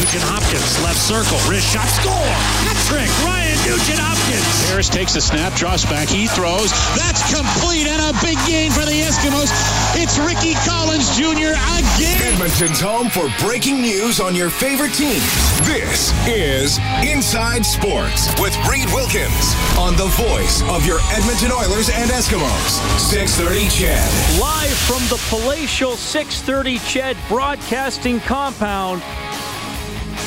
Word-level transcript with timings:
Nugent 0.00 0.24
Hopkins, 0.24 0.80
left 0.80 0.96
circle, 0.96 1.36
wrist 1.44 1.68
shot, 1.76 1.84
score! 1.92 2.32
Hat 2.64 2.78
trick, 2.88 3.04
Ryan 3.20 3.52
Nugent 3.68 4.00
Hopkins. 4.00 4.48
Harris 4.72 4.88
takes 4.88 5.12
a 5.12 5.20
snap, 5.20 5.52
draws 5.52 5.84
back, 5.84 6.08
he 6.08 6.24
throws. 6.24 6.72
That's 6.96 7.20
complete 7.28 7.84
and 7.84 8.00
a 8.08 8.16
big 8.24 8.40
gain 8.48 8.72
for 8.72 8.88
the 8.88 8.96
Eskimos. 8.96 9.52
It's 9.92 10.16
Ricky 10.16 10.56
Collins 10.64 11.04
Jr. 11.20 11.52
again. 11.52 12.16
Edmonton's 12.32 12.80
home 12.80 13.12
for 13.12 13.28
breaking 13.44 13.84
news 13.84 14.24
on 14.24 14.32
your 14.32 14.48
favorite 14.48 14.96
teams. 14.96 15.20
This 15.68 16.16
is 16.24 16.80
Inside 17.04 17.68
Sports 17.68 18.32
with 18.40 18.56
Reed 18.64 18.88
Wilkins 18.96 19.52
on 19.76 20.00
the 20.00 20.08
voice 20.16 20.64
of 20.72 20.88
your 20.88 21.04
Edmonton 21.12 21.52
Oilers 21.52 21.92
and 21.92 22.08
Eskimos. 22.08 22.80
630 22.96 23.68
Ched. 23.68 24.08
Live 24.40 24.80
from 24.88 25.04
the 25.12 25.20
palatial 25.28 25.92
630 25.92 26.80
Ched 26.88 27.20
Broadcasting 27.28 28.16
Compound. 28.24 29.04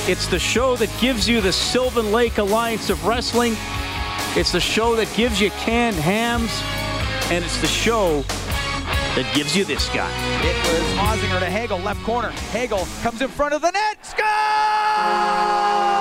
It's 0.05 0.27
the 0.27 0.37
show 0.37 0.75
that 0.75 0.89
gives 0.99 1.29
you 1.29 1.39
the 1.39 1.53
Sylvan 1.53 2.11
Lake 2.11 2.37
Alliance 2.37 2.89
of 2.89 3.05
Wrestling. 3.05 3.55
It's 4.35 4.51
the 4.51 4.59
show 4.59 4.97
that 4.97 5.07
gives 5.15 5.39
you 5.39 5.49
canned 5.51 5.95
hams. 5.95 6.51
And 7.31 7.45
it's 7.45 7.61
the 7.61 7.67
show 7.67 8.21
that 9.15 9.31
gives 9.33 9.55
you 9.55 9.63
this 9.63 9.87
guy. 9.89 10.11
It 10.43 10.57
was 10.67 10.83
Hosinger 10.97 11.39
to 11.39 11.45
Hagel, 11.45 11.79
left 11.79 12.03
corner. 12.03 12.31
Hagel 12.51 12.85
comes 13.01 13.21
in 13.21 13.29
front 13.29 13.53
of 13.53 13.61
the 13.61 13.71
net, 13.71 14.05
scores! 14.05 15.92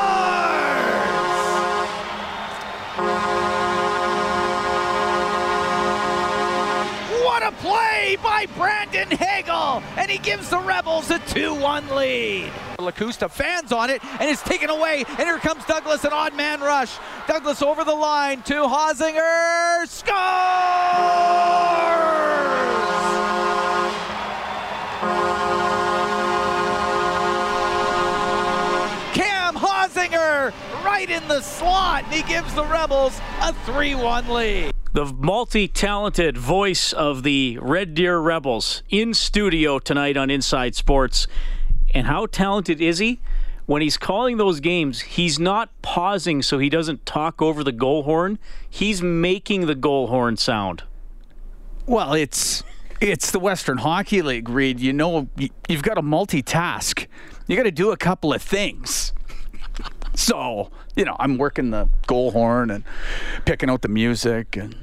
By 8.47 8.53
Brandon 8.55 9.17
Hagel! 9.17 9.83
And 9.97 10.11
he 10.11 10.19
gives 10.19 10.51
the 10.51 10.59
Rebels 10.59 11.11
a 11.11 11.19
2-1 11.21 11.95
lead. 11.95 12.51
Lacusta 12.79 13.31
fans 13.31 13.73
on 13.73 13.91
it, 13.91 14.05
and 14.05 14.29
it's 14.29 14.43
taken 14.43 14.71
away. 14.71 15.05
And 15.09 15.21
here 15.21 15.39
comes 15.39 15.65
Douglas, 15.65 16.05
an 16.05 16.13
odd 16.13 16.35
man 16.35 16.61
rush. 16.61 16.97
Douglas 17.29 17.63
over 17.63 17.85
the 17.85 17.95
line 17.95 18.43
to 18.43 18.55
Hosinger, 18.55 19.87
scores! 19.87 20.17
Cam 29.15 29.55
Hosinger 29.55 30.53
right 30.85 31.09
in 31.09 31.27
the 31.29 31.41
slot, 31.41 32.05
and 32.05 32.15
he 32.15 32.23
gives 32.23 32.53
the 32.55 32.65
Rebels 32.65 33.19
a 33.41 33.53
3-1 33.53 34.29
lead. 34.29 34.73
The 34.95 35.07
multi 35.07 35.69
talented 35.69 36.37
voice 36.37 36.93
of 36.93 37.23
the 37.23 37.59
Red 37.63 37.95
Deer 37.95 38.19
Rebels 38.19 38.83
in 38.91 39.15
studio 39.15 39.79
tonight 39.79 40.19
on 40.19 40.29
Inside 40.29 40.75
Sports. 40.75 41.27
And 41.95 42.07
how 42.07 42.27
talented 42.27 42.81
is 42.81 42.99
he? 42.99 43.21
When 43.65 43.81
he's 43.81 43.97
calling 43.97 44.37
those 44.37 44.61
games, 44.61 45.01
he's 45.01 45.39
not 45.39 45.71
pausing 45.81 46.43
so 46.43 46.59
he 46.59 46.69
doesn't 46.69 47.07
talk 47.07 47.41
over 47.41 47.65
the 47.65 47.73
goal 47.73 48.03
horn. 48.03 48.39
He's 48.69 49.01
making 49.03 49.67
the 49.67 49.75
goal 49.75 50.09
horn 50.09 50.37
sound. 50.37 50.83
Well, 51.87 52.13
it's 52.13 52.63
it's 53.01 53.31
the 53.31 53.41
Western 53.41 53.79
Hockey 53.79 54.21
League, 54.21 54.49
Reed. 54.49 54.79
You 54.79 54.93
know, 54.93 55.29
you- 55.37 55.49
you've 55.69 55.83
got 55.83 55.95
to 55.95 56.03
multitask. 56.03 57.07
You 57.47 57.57
got 57.57 57.63
to 57.65 57.71
do 57.73 57.91
a 57.93 57.97
couple 57.97 58.33
of 58.35 58.43
things. 58.43 59.13
So, 60.15 60.71
you 60.95 61.05
know, 61.07 61.17
I'm 61.19 61.39
working 61.39 61.71
the 61.71 61.89
goal 62.07 62.33
horn 62.33 62.71
and 62.71 62.85
picking 63.47 63.71
out 63.71 63.81
the 63.81 63.89
music 63.89 64.57
and 64.57 64.77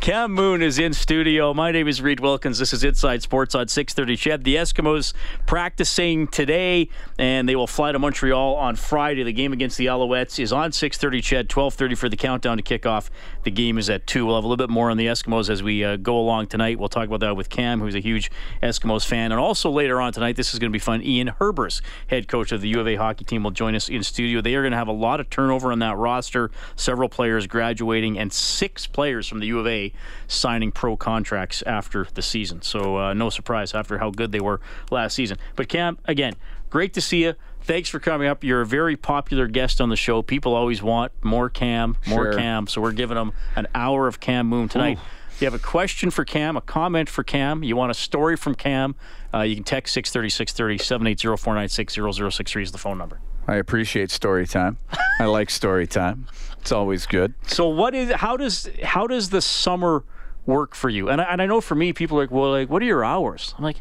Cam 0.00 0.32
Moon 0.32 0.62
is 0.62 0.78
in 0.78 0.92
studio. 0.92 1.52
My 1.52 1.72
name 1.72 1.88
is 1.88 2.00
Reed 2.00 2.20
Wilkins. 2.20 2.58
This 2.58 2.72
is 2.72 2.84
Inside 2.84 3.22
Sports 3.22 3.54
on 3.54 3.66
630 3.66 4.16
Ched. 4.16 4.44
The 4.44 4.54
Eskimos 4.54 5.12
practicing 5.46 6.28
today, 6.28 6.88
and 7.18 7.48
they 7.48 7.56
will 7.56 7.66
fly 7.66 7.90
to 7.90 7.98
Montreal 7.98 8.54
on 8.54 8.76
Friday. 8.76 9.24
The 9.24 9.32
game 9.32 9.52
against 9.52 9.76
the 9.76 9.86
Alouettes 9.86 10.38
is 10.38 10.52
on 10.52 10.70
630 10.70 11.20
Ched, 11.20 11.56
1230 11.56 11.94
for 11.96 12.08
the 12.08 12.16
countdown 12.16 12.58
to 12.58 12.62
kickoff. 12.62 13.10
The 13.42 13.50
game 13.50 13.78
is 13.78 13.90
at 13.90 14.06
2. 14.06 14.24
We'll 14.24 14.36
have 14.36 14.44
a 14.44 14.46
little 14.46 14.64
bit 14.64 14.70
more 14.70 14.90
on 14.90 14.96
the 14.96 15.06
Eskimos 15.06 15.50
as 15.50 15.62
we 15.62 15.82
uh, 15.82 15.96
go 15.96 16.16
along 16.16 16.46
tonight. 16.46 16.78
We'll 16.78 16.88
talk 16.88 17.06
about 17.06 17.20
that 17.20 17.36
with 17.36 17.48
Cam, 17.48 17.80
who's 17.80 17.96
a 17.96 18.00
huge 18.00 18.30
Eskimos 18.62 19.04
fan. 19.04 19.32
And 19.32 19.40
also 19.40 19.70
later 19.70 20.00
on 20.00 20.12
tonight, 20.12 20.36
this 20.36 20.52
is 20.52 20.60
going 20.60 20.70
to 20.70 20.76
be 20.76 20.78
fun. 20.78 21.02
Ian 21.02 21.32
Herbers, 21.40 21.80
head 22.06 22.28
coach 22.28 22.52
of 22.52 22.60
the 22.60 22.68
U 22.68 22.80
of 22.80 22.86
A 22.86 22.94
hockey 22.94 23.24
team, 23.24 23.42
will 23.42 23.50
join 23.50 23.74
us 23.74 23.88
in 23.88 24.04
studio. 24.04 24.40
They 24.40 24.54
are 24.54 24.62
going 24.62 24.72
to 24.72 24.78
have 24.78 24.88
a 24.88 24.92
lot 24.92 25.18
of 25.18 25.30
turnover 25.30 25.55
on 25.64 25.78
that 25.80 25.96
roster, 25.96 26.50
several 26.76 27.08
players 27.08 27.46
graduating, 27.46 28.18
and 28.18 28.32
six 28.32 28.86
players 28.86 29.26
from 29.26 29.40
the 29.40 29.46
U 29.46 29.58
of 29.58 29.66
A 29.66 29.92
signing 30.28 30.72
pro 30.72 30.96
contracts 30.96 31.62
after 31.62 32.06
the 32.14 32.22
season. 32.22 32.62
So 32.62 32.96
uh, 32.98 33.14
no 33.14 33.30
surprise 33.30 33.74
after 33.74 33.98
how 33.98 34.10
good 34.10 34.32
they 34.32 34.40
were 34.40 34.60
last 34.90 35.14
season. 35.14 35.38
But 35.56 35.68
Cam, 35.68 35.98
again, 36.04 36.34
great 36.70 36.94
to 36.94 37.00
see 37.00 37.24
you. 37.24 37.34
Thanks 37.62 37.88
for 37.88 37.98
coming 37.98 38.28
up. 38.28 38.44
You're 38.44 38.60
a 38.60 38.66
very 38.66 38.96
popular 38.96 39.48
guest 39.48 39.80
on 39.80 39.88
the 39.88 39.96
show. 39.96 40.22
People 40.22 40.54
always 40.54 40.82
want 40.82 41.10
more 41.24 41.50
Cam, 41.50 41.96
more 42.06 42.26
Sure. 42.26 42.34
Cam. 42.34 42.68
So 42.68 42.80
we're 42.80 42.92
giving 42.92 43.16
them 43.16 43.32
an 43.56 43.66
hour 43.74 44.06
of 44.06 44.20
Cam 44.20 44.46
Moon 44.46 44.68
tonight. 44.68 44.98
If 45.32 45.42
you 45.42 45.46
have 45.46 45.54
a 45.54 45.58
question 45.58 46.10
for 46.10 46.24
Cam, 46.24 46.56
a 46.56 46.60
comment 46.60 47.10
for 47.10 47.22
Cam, 47.24 47.62
you 47.62 47.76
want 47.76 47.90
a 47.90 47.94
story 47.94 48.36
from 48.36 48.54
Cam, 48.54 48.94
uh, 49.34 49.40
you 49.42 49.54
can 49.54 49.64
text 49.64 49.92
630 49.94 50.30
630 50.30 50.78
780 50.78 51.36
496 51.36 51.94
0063 51.94 52.62
is 52.62 52.72
the 52.72 52.78
phone 52.78 52.96
number. 52.96 53.20
I 53.46 53.56
appreciate 53.56 54.10
story 54.10 54.46
time. 54.46 54.78
I 55.20 55.24
like 55.26 55.50
story 55.50 55.86
time. 55.86 56.26
It's 56.60 56.72
always 56.72 57.06
good. 57.06 57.34
So 57.46 57.68
what 57.68 57.94
is 57.94 58.12
how 58.12 58.36
does 58.36 58.68
how 58.82 59.06
does 59.06 59.30
the 59.30 59.40
summer 59.40 60.02
work 60.46 60.74
for 60.74 60.88
you? 60.88 61.08
And 61.08 61.20
I, 61.20 61.24
and 61.24 61.40
I 61.40 61.46
know 61.46 61.60
for 61.60 61.74
me, 61.74 61.92
people 61.92 62.18
are 62.18 62.22
like, 62.22 62.30
well, 62.30 62.50
like 62.50 62.68
what 62.68 62.82
are 62.82 62.86
your 62.86 63.04
hours? 63.04 63.54
I'm 63.56 63.64
like, 63.64 63.80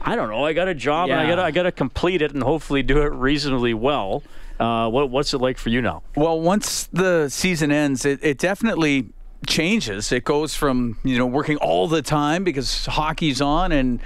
I 0.00 0.16
don't 0.16 0.30
know. 0.30 0.44
I 0.44 0.52
got 0.52 0.68
a 0.68 0.74
job 0.74 1.10
and 1.10 1.20
I 1.20 1.28
got 1.28 1.36
to 1.36 1.42
I 1.42 1.50
got 1.50 1.64
to 1.64 1.72
complete 1.72 2.22
it 2.22 2.32
and 2.32 2.42
hopefully 2.42 2.82
do 2.82 3.02
it 3.02 3.12
reasonably 3.12 3.74
well. 3.74 4.22
Uh, 4.58 4.88
what 4.88 5.10
what's 5.10 5.34
it 5.34 5.38
like 5.38 5.58
for 5.58 5.68
you 5.68 5.82
now? 5.82 6.02
Well, 6.16 6.40
once 6.40 6.88
the 6.92 7.28
season 7.28 7.70
ends, 7.70 8.04
it, 8.04 8.18
it 8.22 8.38
definitely 8.38 9.10
changes. 9.46 10.12
It 10.12 10.24
goes 10.24 10.54
from, 10.54 10.98
you 11.02 11.18
know, 11.18 11.26
working 11.26 11.56
all 11.58 11.88
the 11.88 12.02
time 12.02 12.44
because 12.44 12.86
hockey's 12.86 13.40
on 13.40 13.72
and 13.72 14.00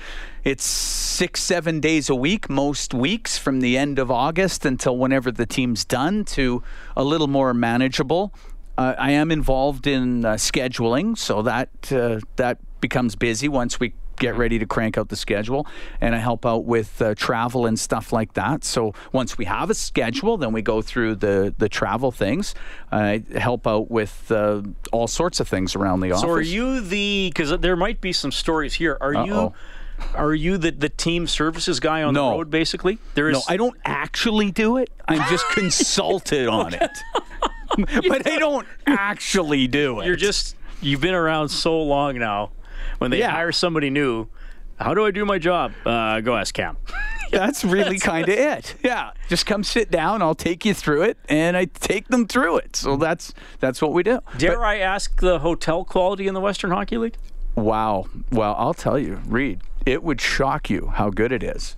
it's 0.46 0.64
six, 0.64 1.42
seven 1.42 1.80
days 1.80 2.08
a 2.08 2.14
week, 2.14 2.48
most 2.48 2.94
weeks 2.94 3.36
from 3.36 3.58
the 3.58 3.76
end 3.76 3.98
of 3.98 4.12
August 4.12 4.64
until 4.64 4.96
whenever 4.96 5.32
the 5.32 5.44
team's 5.44 5.84
done, 5.84 6.24
to 6.24 6.62
a 6.96 7.02
little 7.02 7.26
more 7.26 7.52
manageable. 7.52 8.32
Uh, 8.78 8.94
I 8.96 9.10
am 9.10 9.32
involved 9.32 9.88
in 9.88 10.24
uh, 10.24 10.34
scheduling, 10.34 11.18
so 11.18 11.42
that 11.42 11.68
uh, 11.90 12.20
that 12.36 12.58
becomes 12.80 13.16
busy 13.16 13.48
once 13.48 13.80
we 13.80 13.94
get 14.18 14.36
ready 14.36 14.58
to 14.60 14.66
crank 14.66 14.96
out 14.96 15.08
the 15.08 15.16
schedule, 15.16 15.66
and 16.00 16.14
I 16.14 16.18
help 16.18 16.46
out 16.46 16.64
with 16.64 17.02
uh, 17.02 17.16
travel 17.16 17.66
and 17.66 17.76
stuff 17.76 18.12
like 18.12 18.34
that. 18.34 18.62
So 18.62 18.94
once 19.12 19.36
we 19.36 19.46
have 19.46 19.68
a 19.68 19.74
schedule, 19.74 20.36
then 20.36 20.52
we 20.52 20.62
go 20.62 20.80
through 20.80 21.16
the 21.16 21.54
the 21.58 21.68
travel 21.68 22.12
things. 22.12 22.54
I 22.92 23.24
help 23.34 23.66
out 23.66 23.90
with 23.90 24.30
uh, 24.30 24.62
all 24.92 25.08
sorts 25.08 25.40
of 25.40 25.48
things 25.48 25.74
around 25.74 26.00
the 26.00 26.12
office. 26.12 26.22
So 26.22 26.30
are 26.30 26.40
you 26.40 26.80
the 26.80 27.32
because 27.34 27.58
there 27.58 27.76
might 27.76 28.00
be 28.00 28.12
some 28.12 28.30
stories 28.30 28.74
here. 28.74 28.96
Are 29.00 29.12
you 29.12 29.34
Uh-oh. 29.34 29.54
Are 30.14 30.34
you 30.34 30.58
the, 30.58 30.70
the 30.72 30.88
team 30.88 31.26
services 31.26 31.80
guy 31.80 32.02
on 32.02 32.14
No. 32.14 32.30
the 32.30 32.36
road 32.38 32.50
basically? 32.50 32.98
There 33.14 33.28
is 33.28 33.34
No, 33.34 33.42
I 33.48 33.56
don't 33.56 33.76
actually 33.84 34.50
do 34.50 34.76
it. 34.76 34.90
I'm 35.08 35.28
just 35.30 35.48
consulted 35.52 36.48
on 36.48 36.74
it. 36.74 36.90
but 38.08 38.26
I 38.30 38.38
don't 38.38 38.66
actually 38.86 39.66
do 39.66 40.00
it. 40.00 40.06
You're 40.06 40.16
just 40.16 40.56
you've 40.80 41.00
been 41.00 41.14
around 41.14 41.48
so 41.48 41.80
long 41.82 42.18
now. 42.18 42.50
When 42.98 43.10
they 43.10 43.18
Yeah. 43.18 43.30
hire 43.30 43.52
somebody 43.52 43.90
new, 43.90 44.28
how 44.78 44.94
do 44.94 45.04
I 45.04 45.10
do 45.10 45.24
my 45.24 45.38
job? 45.38 45.72
Uh, 45.84 46.20
go 46.20 46.36
ask 46.36 46.54
Cam. 46.54 46.76
That's 47.32 47.64
really 47.64 47.98
kind 47.98 48.28
of 48.28 48.34
it. 48.38 48.76
Yeah, 48.84 49.10
just 49.28 49.46
come 49.46 49.64
sit 49.64 49.90
down. 49.90 50.22
I'll 50.22 50.36
take 50.36 50.64
you 50.64 50.72
through 50.72 51.02
it, 51.02 51.18
and 51.28 51.56
I 51.56 51.64
take 51.64 52.06
them 52.08 52.26
through 52.28 52.58
it. 52.58 52.76
So 52.76 52.96
that's 52.96 53.34
that's 53.58 53.82
what 53.82 53.92
we 53.92 54.04
do. 54.04 54.20
Dare 54.38 54.64
I 54.64 54.78
ask 54.78 55.20
the 55.20 55.40
hotel 55.40 55.84
quality 55.84 56.28
in 56.28 56.34
the 56.34 56.40
Western 56.40 56.70
Hockey 56.70 56.98
League? 56.98 57.16
Wow. 57.56 58.06
Well, 58.30 58.54
I'll 58.56 58.74
tell 58.74 58.96
you, 58.96 59.20
Reed, 59.26 59.60
it 59.86 60.02
would 60.02 60.20
shock 60.20 60.68
you 60.68 60.88
how 60.94 61.08
good 61.08 61.32
it 61.32 61.42
is. 61.42 61.76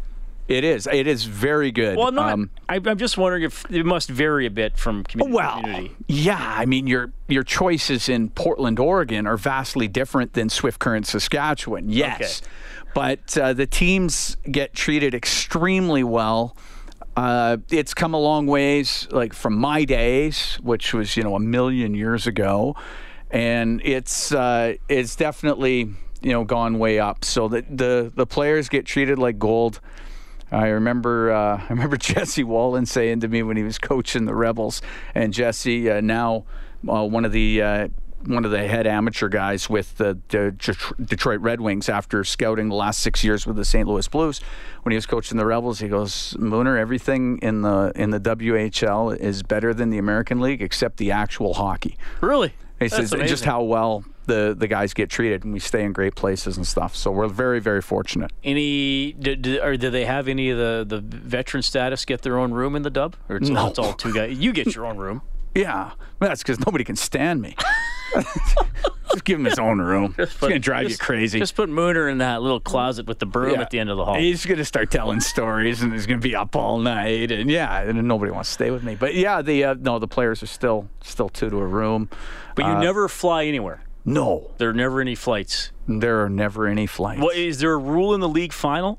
It 0.49 0.65
is. 0.65 0.89
It 0.91 1.07
is 1.07 1.25
very 1.25 1.71
good. 1.71 1.99
Well, 1.99 2.11
not. 2.11 2.33
Um, 2.33 2.51
I, 2.71 2.77
I'm 2.77 2.97
just 2.97 3.19
wondering 3.19 3.43
if 3.43 3.71
it 3.71 3.85
must 3.85 4.09
vary 4.09 4.47
a 4.47 4.51
bit 4.51 4.79
from 4.79 5.05
community 5.05 5.37
well, 5.37 5.57
to 5.57 5.61
community. 5.61 5.97
yeah. 6.09 6.55
I 6.57 6.65
mean, 6.65 6.87
your 6.87 7.13
your 7.29 7.45
choices 7.45 8.09
in 8.09 8.31
Portland, 8.31 8.79
Oregon, 8.79 9.27
are 9.27 9.37
vastly 9.37 9.89
different 9.89 10.33
than 10.33 10.49
Swift 10.49 10.79
Current, 10.79 11.07
Saskatchewan. 11.07 11.91
Yes, 11.91 12.41
but 12.95 13.37
uh, 13.37 13.53
the 13.53 13.67
teams 13.67 14.39
get 14.51 14.73
treated 14.73 15.15
extremely 15.15 16.03
well. 16.03 16.57
Uh, 17.15 17.59
it's 17.71 17.93
come 17.93 18.15
a 18.15 18.21
long 18.21 18.47
ways, 18.47 19.07
like 19.11 19.35
from 19.35 19.55
my 19.55 19.85
days, 19.85 20.59
which 20.63 20.95
was 20.95 21.15
you 21.15 21.23
know 21.23 21.35
a 21.35 21.41
million 21.41 21.95
years 21.95 22.27
ago, 22.27 22.75
and 23.31 23.83
it's 23.85 24.33
uh, 24.33 24.77
it's 24.89 25.15
definitely 25.15 25.91
you 26.21 26.33
know 26.33 26.45
gone 26.45 26.79
way 26.79 26.99
up. 26.99 27.25
So 27.25 27.49
the 27.49 27.65
the 27.69 28.13
the 28.15 28.27
players 28.27 28.69
get 28.69 28.87
treated 28.87 29.19
like 29.19 29.39
gold. 29.39 29.81
I 30.51 30.69
remember 30.69 31.33
uh, 31.33 31.63
I 31.69 31.69
remember 31.69 31.97
Jesse 31.97 32.45
Wallin 32.45 32.87
saying 32.87 33.21
to 33.21 33.29
me 33.29 33.43
when 33.43 33.57
he 33.57 33.63
was 33.63 33.79
coaching 33.79 34.25
the 34.25 34.35
Rebels, 34.35 34.83
and 35.15 35.33
Jesse 35.33 35.91
uh, 35.91 36.01
now 36.01 36.45
uh, 36.89 37.05
one 37.05 37.25
of 37.25 37.33
the 37.33 37.63
uh, 37.63 37.89
one 38.25 38.45
of 38.45 38.51
the 38.51 38.67
head 38.67 38.87
amateur 38.87 39.29
guys 39.29 39.71
with 39.71 39.97
the, 39.97 40.19
the 40.29 40.51
Detroit 41.01 41.41
Red 41.41 41.61
Wings 41.61 41.89
after 41.89 42.25
scouting 42.25 42.69
the 42.69 42.75
last 42.75 43.01
six 43.01 43.23
years 43.23 43.47
with 43.47 43.57
the 43.57 43.65
St. 43.65 43.87
Louis 43.87 44.09
Blues. 44.09 44.41
When 44.83 44.91
he 44.91 44.97
was 44.97 45.07
coaching 45.07 45.39
the 45.39 45.47
Rebels, 45.47 45.79
he 45.79 45.89
goes, 45.89 46.35
"Mooner, 46.39 46.79
everything 46.79 47.39
in 47.39 47.63
the 47.63 47.93
in 47.95 48.11
the 48.11 48.21
WHL 48.21 49.17
is 49.17 49.43
better 49.43 49.73
than 49.73 49.91
the 49.91 49.99
American 49.99 50.41
League 50.41 50.63
except 50.63 50.97
the 50.97 51.13
actual 51.13 51.55
hockey." 51.55 51.97
Really? 52.21 52.49
He 52.49 52.55
That's 52.87 52.97
says 52.97 53.13
amazing. 53.13 53.29
just 53.29 53.45
how 53.45 53.63
well 53.63 54.05
the 54.29 54.55
the 54.57 54.69
guys 54.69 54.95
get 54.95 55.11
treated, 55.11 55.43
and 55.45 55.53
we 55.53 55.59
stay 55.59 55.83
in 55.83 55.93
great 55.93 56.15
places 56.15 56.57
and 56.57 56.65
stuff. 56.67 56.95
So 56.95 57.11
we're 57.11 57.27
very 57.29 57.59
very 57.61 57.83
fortunate. 57.83 58.31
Any 58.45 59.13
do, 59.13 59.35
do, 59.35 59.61
or 59.61 59.77
do 59.77 59.91
they 59.91 60.05
have 60.05 60.29
any 60.29 60.51
of 60.51 60.59
the, 60.59 60.85
the 60.87 61.01
veteran 61.01 61.63
status 61.65 62.05
get 62.05 62.23
their 62.23 62.39
own 62.39 62.53
room 62.53 62.77
in 62.77 62.83
the 62.83 62.91
dub? 62.91 63.17
Or 63.29 63.37
it's, 63.37 63.51
all, 63.51 63.69
it's 63.71 63.79
all 63.79 63.93
two 63.95 64.15
guys. 64.15 64.39
You 64.39 64.53
get 64.53 64.75
your 64.75 64.87
own 64.87 64.99
room. 64.99 65.23
Yeah, 65.55 65.93
that's 66.21 66.41
because 66.43 66.61
nobody 66.61 66.85
can 66.85 66.95
stand 66.95 67.41
me. 67.43 67.57
just 69.11 69.25
give 69.25 69.39
him 69.41 69.45
his 69.45 69.59
own 69.59 69.81
room. 69.81 70.15
It's 70.19 70.37
gonna 70.37 70.59
drive 70.59 70.87
just- 70.89 71.01
you 71.01 71.05
crazy. 71.05 71.39
Just 71.39 71.57
put 71.57 71.69
Mooner 71.69 72.09
in 72.11 72.19
that 72.19 72.43
little 72.43 72.61
closet 72.61 73.07
with 73.07 73.19
the 73.19 73.27
broom 73.27 73.55
Yeah. 73.55 73.63
at 73.63 73.71
the 73.71 73.81
end 73.81 73.91
of 73.91 73.97
the 73.97 74.05
hall. 74.05 74.15
He's 74.15 74.45
gonna 74.47 74.65
start 74.65 74.91
telling 74.91 75.21
stories, 75.21 75.83
and 75.83 75.93
he's 75.93 76.07
gonna 76.07 76.21
be 76.21 76.37
up 76.37 76.55
all 76.55 76.79
night, 76.79 77.33
and 77.33 77.51
yeah, 77.51 77.81
and 77.81 78.01
nobody 78.07 78.31
wants 78.31 78.51
to 78.51 78.55
stay 78.55 78.71
with 78.71 78.85
me. 78.85 78.95
But 78.95 79.15
yeah, 79.15 79.43
the 79.43 79.65
uh, 79.65 79.75
no, 79.81 79.99
the 79.99 80.07
players 80.07 80.43
are 80.43 80.47
still 80.47 80.89
still 81.03 81.29
two 81.29 81.51
to 81.51 81.57
a 81.59 81.67
room. 81.67 82.09
but 82.55 82.65
you 82.65 82.73
uh, 82.73 82.81
never 82.81 83.09
fly 83.09 83.45
anywhere. 83.47 83.81
No, 84.09 84.51
There 84.59 84.71
are 84.71 84.75
never 84.75 85.01
any 85.01 85.15
flights. 85.15 85.71
there 85.87 86.23
are 86.25 86.31
never 86.31 86.67
any 86.67 86.87
flights. 86.87 87.21
Well, 87.21 87.31
is 87.35 87.59
there 87.61 87.73
a 87.73 87.79
rule 87.79 88.15
in 88.15 88.21
the 88.21 88.29
league 88.29 88.53
final 88.53 88.99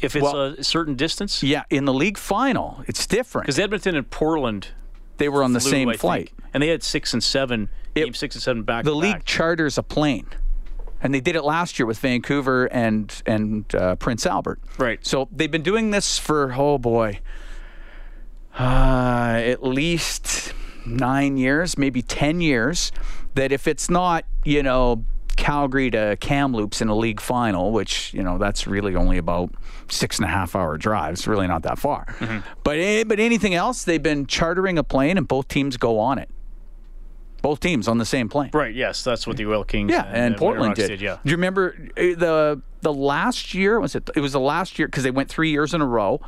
if 0.00 0.14
it's 0.14 0.22
Well- 0.22 0.54
a 0.58 0.62
certain 0.64 0.94
distance? 0.94 1.42
yeah, 1.42 1.64
in 1.70 1.84
the 1.86 1.92
league 1.94 2.18
final, 2.18 2.82
it's 2.86 3.06
different. 3.06 3.46
Because 3.46 3.58
Edmonton 3.58 3.96
and 3.96 4.08
Portland 4.10 4.68
They 5.18 5.28
were 5.28 5.42
on 5.42 5.52
the 5.52 5.60
flew, 5.60 5.70
same 5.70 5.88
I 5.88 5.96
flight. 5.96 6.28
think, 6.30 6.50
and 6.54 6.62
they 6.62 6.68
had 6.68 6.82
six 6.82 7.12
and 7.12 7.22
seven, 7.22 7.68
It- 7.94 8.04
game 8.04 8.14
six 8.14 8.34
and 8.34 8.42
seven 8.42 8.62
back. 8.62 8.84
the 8.84 8.94
league 8.94 9.12
back. 9.14 9.24
charters 9.24 9.78
a 9.78 9.82
plane, 9.82 10.26
and 11.02 11.14
they 11.14 11.20
did 11.20 11.34
it 11.36 11.42
last 11.44 11.78
year 11.78 11.86
with 11.86 11.98
Vancouver 11.98 12.66
and 12.66 13.22
and 13.26 13.64
uh, 13.74 13.94
Prince 13.96 14.26
Albert. 14.26 14.60
Right. 14.78 14.98
So 15.06 15.28
they've 15.32 15.50
been 15.50 15.62
doing 15.62 15.90
this 15.92 16.18
for 16.18 16.52
oh 16.56 16.78
boy, 16.78 17.20
uh, 18.58 19.40
at 19.44 19.62
least 19.62 20.52
nine 20.84 21.36
years, 21.36 21.78
maybe 21.78 22.02
ten 22.02 22.40
years. 22.40 22.92
That 23.34 23.52
if 23.52 23.66
it's 23.66 23.88
not 23.88 24.24
you 24.44 24.62
know 24.62 25.04
Calgary 25.36 25.90
to 25.90 26.16
Kamloops 26.20 26.80
in 26.80 26.88
a 26.88 26.94
league 26.94 27.20
final, 27.20 27.72
which 27.72 28.12
you 28.14 28.22
know 28.22 28.38
that's 28.38 28.66
really 28.66 28.94
only 28.94 29.18
about 29.18 29.52
six 29.88 30.18
and 30.18 30.24
a 30.24 30.28
half 30.28 30.54
hour 30.54 30.76
drive. 30.76 31.14
It's 31.14 31.26
really 31.26 31.46
not 31.46 31.62
that 31.62 31.78
far. 31.78 32.06
Mm-hmm. 32.18 32.38
But 32.62 33.08
but 33.08 33.18
anything 33.18 33.54
else, 33.54 33.84
they've 33.84 34.02
been 34.02 34.26
chartering 34.26 34.78
a 34.78 34.84
plane, 34.84 35.18
and 35.18 35.26
both 35.26 35.48
teams 35.48 35.76
go 35.76 35.98
on 35.98 36.18
it. 36.18 36.30
Both 37.40 37.58
teams 37.58 37.88
on 37.88 37.98
the 37.98 38.04
same 38.04 38.28
plane. 38.28 38.50
Right. 38.52 38.72
Yes, 38.72 39.02
that's 39.02 39.26
what 39.26 39.36
the 39.36 39.46
Oil 39.46 39.64
Kings. 39.64 39.90
Yeah, 39.90 40.04
and, 40.04 40.34
Winter 40.34 40.38
Portland 40.38 40.78
Rocks 40.78 40.88
did. 40.88 41.00
Yeah. 41.00 41.18
Do 41.24 41.30
you 41.30 41.36
remember 41.36 41.76
uh, 41.96 42.00
the 42.00 42.62
the 42.82 42.92
last 42.92 43.52
year? 43.52 43.80
Was 43.80 43.96
it? 43.96 44.08
It 44.14 44.20
was 44.20 44.32
the 44.32 44.40
last 44.40 44.78
year 44.78 44.86
because 44.86 45.02
they 45.02 45.10
went 45.10 45.28
three 45.28 45.50
years 45.50 45.74
in 45.74 45.80
a 45.80 45.86
row. 45.86 46.20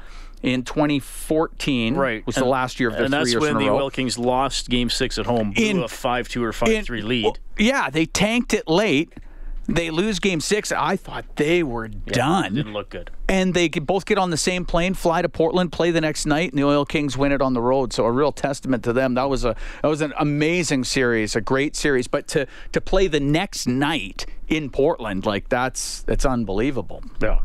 In 0.45 0.63
2014, 0.63 1.95
Right. 1.95 2.27
was 2.27 2.37
And- 2.37 2.45
the 2.45 2.49
last 2.51 2.79
year 2.79 2.89
of 2.91 2.95
their 2.97 3.05
And 3.05 3.13
three 3.13 3.19
that's 3.21 3.31
years 3.33 3.41
when 3.43 3.59
the. 3.59 3.71
Oil 3.71 3.91
Kings 3.91 4.19
lost 4.19 4.69
Game 4.69 4.91
Six 4.91 5.19
at 5.19 5.27
home, 5.27 5.53
blew 5.53 5.65
In- 5.65 5.83
a 5.83 5.89
five-two 5.89 6.43
or 6.45 6.53
five-three 6.53 7.03
lead. 7.03 7.25
well, 7.25 7.37
yeah, 7.59 7.89
they 7.91 8.07
tanked 8.07 8.53
it 8.55 8.69
late. 8.69 9.13
They 9.67 9.89
lose 9.91 10.19
Game 10.19 10.41
Six. 10.41 10.71
I 10.73 10.97
thought 10.97 11.25
they 11.37 11.63
were 11.63 11.89
done. 11.89 12.55
Didn't 12.57 12.75
look 12.75 12.91
good. 12.91 13.11
and 13.31 13.55
they 13.55 13.71
could 13.71 13.87
both 13.87 14.05
get 14.05 14.19
on 14.19 14.29
the 14.29 14.37
same 14.37 14.67
plane, 14.67 14.93
fly 14.93 15.23
to 15.23 15.29
Portland, 15.31 15.73
play 15.73 15.91
the 15.91 16.03
next 16.03 16.27
night, 16.27 16.51
and 16.53 16.59
the 16.59 16.65
Oil 16.67 16.85
Kings 16.85 17.17
win 17.17 17.33
it 17.33 17.41
on 17.41 17.55
the 17.55 17.63
road. 17.63 17.91
So 17.95 18.05
a 18.05 18.13
real 18.13 18.31
testament 18.33 18.83
to 18.85 18.93
them. 18.93 19.15
That 19.15 19.31
was 19.31 19.47
a 19.47 19.57
that 19.81 19.89
was 19.89 20.03
an 20.03 20.13
amazing 20.19 20.85
series, 20.85 21.35
a 21.35 21.41
great 21.41 21.75
series. 21.77 22.07
But 22.07 22.29
to 22.29 22.47
to 22.73 22.81
play 22.83 23.07
the 23.07 23.21
next 23.21 23.67
night 23.67 24.27
in 24.49 24.69
Portland, 24.69 25.25
like 25.25 25.49
that's 25.49 26.03
that's 26.03 26.27
unbelievable. 26.27 27.03
Yeah. 27.23 27.39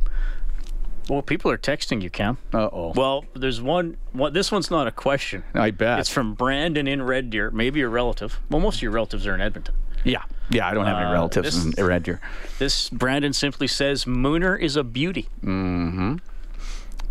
Well, 1.10 1.22
people 1.24 1.50
are 1.52 1.58
texting 1.58 2.02
you, 2.04 2.10
Cam. 2.10 2.38
Uh 2.54 2.70
oh. 2.72 2.94
Well, 2.96 3.26
there's 3.34 3.62
one, 3.62 3.98
one. 4.12 4.32
This 4.34 4.52
one's 4.52 4.70
not 4.70 4.86
a 4.88 4.92
question. 4.92 5.44
I 5.56 5.72
bet. 5.72 6.00
It's 6.00 6.10
from 6.10 6.36
Brandon 6.36 6.88
in 6.88 7.02
Red 7.02 7.30
Deer. 7.32 7.50
Maybe 7.52 7.80
your 7.80 7.90
relative. 7.90 8.40
Well, 8.50 8.60
most 8.62 8.76
of 8.78 8.82
your 8.84 8.92
relatives 8.92 9.26
are 9.26 9.34
in 9.34 9.42
Edmonton. 9.42 9.74
yeah, 10.04 10.22
yeah. 10.52 10.68
I 10.68 10.74
don't 10.74 10.86
have 10.86 10.98
any 10.98 11.08
Uh, 11.08 11.14
relatives 11.14 11.66
this- 11.66 11.74
in 11.78 11.86
Red 11.86 12.04
Deer. 12.04 12.22
This 12.60 12.90
Brandon 12.90 13.34
simply 13.34 13.68
says 13.68 14.06
Mooner 14.06 14.58
is 14.60 14.76
a 14.76 14.84
beauty. 14.84 15.28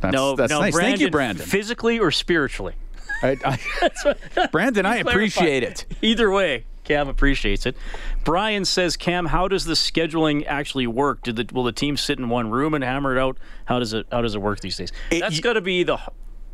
That's, 0.01 0.13
No, 0.15 0.37
that's 0.37 0.51
no, 0.51 0.61
nice. 0.61 0.75
Brandon, 0.75 0.91
Thank 0.93 1.01
you, 1.01 1.11
Brandon. 1.11 1.45
Physically 1.45 1.99
or 1.99 2.11
spiritually. 2.13 2.75
I, 3.21 3.37
I, 3.45 4.47
Brandon, 4.53 4.87
I 4.87 4.99
appreciate 4.99 5.65
it. 5.65 5.87
Either 6.03 6.31
way, 6.31 6.67
Cam 6.89 7.09
appreciates 7.09 7.67
it. 7.67 7.77
Brian 8.25 8.65
says, 8.65 8.97
Cam, 8.97 9.27
how 9.27 9.47
does 9.47 9.67
the 9.67 9.75
scheduling 9.75 10.45
actually 10.47 10.87
work? 10.87 11.23
Did 11.23 11.37
the, 11.37 11.47
will 11.53 11.65
the 11.65 11.71
team 11.73 11.99
sit 11.99 12.19
in 12.19 12.31
one 12.31 12.51
room 12.51 12.73
and 12.73 12.83
hammer 12.83 13.15
it 13.15 13.21
out? 13.21 13.37
How 13.67 13.79
does 13.79 13.93
it 13.93 14.07
How 14.11 14.23
does 14.23 14.35
it 14.35 14.41
work 14.41 14.61
these 14.61 14.79
days? 14.79 14.91
It- 15.11 15.21
That's 15.21 15.39
got 15.41 15.53
to 15.53 15.61
be 15.61 15.83
the 15.83 15.99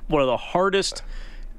one 0.09 0.21
of 0.23 0.27
the 0.27 0.37
hardest, 0.37 1.03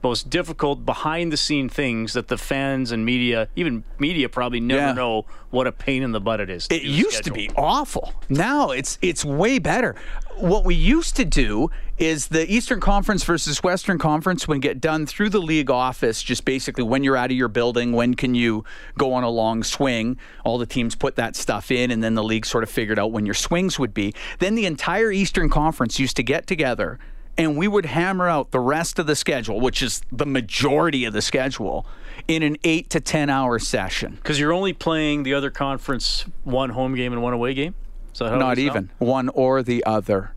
most 0.06 0.30
difficult 0.30 0.86
behind 0.86 1.32
the 1.32 1.38
scene 1.38 1.68
things 1.68 2.14
that 2.14 2.28
the 2.28 2.38
fans 2.38 2.92
and 2.92 3.04
media, 3.04 3.48
even 3.56 3.84
media, 3.98 4.30
probably 4.30 4.60
never 4.60 4.82
Yeah. 4.90 4.94
know 4.94 5.26
what 5.50 5.66
a 5.66 5.72
pain 5.72 6.04
in 6.04 6.12
the 6.12 6.22
butt 6.22 6.40
it 6.40 6.50
is. 6.50 6.68
It 6.70 6.84
used 6.84 7.24
to 7.24 7.32
be 7.32 7.50
awful. 7.58 8.14
Now 8.30 8.70
it's 8.70 9.00
it's 9.02 9.26
way 9.26 9.58
better. 9.58 9.96
What 10.38 10.64
we 10.64 10.76
used 10.76 11.16
to 11.16 11.26
do 11.26 11.72
is 11.98 12.28
the 12.28 12.46
Eastern 12.54 12.80
Conference 12.82 13.24
versus 13.24 13.64
Western 13.64 13.98
Conference 13.98 14.48
would 14.48 14.62
get 14.62 14.80
done 14.82 15.06
through 15.08 15.30
the 15.30 15.40
league 15.42 15.72
office, 15.72 16.22
just 16.22 16.44
basically 16.46 16.84
when 16.84 17.04
you're 17.04 17.16
out 17.18 17.32
of 17.32 17.38
your 17.38 17.48
building, 17.48 17.94
when 17.94 18.14
can 18.16 18.36
you 18.36 18.64
go 18.98 19.14
on 19.14 19.24
a 19.24 19.30
long 19.30 19.64
swing. 19.64 20.18
All 20.44 20.58
the 20.60 20.66
teams 20.66 20.94
put 20.94 21.16
that 21.16 21.36
stuff 21.36 21.72
in, 21.72 21.90
and 21.90 22.04
then 22.04 22.14
the 22.14 22.24
league 22.24 22.46
sort 22.46 22.64
of 22.64 22.70
figured 22.70 23.00
out 23.00 23.12
when 23.12 23.26
your 23.26 23.34
swings 23.34 23.80
would 23.80 23.94
be. 23.94 24.14
Then 24.40 24.54
the 24.56 24.66
entire 24.66 25.10
Eastern 25.12 25.50
Conference 25.50 26.00
used 26.00 26.18
to 26.18 26.24
get 26.24 26.46
together. 26.48 27.00
And 27.38 27.58
we 27.58 27.68
would 27.68 27.86
hammer 27.86 28.30
out 28.30 28.52
the 28.52 28.60
rest 28.62 28.98
of 28.98 29.08
the 29.08 29.16
schedule, 29.16 29.60
which 29.60 29.82
is 29.82 30.02
the 30.12 30.26
majority 30.26 31.04
of 31.04 31.12
the 31.14 31.22
schedule, 31.22 31.86
in 32.30 32.44
an 32.44 32.56
eight 32.64 32.90
to 32.92 33.00
10 33.02 33.30
hour 33.30 33.60
session. 33.60 34.14
Because 34.16 34.40
you're 34.40 34.54
only 34.54 34.72
playing 34.72 35.24
the 35.24 35.34
other 35.34 35.50
conference 35.50 36.26
one 36.46 36.70
home 36.70 36.96
game 36.96 37.12
and 37.12 37.22
one 37.22 37.34
away 37.34 37.54
game. 37.54 37.76
How 38.18 38.38
Not 38.38 38.58
now? 38.58 38.64
even 38.64 38.90
one 39.00 39.28
or 39.30 39.62
the 39.64 39.84
other. 39.86 40.32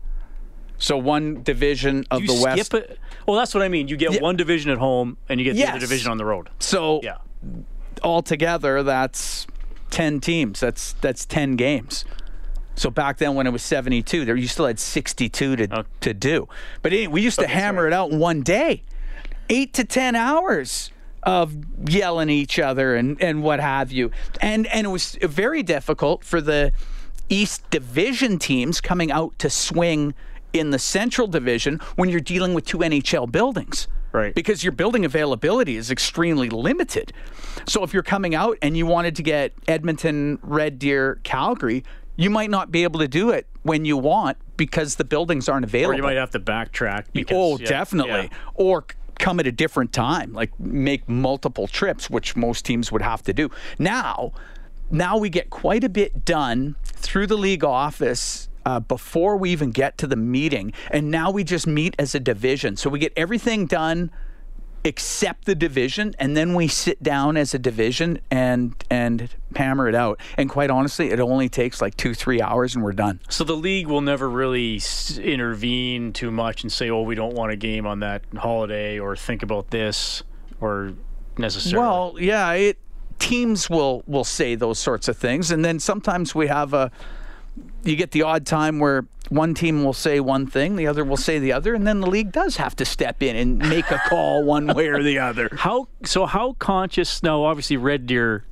So 0.77 0.97
one 0.97 1.41
division 1.43 2.05
of 2.11 2.21
You 2.21 2.27
the 2.27 2.33
skip 2.33 2.57
West. 2.57 2.73
it. 2.73 2.99
Well, 3.25 3.37
that's 3.37 3.53
what 3.53 3.63
I 3.63 3.69
mean. 3.69 3.87
You 3.87 3.95
get 3.95 4.13
Yeah. 4.13 4.21
one 4.21 4.35
division 4.35 4.69
at 4.71 4.77
home 4.77 5.15
and 5.29 5.39
you 5.39 5.45
get 5.45 5.55
the 5.55 5.65
other 5.69 5.79
division 5.79 6.11
on 6.11 6.17
the 6.17 6.25
road. 6.25 6.49
So 6.59 6.99
Yeah. 7.03 7.17
altogether, 8.03 8.83
that's 8.83 9.47
ten 9.89 10.19
teams. 10.19 10.59
That's 10.59 10.93
that's 11.01 11.25
ten 11.25 11.55
games. 11.55 12.05
So 12.79 12.89
back 12.89 13.17
then, 13.17 13.35
when 13.35 13.45
it 13.45 13.51
was 13.51 13.61
seventy-two, 13.61 14.23
there 14.23 14.37
you 14.37 14.47
still 14.47 14.65
had 14.67 14.79
sixty-two 14.79 15.55
to 15.57 15.63
Okay. 15.79 15.89
to 16.01 16.13
do. 16.13 16.47
But 16.81 16.93
anyway, 16.93 17.07
we 17.13 17.21
used 17.21 17.37
to 17.39 17.47
hammer 17.47 17.85
it 17.87 17.93
out 17.93 18.11
in 18.11 18.19
one 18.19 18.41
day, 18.41 18.83
eight 19.49 19.73
to 19.73 19.83
ten 19.83 20.15
hours 20.15 20.91
of 21.23 21.53
yelling 21.89 22.29
at 22.29 22.33
each 22.33 22.57
other 22.57 22.95
and 22.95 23.21
and 23.21 23.43
what 23.43 23.59
have 23.59 23.91
you. 23.91 24.11
And 24.39 24.65
and 24.67 24.87
it 24.87 24.89
was 24.89 25.17
very 25.21 25.61
difficult 25.61 26.23
for 26.23 26.39
the 26.39 26.71
East 27.27 27.69
Division 27.69 28.39
teams 28.39 28.79
coming 28.79 29.11
out 29.11 29.37
to 29.39 29.49
swing 29.49 30.13
in 30.53 30.69
the 30.71 30.79
Central 30.79 31.27
Division 31.27 31.79
when 31.97 32.07
you're 32.07 32.21
dealing 32.21 32.53
with 32.53 32.65
two 32.65 32.77
NHL 32.79 33.29
buildings. 33.29 33.87
Right. 34.11 34.33
Because 34.33 34.63
your 34.63 34.71
building 34.71 35.05
availability 35.05 35.75
is 35.75 35.91
extremely 35.91 36.49
limited. 36.49 37.13
So 37.67 37.83
if 37.83 37.93
you're 37.93 38.01
coming 38.01 38.33
out 38.33 38.57
and 38.63 38.75
you 38.75 38.87
wanted 38.87 39.15
to 39.17 39.21
get 39.23 39.53
Edmonton, 39.67 40.39
Red 40.41 40.79
Deer, 40.79 41.19
Calgary, 41.23 41.83
you 42.19 42.29
might 42.29 42.49
not 42.49 42.71
be 42.71 42.83
able 42.83 42.99
to 42.99 43.07
do 43.07 43.29
it 43.29 43.47
when 43.63 43.85
you 43.85 43.95
want 43.97 44.37
because 44.57 44.95
the 44.95 45.03
buildings 45.05 45.47
aren't 45.47 45.63
available. 45.63 45.93
Or 45.93 45.97
you 45.97 46.03
might 46.03 46.17
have 46.17 46.31
to 46.31 46.39
backtrack. 46.39 47.05
Because, 47.13 47.35
Oh, 47.37 47.57
yeah, 47.57 47.67
definitely. 47.67 48.29
yeah. 48.31 48.37
Or 48.55 48.85
come 49.17 49.39
at 49.39 49.47
a 49.47 49.51
different 49.51 49.93
time, 49.93 50.33
like 50.33 50.57
make 50.59 51.07
multiple 51.07 51.67
trips, 51.67 52.09
which 52.09 52.35
most 52.35 52.65
teams 52.65 52.91
would 52.91 53.01
have 53.01 53.21
to 53.23 53.33
do. 53.33 53.49
Now, 53.77 54.31
now 54.91 55.17
we 55.17 55.29
get 55.29 55.49
quite 55.49 55.83
a 55.83 55.89
bit 55.89 56.25
done 56.25 56.75
through 56.83 57.27
the 57.27 57.37
league 57.37 57.63
office. 57.63 58.47
uh, 58.65 58.79
before 58.79 59.37
we 59.37 59.49
even 59.51 59.71
get 59.71 59.97
to 59.97 60.05
the 60.05 60.17
meeting, 60.17 60.71
and 60.91 61.09
now 61.09 61.31
we 61.31 61.43
just 61.43 61.65
meet 61.65 61.95
as 61.97 62.13
a 62.13 62.19
division. 62.19 62.75
So 62.75 62.89
we 62.89 62.99
get 62.99 63.13
everything 63.15 63.65
done 63.65 64.11
accept 64.85 65.45
the 65.45 65.55
division 65.55 66.15
and 66.19 66.37
then 66.37 66.53
we 66.53 66.67
sit 66.67 67.01
down 67.03 67.35
as 67.35 67.53
a 67.53 67.59
division 67.59 68.19
and 68.31 68.73
and 68.89 69.29
hammer 69.55 69.87
it 69.89 69.95
out. 69.95 70.19
And 70.37 70.49
quite 70.49 70.69
honestly 70.69 71.11
it 71.11 71.19
only 71.19 71.49
takes 71.49 71.81
like 71.81 71.97
two 71.97 72.13
three 72.13 72.41
hours 72.41 72.75
and 72.75 72.83
we're 72.83 72.93
done. 72.93 73.19
So 73.29 73.43
the 73.43 73.57
league 73.57 73.87
will 73.87 74.01
never 74.01 74.29
really 74.29 74.77
s- 74.77 75.17
intervene 75.17 76.13
too 76.13 76.31
much 76.31 76.63
and 76.63 76.71
say, 76.71 76.89
"Oh, 76.89 77.01
we 77.01 77.15
don't 77.15 77.33
want 77.35 77.51
a 77.51 77.55
game 77.57 77.85
on 77.85 77.99
that 77.99 78.23
holiday," 78.37 78.99
or 78.99 79.15
think 79.15 79.43
about 79.43 79.69
this, 79.71 80.23
or 80.61 80.93
necessarily. 81.37 81.87
well 81.87 82.15
yeah 82.19 82.51
it 82.53 82.77
teams 83.19 83.69
will 83.69 84.03
will 84.07 84.23
say 84.23 84.55
those 84.55 84.79
sorts 84.79 85.07
of 85.07 85.17
things. 85.17 85.51
And 85.51 85.63
then 85.63 85.79
sometimes 85.79 86.33
we 86.33 86.47
have 86.47 86.73
a 86.73 86.89
you 87.83 87.95
get 87.95 88.11
the 88.11 88.23
odd 88.23 88.45
time 88.45 88.79
where 88.79 89.05
one 89.29 89.53
team 89.53 89.83
will 89.83 89.93
say 89.93 90.19
one 90.19 90.47
thing 90.47 90.75
the 90.75 90.87
other 90.87 91.03
will 91.05 91.15
say 91.17 91.37
the 91.39 91.53
other 91.53 91.73
and 91.75 91.85
then 91.85 91.99
the 92.01 92.07
league 92.09 92.31
does 92.31 92.57
have 92.57 92.75
to 92.75 92.83
step 92.83 93.21
in 93.21 93.35
and 93.35 93.57
make 93.69 93.89
a 93.91 94.01
call 94.07 94.43
one 94.55 94.67
way 94.73 94.87
or 94.87 95.03
the 95.03 95.19
other 95.19 95.49
how 95.55 95.87
so? 96.03 96.25
How 96.25 96.53
conscious? 96.53 97.21
Now, 97.23 97.43
obviously, 97.43 97.77
Red 97.77 98.05
Deer. 98.07 98.45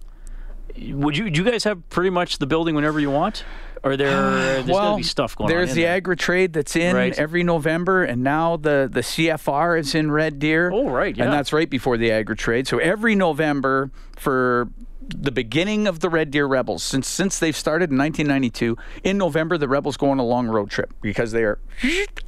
Would 0.79 1.17
you? 1.17 1.29
Do 1.29 1.43
you 1.43 1.49
guys 1.49 1.63
have 1.63 1.87
pretty 1.89 2.09
much 2.09 2.37
the 2.37 2.45
building 2.45 2.75
whenever 2.75 2.99
you 2.99 3.09
want? 3.09 3.43
Or 3.83 3.95
there, 3.95 4.09
there's 4.63 4.65
well, 4.67 5.01
stuff 5.01 5.35
going 5.35 5.49
there's 5.49 5.69
on. 5.71 5.75
the 5.75 5.83
there. 5.83 5.95
agri 5.95 6.17
trade 6.17 6.53
that's 6.53 6.75
in 6.75 6.95
Right. 6.95 7.17
every 7.17 7.43
November, 7.43 8.03
and 8.03 8.23
now 8.23 8.57
the 8.57 8.89
the 8.91 9.01
CFR 9.01 9.79
is 9.79 9.95
in 9.95 10.11
Red 10.11 10.39
Deer. 10.39 10.69
Oh, 10.71 10.89
right, 10.89 11.15
yeah. 11.15 11.23
and 11.25 11.33
that's 11.33 11.53
right 11.53 11.69
before 11.69 11.97
the 11.97 12.11
agri 12.11 12.35
trade. 12.35 12.67
So 12.67 12.77
every 12.79 13.15
November 13.15 13.89
for 14.17 14.67
the 15.09 15.31
beginning 15.31 15.87
of 15.87 15.99
the 15.99 16.09
Red 16.09 16.31
Deer 16.31 16.45
Rebels, 16.45 16.83
since 16.83 17.07
since 17.07 17.39
they've 17.39 17.55
started 17.55 17.91
in 17.91 17.97
1992, 17.97 18.77
in 19.03 19.17
November 19.17 19.57
the 19.57 19.67
Rebels 19.67 19.97
go 19.97 20.09
on 20.09 20.19
a 20.19 20.25
long 20.25 20.47
road 20.47 20.69
trip 20.69 20.93
because 21.01 21.31
they 21.31 21.43
are 21.43 21.59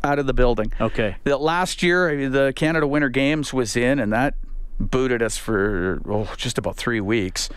out 0.03 0.19
of 0.19 0.25
the 0.27 0.33
building. 0.33 0.71
Okay. 0.79 1.15
The 1.23 1.37
last 1.37 1.83
year, 1.83 2.29
the 2.29 2.53
Canada 2.55 2.87
Winter 2.87 3.09
Games 3.09 3.53
was 3.53 3.75
in, 3.75 3.99
and 3.99 4.11
that 4.13 4.35
booted 4.79 5.21
us 5.21 5.37
for 5.37 6.01
oh, 6.07 6.33
just 6.37 6.57
about 6.57 6.75
three 6.77 7.01
weeks. 7.01 7.49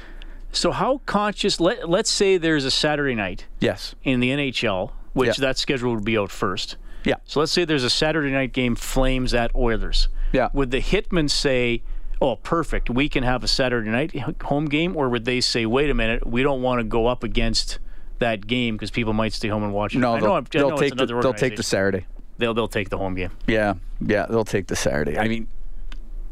So 0.50 0.70
how 0.72 0.98
conscious? 1.06 1.60
Let 1.60 1.88
Let's 1.88 2.10
say 2.10 2.36
there's 2.36 2.64
a 2.64 2.70
Saturday 2.70 3.14
night 3.14 3.46
Yes. 3.60 3.94
in 4.02 4.20
the 4.20 4.30
NHL, 4.30 4.92
which 5.12 5.38
Yeah. 5.38 5.46
that 5.46 5.58
schedule 5.58 5.94
would 5.94 6.04
be 6.04 6.18
out 6.18 6.30
first. 6.30 6.76
Yeah. 7.04 7.14
So 7.24 7.40
let's 7.40 7.52
say 7.52 7.64
there's 7.64 7.84
a 7.84 7.90
Saturday 7.90 8.30
night 8.30 8.52
game, 8.52 8.74
Flames 8.76 9.34
at 9.34 9.54
Oilers. 9.56 10.08
Yeah. 10.32 10.48
Would 10.52 10.70
the 10.70 10.80
Hitmen 10.80 11.28
say, 11.30 11.82
"Oh, 12.22 12.36
perfect, 12.36 12.88
we 12.88 13.08
can 13.08 13.24
have 13.24 13.42
a 13.42 13.48
Saturday 13.48 13.90
night 13.90 14.14
home 14.42 14.66
game," 14.66 14.96
or 14.96 15.08
would 15.08 15.24
they 15.24 15.40
say, 15.40 15.66
"Wait 15.66 15.90
a 15.90 15.94
minute, 15.94 16.26
we 16.26 16.42
don't 16.42 16.62
want 16.62 16.78
to 16.80 16.84
go 16.84 17.06
up 17.08 17.24
against 17.24 17.78
that 18.20 18.46
game 18.46 18.76
because 18.76 18.90
people 18.92 19.12
might 19.12 19.32
stay 19.32 19.48
home 19.48 19.64
and 19.64 19.74
watch 19.74 19.94
it"? 19.94 19.98
No, 19.98 20.20
they'll, 20.20 20.40
they'll 20.42 20.78
take 20.78 20.94
the, 20.96 21.06
they'll 21.06 21.34
take 21.34 21.56
the. 21.56 21.62
Saturday. 21.62 22.06
They'll 22.38 22.54
they'll 22.54 22.68
take 22.68 22.88
the 22.88 22.98
home 22.98 23.14
game. 23.14 23.30
Yeah, 23.46 23.74
yeah, 24.00 24.26
they'll 24.26 24.44
take 24.44 24.68
the 24.68 24.76
Saturday. 24.76 25.18
I 25.18 25.28
mean, 25.28 25.48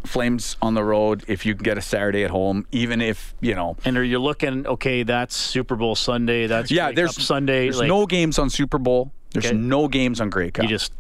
Flames 0.05 0.57
on 0.63 0.75
the 0.75 0.83
road. 0.83 1.25
If 1.29 1.45
you 1.45 1.55
can 1.55 1.63
get 1.63 1.77
a 1.77 1.83
Saturday 1.83 2.25
at 2.25 2.31
home, 2.31 2.67
even 2.73 3.03
if 3.03 3.35
you 3.41 3.55
know, 3.55 3.77
And 3.85 3.99
are 3.99 4.05
you 4.05 4.19
looking? 4.19 4.67
Okay, 4.67 5.03
that's 5.03 5.37
Super 5.37 5.77
Bowl 5.77 5.95
Sunday. 5.95 6.47
That's 6.47 6.71
yeah, 6.71 6.87
Grey 6.87 6.95
there's 6.95 7.17
Cup 7.17 7.25
Sunday. 7.25 7.65
There's 7.65 7.81
like, 7.81 7.89
no 7.89 8.07
games 8.07 8.39
on 8.39 8.49
Super 8.49 8.79
Bowl. 8.79 9.13
There's 9.33 9.47
Okay. 9.47 9.57
no 9.57 9.89
games 9.89 10.21
on 10.21 10.31
Grey 10.31 10.51
Cup. 10.51 10.63
You 10.63 10.69
just 10.71 10.93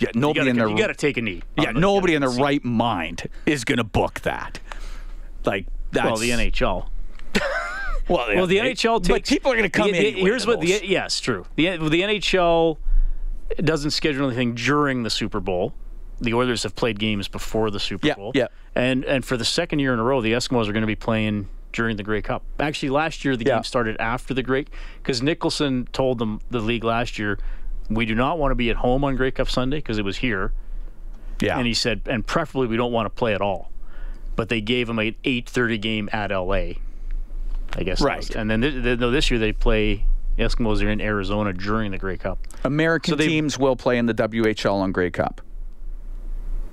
yeah, 0.00 0.08
nobody 0.14 0.40
gotta, 0.40 0.50
in 0.50 0.56
their 0.56 0.68
you 0.68 0.76
gotta 0.78 0.94
take 0.94 1.16
a 1.16 1.22
knee. 1.22 1.42
yeah, 1.56 1.70
nobody 1.72 2.14
in 2.14 2.20
their 2.20 2.30
see. 2.30 2.42
right 2.42 2.64
mind 2.64 3.28
is 3.46 3.64
gonna 3.64 3.84
book 3.84 4.20
that. 4.20 4.60
Like 5.44 5.66
that's 5.92 6.04
Well, 6.06 6.16
the 6.16 6.30
NHL. 6.30 6.88
Well, 8.08 8.26
Well, 8.34 8.46
the 8.46 8.58
they- 8.58 8.72
NHL 8.72 9.02
takes. 9.02 9.08
but 9.08 9.26
people 9.26 9.52
are 9.52 9.56
gonna 9.56 9.68
come 9.68 9.90
the, 9.92 10.08
in. 10.08 10.14
the- 10.14 10.20
Here's 10.22 10.46
what 10.46 10.60
the 10.60 10.80
yes, 10.82 11.20
true. 11.20 11.44
The 11.56 11.76
the 11.76 12.00
NHL 12.02 12.78
doesn't 13.62 13.90
schedule 13.90 14.26
anything 14.26 14.54
during 14.54 15.02
the 15.02 15.10
Super 15.10 15.40
Bowl. 15.40 15.74
The 16.20 16.32
Oilers 16.34 16.62
have 16.64 16.74
played 16.74 16.98
games 16.98 17.28
before 17.28 17.70
the 17.70 17.78
Super 17.78 18.06
Yeah, 18.06 18.14
Bowl. 18.14 18.32
yeah. 18.34 18.46
And 18.74 19.04
and 19.04 19.24
for 19.24 19.36
the 19.36 19.44
second 19.44 19.80
year 19.80 19.92
in 19.92 19.98
a 19.98 20.02
row, 20.02 20.20
the 20.22 20.32
Eskimos 20.32 20.68
are 20.68 20.72
going 20.72 20.80
to 20.82 20.86
be 20.86 20.96
playing 20.96 21.48
during 21.72 21.96
the 21.98 22.02
Grey 22.02 22.22
Cup. 22.22 22.42
Actually, 22.58 22.88
last 22.88 23.24
year 23.26 23.36
the 23.36 23.44
Yeah. 23.44 23.56
game 23.56 23.64
started 23.64 23.96
after 24.00 24.32
the 24.32 24.42
Grey 24.42 24.64
because 25.02 25.22
Nicholson 25.22 25.86
told 25.92 26.18
them 26.18 26.40
the 26.50 26.60
league 26.60 26.84
last 26.84 27.18
year, 27.18 27.38
we 27.90 28.04
do 28.06 28.14
not 28.14 28.38
want 28.38 28.50
to 28.50 28.54
be 28.54 28.70
at 28.70 28.76
home 28.76 29.04
on 29.04 29.16
Grey 29.16 29.30
Cup 29.30 29.48
Sunday 29.50 29.78
because 29.78 29.98
it 29.98 30.04
was 30.04 30.18
here. 30.18 30.52
yeah, 31.40 31.56
And 31.58 31.66
he 31.66 31.74
said, 31.74 32.02
and 32.06 32.26
preferably 32.26 32.66
we 32.66 32.76
don't 32.76 32.92
want 32.92 33.06
to 33.06 33.10
play 33.10 33.34
at 33.34 33.40
all. 33.40 33.70
But 34.36 34.48
they 34.48 34.60
gave 34.60 34.88
him 34.88 34.98
a 34.98 35.12
8:30 35.24 35.80
game 35.80 36.08
at 36.12 36.30
LA. 36.30 36.74
I 37.76 37.82
guess. 37.82 38.00
Right. 38.00 38.28
And 38.34 38.50
then 38.50 38.60
th- 38.62 38.98
no, 38.98 39.10
this 39.10 39.30
year 39.30 39.38
they 39.40 39.52
play 39.52 40.04
Eskimos 40.38 40.82
are 40.84 40.88
in 40.88 41.00
Arizona 41.00 41.52
during 41.52 41.90
the 41.90 41.98
Grey 41.98 42.16
Cup. 42.16 42.38
American 42.64 43.12
so 43.12 43.16
they- 43.16 43.26
teams 43.28 43.58
will 43.58 43.76
play 43.76 43.98
in 43.98 44.06
the 44.06 44.14
WHL 44.14 44.74
on 44.74 44.92
Grey 44.92 45.10
Cup. 45.10 45.40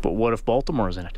But 0.02 0.12
what 0.14 0.34
if 0.34 0.46
Baltimore's 0.46 0.98
in 0.98 1.06
it? 1.08 1.18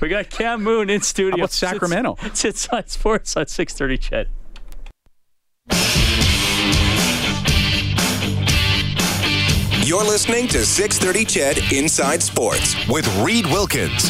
We 0.00 0.08
got 0.08 0.28
Cam 0.30 0.62
Moon 0.62 0.90
in 0.90 1.00
studio. 1.02 1.36
about 1.36 1.52
Sacramento? 1.52 2.16
It's, 2.22 2.44
it's 2.44 2.64
Inside 2.66 2.90
Sports 2.90 3.36
on 3.36 3.46
630 3.46 3.98
Ched. 3.98 4.26
You're 9.86 10.02
listening 10.02 10.48
to 10.48 10.64
630 10.64 11.24
Ched 11.26 11.78
Inside 11.78 12.22
Sports 12.22 12.74
with 12.88 13.06
Reed 13.18 13.44
Wilkins. 13.46 14.08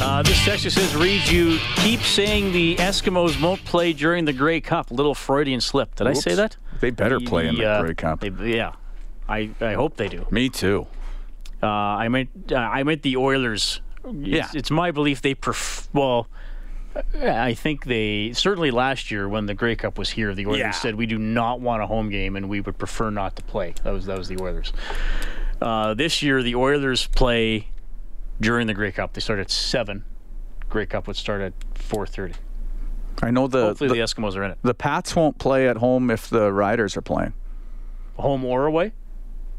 Uh, 0.00 0.22
this 0.24 0.44
text 0.44 0.68
says, 0.68 0.94
Reed, 0.96 1.26
you 1.28 1.58
keep 1.76 2.00
saying 2.00 2.50
the 2.52 2.74
Eskimos 2.76 3.40
won't 3.40 3.64
play 3.64 3.92
during 3.92 4.24
the 4.24 4.32
Grey 4.32 4.60
Cup. 4.60 4.90
Little 4.90 5.14
Freudian 5.14 5.60
slip. 5.60 5.94
Did 5.94 6.08
I 6.08 6.14
say 6.14 6.34
that? 6.34 6.56
They 6.80 6.90
better 6.90 7.20
play 7.20 7.46
in 7.46 7.54
the 7.54 7.64
uh, 7.64 7.82
Grey 7.82 7.94
Cup. 7.94 8.20
they- 8.20 8.56
yeah. 8.56 8.72
I, 9.28 9.50
I 9.60 9.74
hope 9.74 9.96
they 9.96 10.08
do. 10.08 10.26
Me 10.32 10.48
too. 10.48 10.86
Uh, 11.64 11.68
I 11.68 12.08
meant 12.08 12.30
uh, 12.52 12.56
I 12.56 12.82
meant 12.82 13.02
the 13.02 13.16
Oilers. 13.16 13.80
Yeah. 14.12 14.44
it's, 14.44 14.54
it's 14.54 14.70
my 14.70 14.90
belief 14.90 15.22
they 15.22 15.34
pref- 15.34 15.88
well. 15.92 16.28
I 17.20 17.54
think 17.54 17.86
they 17.86 18.32
certainly 18.34 18.70
last 18.70 19.10
year 19.10 19.28
when 19.28 19.46
the 19.46 19.54
Grey 19.54 19.74
Cup 19.74 19.98
was 19.98 20.10
here, 20.10 20.32
the 20.32 20.46
Oilers 20.46 20.58
Yeah. 20.58 20.70
said 20.70 20.94
we 20.94 21.06
do 21.06 21.18
not 21.18 21.60
want 21.60 21.82
a 21.82 21.86
home 21.86 22.08
game 22.08 22.36
and 22.36 22.48
we 22.48 22.60
would 22.60 22.78
prefer 22.78 23.10
not 23.10 23.34
to 23.36 23.42
play. 23.42 23.74
That 23.82 23.92
was 23.92 24.06
that 24.06 24.16
was 24.18 24.28
the 24.28 24.40
Oilers. 24.40 24.72
Uh, 25.60 25.94
this 25.94 26.22
year, 26.22 26.42
the 26.42 26.54
Oilers 26.54 27.06
play 27.08 27.68
during 28.40 28.66
the 28.68 28.74
Grey 28.74 28.92
Cup. 28.92 29.12
They 29.14 29.20
start 29.20 29.38
at 29.40 29.50
seven. 29.50 30.04
Grey 30.68 30.86
Cup 30.86 31.06
would 31.08 31.16
start 31.16 31.40
at 31.42 31.52
four 31.74 32.06
thirty. 32.06 32.34
I 33.22 33.30
know 33.30 33.46
the 33.48 33.62
Hopefully, 33.68 33.88
the, 33.88 33.94
the 33.94 34.00
Eskimos 34.00 34.36
are 34.36 34.44
in 34.44 34.50
it, 34.52 34.58
the 34.62 34.74
Pats 34.74 35.16
won't 35.16 35.38
play 35.38 35.68
at 35.68 35.78
home 35.78 36.10
if 36.10 36.28
the 36.28 36.52
Riders 36.52 36.96
are 36.96 37.02
playing. 37.02 37.32
home 38.18 38.44
or 38.44 38.66
away. 38.66 38.92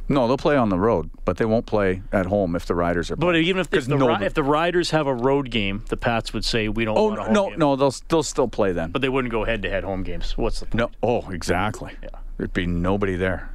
No, 0.07 0.27
they'll 0.27 0.38
play 0.38 0.55
on 0.55 0.69
the 0.69 0.77
road, 0.77 1.09
but 1.25 1.38
they 1.38 1.45
won't 1.45 1.65
play 1.65 2.03
at 2.12 2.27
home 2.27 2.55
if 2.55 2.65
the 2.67 2.75
Riders 2.75 3.09
are 3.09 3.15
But 3.15 3.35
even 3.38 3.59
if, 3.59 3.74
if 3.74 3.88
the 3.88 3.95
no- 3.97 4.13
if 4.15 4.35
the 4.35 4.43
Riders 4.43 4.91
have 4.91 5.07
a 5.07 5.13
road 5.15 5.50
game, 5.50 5.83
the 5.89 5.97
Pats 5.97 6.31
would 6.31 6.45
say 6.45 6.69
we 6.69 6.85
don't 6.85 6.97
oh 6.97 7.07
want 7.07 7.19
a 7.19 7.24
home 7.24 7.33
no, 7.33 7.50
game. 7.50 7.59
no, 7.59 7.75
they'll 7.75 7.95
they'll 8.07 8.24
still 8.24 8.47
play 8.47 8.71
then. 8.71 8.91
But 8.91 9.01
they 9.01 9.09
wouldn't 9.09 9.31
go 9.31 9.45
head 9.45 9.63
to 9.63 9.69
head 9.69 9.83
home 9.83 10.03
games. 10.03 10.38
What's 10.38 10.59
the 10.59 10.67
point? 10.67 10.75
no, 10.75 10.91
oh, 11.01 11.29
exactly. 11.31 11.93
Yeah. 12.03 12.09
There'd 12.38 12.53
be 12.53 12.67
nobody 12.67 13.15
there. 13.15 13.50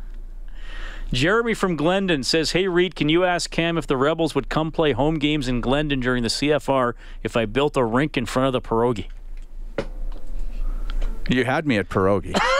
Jeremy 1.13 1.55
from 1.55 1.77
Glendon 1.77 2.23
says, 2.25 2.53
"Hey 2.53 2.67
Reed, 2.69 2.95
can 2.97 3.09
you 3.09 3.25
ask 3.25 3.51
Cam 3.51 3.77
if 3.79 3.87
the 3.87 3.97
Rebels 3.97 4.35
would 4.35 4.49
come 4.49 4.73
play 4.73 4.93
home 4.93 5.19
games 5.19 5.47
in 5.49 5.61
Glendon 5.61 6.01
during 6.01 6.23
the 6.23 6.29
CFR 6.29 6.95
if 7.23 7.37
I 7.37 7.47
built 7.47 7.77
a 7.77 7.85
rink 7.85 8.17
in 8.17 8.27
front 8.27 8.47
of 8.49 8.53
the 8.53 8.61
pierogi?" 8.61 9.07
You 11.29 11.45
had 11.45 11.65
me 11.67 11.77
at 11.79 11.89
pierogi. 11.89 12.37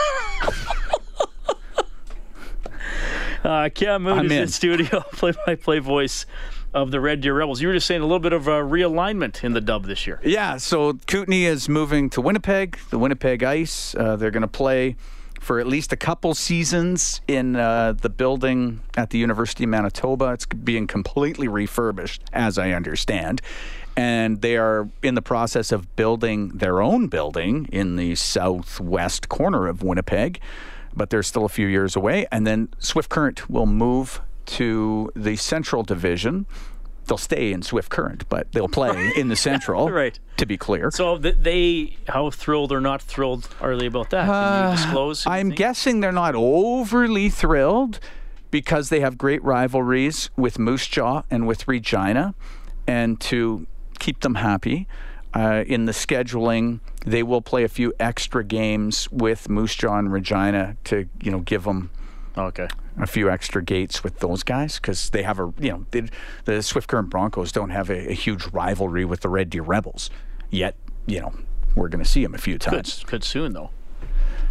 Uh, 3.43 3.69
Cam 3.73 4.03
Moon 4.03 4.19
I'm 4.19 4.25
is 4.25 4.31
in, 4.31 4.41
in. 4.43 4.47
studio, 4.47 4.99
play-by-play 5.13 5.79
voice 5.79 6.25
of 6.73 6.91
the 6.91 6.99
Red 7.01 7.21
Deer 7.21 7.33
Rebels. 7.33 7.61
You 7.61 7.67
were 7.67 7.73
just 7.73 7.87
saying 7.87 8.01
a 8.01 8.05
little 8.05 8.19
bit 8.19 8.33
of 8.33 8.47
uh, 8.47 8.51
realignment 8.61 9.43
in 9.43 9.53
the 9.53 9.61
dub 9.61 9.85
this 9.85 10.07
year. 10.07 10.19
Yeah, 10.23 10.57
so 10.57 10.93
Kootenay 11.07 11.43
is 11.43 11.67
moving 11.67 12.09
to 12.11 12.21
Winnipeg, 12.21 12.77
the 12.89 12.99
Winnipeg 12.99 13.43
Ice. 13.43 13.95
Uh, 13.95 14.15
they're 14.15 14.31
going 14.31 14.41
to 14.41 14.47
play 14.47 14.95
for 15.39 15.59
at 15.59 15.65
least 15.65 15.91
a 15.91 15.97
couple 15.97 16.35
seasons 16.35 17.19
in 17.27 17.55
uh, 17.55 17.93
the 17.93 18.09
building 18.09 18.79
at 18.95 19.09
the 19.09 19.17
University 19.17 19.63
of 19.63 19.71
Manitoba. 19.71 20.33
It's 20.33 20.45
being 20.45 20.85
completely 20.85 21.47
refurbished, 21.47 22.21
as 22.31 22.59
I 22.59 22.71
understand. 22.71 23.41
And 23.97 24.41
they 24.41 24.55
are 24.55 24.87
in 25.01 25.15
the 25.15 25.21
process 25.21 25.71
of 25.71 25.95
building 25.95 26.49
their 26.49 26.81
own 26.81 27.07
building 27.07 27.67
in 27.71 27.95
the 27.95 28.15
southwest 28.15 29.29
corner 29.29 29.67
of 29.67 29.81
Winnipeg. 29.83 30.39
But 30.95 31.09
they're 31.09 31.23
still 31.23 31.45
a 31.45 31.49
few 31.49 31.67
years 31.67 31.95
away. 31.95 32.25
And 32.31 32.45
then 32.45 32.69
Swift 32.79 33.09
Current 33.09 33.49
will 33.49 33.65
move 33.65 34.21
to 34.47 35.11
the 35.15 35.35
Central 35.35 35.83
Division. 35.83 36.45
They'll 37.05 37.17
stay 37.17 37.51
in 37.51 37.61
Swift 37.61 37.89
Current, 37.89 38.27
but 38.29 38.51
they'll 38.51 38.67
play 38.67 39.11
in 39.17 39.27
the 39.29 39.35
Central. 39.35 39.89
Right. 39.89 40.19
To 40.37 40.45
be 40.45 40.57
clear. 40.57 40.91
So 40.91 41.17
th- 41.17 41.37
they, 41.39 41.97
how 42.07 42.29
thrilled 42.29 42.71
or 42.71 42.81
not 42.81 43.01
thrilled 43.01 43.49
are 43.59 43.75
they 43.75 43.87
about 43.87 44.09
that? 44.11 44.25
Can 44.27 44.69
you 44.71 44.75
disclose? 44.77 45.25
Uh, 45.25 45.31
I'm 45.31 45.47
think? 45.47 45.57
guessing 45.57 45.99
they're 45.99 46.11
not 46.11 46.35
overly 46.35 47.29
thrilled 47.29 47.99
because 48.49 48.89
they 48.89 48.99
have 48.99 49.17
great 49.17 49.43
rivalries 49.43 50.29
with 50.35 50.59
Moose 50.59 50.87
Jaw 50.87 51.23
and 51.31 51.47
with 51.47 51.67
Regina. 51.67 52.33
And 52.87 53.19
to 53.21 53.67
keep 53.99 54.21
them 54.21 54.35
happy, 54.35 54.87
uh, 55.33 55.63
in 55.65 55.85
the 55.85 55.91
scheduling, 55.91 56.79
they 57.05 57.23
will 57.23 57.41
play 57.41 57.63
a 57.63 57.67
few 57.67 57.93
extra 57.99 58.43
games 58.43 59.11
with 59.11 59.49
Moose 59.49 59.75
Jaw 59.75 59.97
and 59.97 60.11
Regina 60.11 60.77
to, 60.85 61.07
you 61.21 61.31
know, 61.31 61.39
give 61.39 61.63
them 61.63 61.89
oh, 62.35 62.43
Okay. 62.45 62.67
a 62.99 63.07
few 63.07 63.29
extra 63.29 63.63
gates 63.63 64.03
with 64.03 64.19
those 64.19 64.43
guys 64.43 64.75
because 64.79 65.09
they 65.09 65.23
have 65.23 65.39
a 65.39 65.53
you 65.59 65.71
know 65.71 65.85
they, 65.91 66.03
the 66.45 66.61
Swift 66.61 66.87
Current 66.87 67.09
Broncos 67.09 67.51
don't 67.51 67.71
have 67.71 67.89
a, 67.89 68.11
a 68.11 68.13
huge 68.13 68.47
rivalry 68.47 69.05
with 69.05 69.21
the 69.21 69.29
Red 69.29 69.49
Deer 69.49 69.63
Rebels 69.63 70.09
yet. 70.49 70.75
You 71.07 71.21
know 71.21 71.33
we're 71.75 71.87
going 71.89 72.03
to 72.03 72.09
see 72.09 72.21
them 72.21 72.35
a 72.35 72.37
few 72.37 72.55
Could, 72.59 72.71
times. 72.71 73.03
could 73.07 73.23
soon 73.23 73.53
though. 73.53 73.71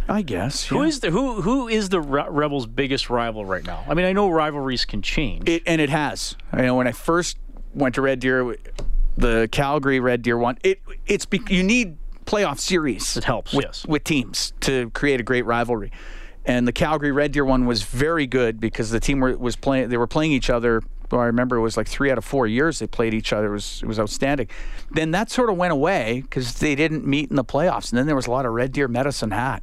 I 0.09 0.23
guess. 0.23 0.65
Who 0.65 0.81
yeah. 0.81 0.87
is 0.87 0.99
the 0.99 1.11
who 1.11 1.41
who 1.41 1.67
is 1.67 1.89
the 1.89 2.01
Re- 2.01 2.25
Rebels' 2.27 2.65
biggest 2.67 3.09
rival 3.09 3.45
right 3.45 3.63
now? 3.63 3.85
I 3.87 3.93
mean, 3.93 4.05
I 4.05 4.11
know 4.13 4.29
rivalries 4.29 4.83
can 4.83 5.01
change. 5.01 5.47
It, 5.47 5.63
and 5.65 5.79
it 5.79 5.89
has. 5.89 6.35
You 6.55 6.63
know, 6.63 6.75
when 6.75 6.87
I 6.87 6.91
first 6.91 7.37
went 7.73 7.95
to 7.95 8.01
Red 8.01 8.19
Deer, 8.19 8.57
the 9.15 9.47
Calgary 9.51 9.99
Red 9.99 10.23
Deer 10.23 10.37
one, 10.37 10.57
it 10.63 10.81
it's 11.05 11.25
be, 11.25 11.39
you 11.49 11.63
need 11.63 11.97
playoff 12.25 12.59
series. 12.59 13.17
It 13.17 13.23
helps, 13.23 13.53
with, 13.53 13.65
yes. 13.65 13.85
with 13.87 14.03
teams 14.03 14.53
to 14.61 14.89
create 14.91 15.19
a 15.19 15.23
great 15.23 15.45
rivalry. 15.45 15.91
And 16.45 16.67
the 16.67 16.71
Calgary 16.71 17.11
Red 17.11 17.31
Deer 17.31 17.45
one 17.45 17.65
was 17.65 17.83
very 17.83 18.25
good 18.25 18.59
because 18.59 18.89
the 18.89 18.99
team 18.99 19.19
were, 19.19 19.37
was 19.37 19.55
playing. 19.55 19.89
They 19.89 19.97
were 19.97 20.07
playing 20.07 20.31
each 20.31 20.49
other. 20.49 20.81
Well, 21.11 21.21
I 21.21 21.25
remember 21.25 21.57
it 21.57 21.61
was 21.61 21.77
like 21.77 21.87
three 21.87 22.09
out 22.09 22.17
of 22.17 22.25
four 22.25 22.47
years 22.47 22.79
they 22.79 22.87
played 22.87 23.13
each 23.13 23.33
other. 23.33 23.47
It 23.47 23.53
was 23.53 23.81
it 23.83 23.85
was 23.85 23.99
outstanding. 23.99 24.47
Then 24.89 25.11
that 25.11 25.29
sort 25.29 25.49
of 25.49 25.57
went 25.57 25.73
away 25.73 26.21
because 26.21 26.55
they 26.55 26.73
didn't 26.73 27.05
meet 27.05 27.29
in 27.29 27.35
the 27.35 27.43
playoffs. 27.43 27.91
And 27.91 27.99
then 27.99 28.07
there 28.07 28.15
was 28.15 28.27
a 28.27 28.31
lot 28.31 28.45
of 28.45 28.53
Red 28.53 28.71
Deer 28.71 28.87
Medicine 28.87 29.31
Hat, 29.31 29.61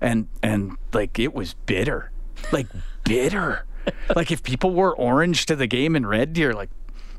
and 0.00 0.28
and 0.42 0.76
like 0.92 1.18
it 1.18 1.32
was 1.32 1.54
bitter, 1.66 2.10
like 2.52 2.66
bitter. 3.04 3.64
like 4.14 4.30
if 4.30 4.42
people 4.42 4.72
wore 4.72 4.94
orange 4.94 5.46
to 5.46 5.56
the 5.56 5.66
game 5.66 5.96
in 5.96 6.04
Red 6.04 6.34
Deer, 6.34 6.52
like 6.52 6.68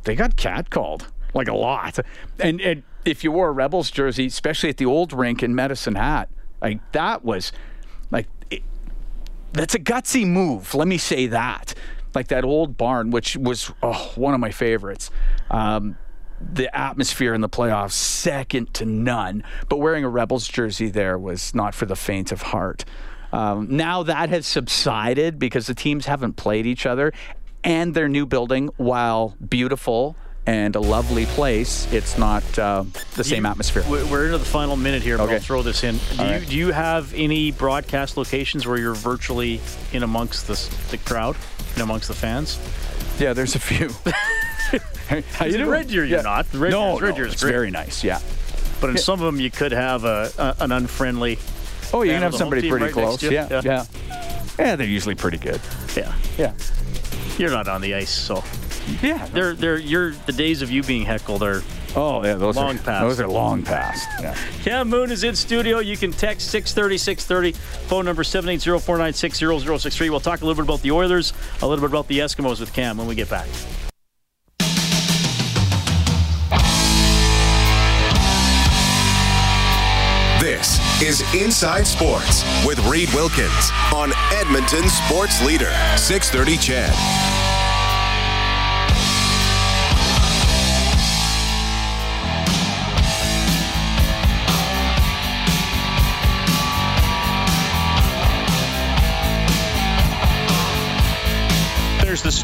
they 0.04 0.16
got 0.16 0.36
catcalled 0.36 1.08
like 1.34 1.48
a 1.48 1.56
lot. 1.56 1.98
And 2.40 2.62
and 2.62 2.84
if 3.06 3.24
you 3.24 3.32
wore 3.32 3.50
a 3.50 3.52
Rebels 3.52 3.92
jersey, 3.92 4.28
especially 4.28 4.70
at 4.70 4.78
the 4.78 4.86
old 4.86 5.14
rink 5.14 5.44
in 5.44 5.56
Medicine 5.56 5.96
Hat, 5.96 6.30
like 6.62 6.80
that 6.92 7.24
was 7.24 7.52
like 8.12 8.28
it, 8.50 8.64
that's 9.54 9.76
a 9.76 9.80
gutsy 9.80 10.26
move. 10.26 10.74
Let 10.74 10.88
me 10.88 10.98
say 10.98 11.28
that. 11.28 11.74
Like 12.14 12.28
that 12.28 12.44
old 12.44 12.78
barn, 12.78 13.12
which 13.12 13.38
was 13.38 13.72
oh, 13.82 14.12
one 14.16 14.34
of 14.34 14.40
my 14.40 14.52
favorites. 14.52 15.10
Um, 15.50 15.98
the 16.42 16.76
atmosphere 16.76 17.34
in 17.34 17.42
the 17.42 17.50
playoffs, 17.50 17.92
second 17.92 18.74
to 18.76 18.86
none. 18.86 19.44
But 19.70 19.78
wearing 19.78 20.04
a 20.04 20.10
Rebels 20.10 20.48
jersey 20.48 20.90
there 20.90 21.18
was 21.18 21.54
not 21.56 21.74
for 21.74 21.86
the 21.86 21.96
faint 21.96 22.32
of 22.32 22.42
heart. 22.42 22.84
Um, 23.32 23.78
now 23.78 24.04
that 24.04 24.30
has 24.30 24.46
subsided 24.46 25.40
because 25.40 25.68
the 25.68 25.76
teams 25.76 26.06
haven't 26.06 26.34
played 26.34 26.66
each 26.66 26.86
other, 26.86 27.14
and 27.64 27.94
their 27.94 28.10
new 28.10 28.26
building, 28.26 28.70
while 28.78 29.38
beautiful 29.48 30.16
and 30.48 30.76
a 30.76 30.80
lovely 30.80 31.26
place, 31.28 31.92
it's 31.94 32.18
not 32.18 32.44
uh, 32.60 32.84
the 33.16 33.24
same 33.24 33.46
atmosphere. 33.46 33.84
We're 33.88 34.26
into 34.26 34.38
the 34.40 34.46
final 34.46 34.76
minute 34.76 35.04
here, 35.04 35.18
but 35.18 35.26
Okay. 35.26 35.36
I'll 35.36 35.40
throw 35.40 35.62
this 35.62 35.84
in. 35.84 36.00
Do 36.18 36.26
you, 36.26 36.40
do 36.40 36.56
you 36.58 36.72
have 36.72 37.14
any 37.14 37.52
broadcast 37.52 38.18
locations 38.18 38.66
where 38.66 38.78
you're 38.78 38.96
virtually 38.96 39.62
in 39.94 40.02
amongst 40.04 40.48
the, 40.48 40.88
the 40.90 40.98
crowd, 40.98 41.36
in 41.76 41.82
amongst 41.82 42.08
the 42.08 42.16
fans? 42.16 42.60
Yeah, 43.20 43.34
there's 43.34 43.56
a 43.56 43.60
few. 43.60 43.90
How 45.34 45.46
you 45.46 45.52
In 45.54 45.58
doing? 45.60 45.70
Red 45.70 45.88
Deer, 45.90 46.06
you're 46.06 46.24
not. 46.24 46.50
The 46.52 46.58
Red 46.58 46.72
no, 46.72 46.98
Red 46.98 47.10
no, 47.12 47.16
Deer's 47.18 47.34
it's 47.34 47.44
great. 47.44 47.52
very 47.52 47.70
nice. 47.72 48.04
Yeah. 48.04 48.20
But 48.80 48.92
in 48.92 48.98
some 48.98 49.20
of 49.20 49.26
them, 49.26 49.40
you 49.40 49.52
could 49.52 49.74
have 49.74 50.06
a, 50.06 50.32
a 50.38 50.64
an 50.64 50.72
unfriendly. 50.72 51.38
Oh, 51.94 52.02
you 52.02 52.14
can 52.14 52.22
have 52.22 52.34
somebody 52.34 52.68
pretty 52.70 52.86
right 52.86 52.94
close. 52.94 53.22
Yeah, 53.22 53.48
Yeah. 53.52 53.62
yeah, 53.64 53.86
yeah. 54.58 54.76
they're 54.78 54.88
usually 54.88 55.14
pretty 55.16 55.38
good. 55.38 55.60
Yeah, 55.96 56.16
Yeah. 56.38 56.54
you're 57.38 57.52
not 57.52 57.68
on 57.68 57.82
the 57.82 57.94
ice, 57.94 58.10
so 58.10 58.42
Yeah. 59.02 59.26
they're 59.28 59.54
they're 59.54 59.78
you're 59.78 60.12
the 60.12 60.32
days 60.34 60.62
of 60.62 60.72
you 60.72 60.84
being 60.84 61.04
heckled 61.06 61.44
are. 61.44 61.62
Oh, 61.94 62.24
yeah. 62.24 62.36
Those 62.36 62.56
Long 62.56 62.78
are 62.78 62.82
past. 62.82 63.02
those 63.02 63.20
are 63.20 63.28
long 63.28 63.64
past. 63.64 64.08
Yeah. 64.22 64.34
Cam 64.64 64.88
Moon 64.90 65.12
is 65.12 65.26
in 65.26 65.36
studio. 65.36 65.80
You 65.80 65.98
can 65.98 66.12
text 66.12 66.50
630 66.50 66.98
630. 66.98 67.52
Phone 67.88 68.06
number 68.06 68.24
780 68.24 68.80
496 68.80 69.40
0063. 69.40 70.10
We'll 70.10 70.20
talk 70.22 70.42
a 70.42 70.46
little 70.46 70.64
bit 70.64 70.70
about 70.70 70.82
the 70.82 70.92
Oilers, 70.92 71.34
a 71.62 71.68
little 71.68 71.82
bit 71.82 71.92
about 71.92 72.08
the 72.08 72.20
Eskimos 72.20 72.60
with 72.62 72.72
Cam 72.74 72.98
when 72.98 73.08
we 73.08 73.16
get 73.16 73.30
back. 73.30 73.48
This 80.40 80.80
is 81.04 81.22
Inside 81.36 81.86
Sports 81.86 82.44
with 82.66 82.80
Reed 82.88 83.10
Wilkins 83.14 83.70
on 83.94 84.12
Edmonton 84.34 84.90
Sports 84.90 85.40
Leader 85.46 85.72
630 85.98 86.58
Ched. 86.58 87.31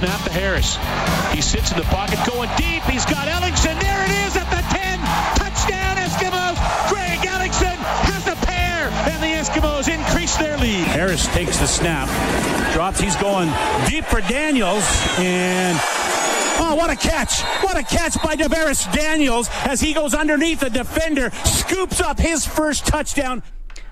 Snap 0.08 0.24
to 0.24 0.32
Harris. 0.32 0.78
He 1.36 1.41
sits 1.41 1.72
in 1.72 1.78
the 1.78 1.84
pocket 1.86 2.17
going 2.26 2.50
deep. 2.56 2.82
He's 2.84 3.04
got 3.06 3.28
Ellingson. 3.28 3.76
There 3.82 4.04
it 4.06 4.12
is 4.26 4.38
at 4.38 4.48
the 4.48 4.63
10. 4.72 5.00
Touchdown 5.36 5.98
Eskimos. 5.98 6.56
Greg 6.88 7.20
Ellingson 7.28 7.76
has 8.08 8.26
a 8.28 8.36
pair. 8.46 8.88
And 9.12 9.22
the 9.22 9.36
Eskimos 9.36 9.93
increase 9.93 10.38
their 10.38 10.58
lead. 10.58 10.88
Harris 10.88 11.28
takes 11.28 11.58
the 11.58 11.67
snap. 11.67 12.08
Drops. 12.72 13.02
He's 13.02 13.17
going 13.17 13.52
deep 13.88 14.06
for 14.06 14.22
Daniels. 14.22 14.86
And 15.20 15.78
Oh, 16.60 16.74
what 16.74 16.89
a 16.89 16.96
catch! 16.96 17.41
What 17.63 17.78
a 17.78 17.84
catch 17.84 18.20
by 18.24 18.36
Davaris 18.36 18.91
Daniels 18.91 19.48
as 19.65 19.80
he 19.80 19.93
goes 19.93 20.15
underneath 20.15 20.62
the 20.62 20.72
defender, 20.72 21.30
scoops 21.46 22.02
up 22.02 22.20
his 22.20 22.48
first 22.48 22.88
touchdown. 22.88 23.43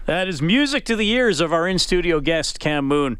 That 0.07 0.27
is 0.27 0.41
music 0.41 0.83
to 0.85 0.95
the 0.95 1.07
ears 1.11 1.41
of 1.41 1.53
our 1.53 1.67
in 1.67 1.77
studio 1.77 2.19
guest, 2.19 2.59
Cam 2.59 2.85
Moon. 2.85 3.19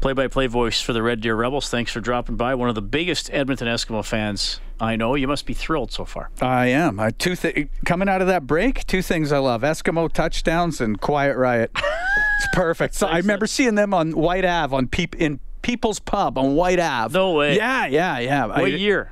Play 0.00 0.12
by 0.12 0.28
play 0.28 0.46
voice 0.46 0.80
for 0.80 0.92
the 0.92 1.02
Red 1.02 1.20
Deer 1.20 1.34
Rebels. 1.34 1.68
Thanks 1.68 1.90
for 1.90 2.00
dropping 2.00 2.36
by. 2.36 2.54
One 2.54 2.68
of 2.68 2.74
the 2.74 2.82
biggest 2.82 3.30
Edmonton 3.32 3.66
Eskimo 3.66 4.04
fans 4.04 4.60
I 4.78 4.96
know. 4.96 5.14
You 5.14 5.26
must 5.26 5.46
be 5.46 5.54
thrilled 5.54 5.90
so 5.90 6.04
far. 6.04 6.30
I 6.40 6.66
am. 6.66 7.00
I, 7.00 7.10
two 7.10 7.34
thi- 7.34 7.68
coming 7.84 8.08
out 8.08 8.20
of 8.20 8.26
that 8.28 8.46
break, 8.46 8.86
two 8.86 9.02
things 9.02 9.32
I 9.32 9.38
love: 9.38 9.62
Eskimo 9.62 10.12
touchdowns 10.12 10.80
and 10.80 11.00
Quiet 11.00 11.36
Riot. 11.36 11.70
it's 11.76 12.48
perfect. 12.52 12.94
So 12.94 13.06
I 13.06 13.18
remember 13.18 13.46
seeing 13.46 13.74
them 13.74 13.94
on 13.94 14.12
White 14.12 14.44
Ave 14.44 14.76
on 14.76 14.86
Peep 14.86 15.16
in 15.16 15.40
People's 15.62 15.98
Pub 15.98 16.36
on 16.36 16.54
White 16.54 16.78
Ave. 16.78 17.12
No 17.18 17.32
way. 17.32 17.56
Yeah, 17.56 17.86
yeah, 17.86 18.18
yeah. 18.18 18.46
What 18.46 18.70
year, 18.72 19.10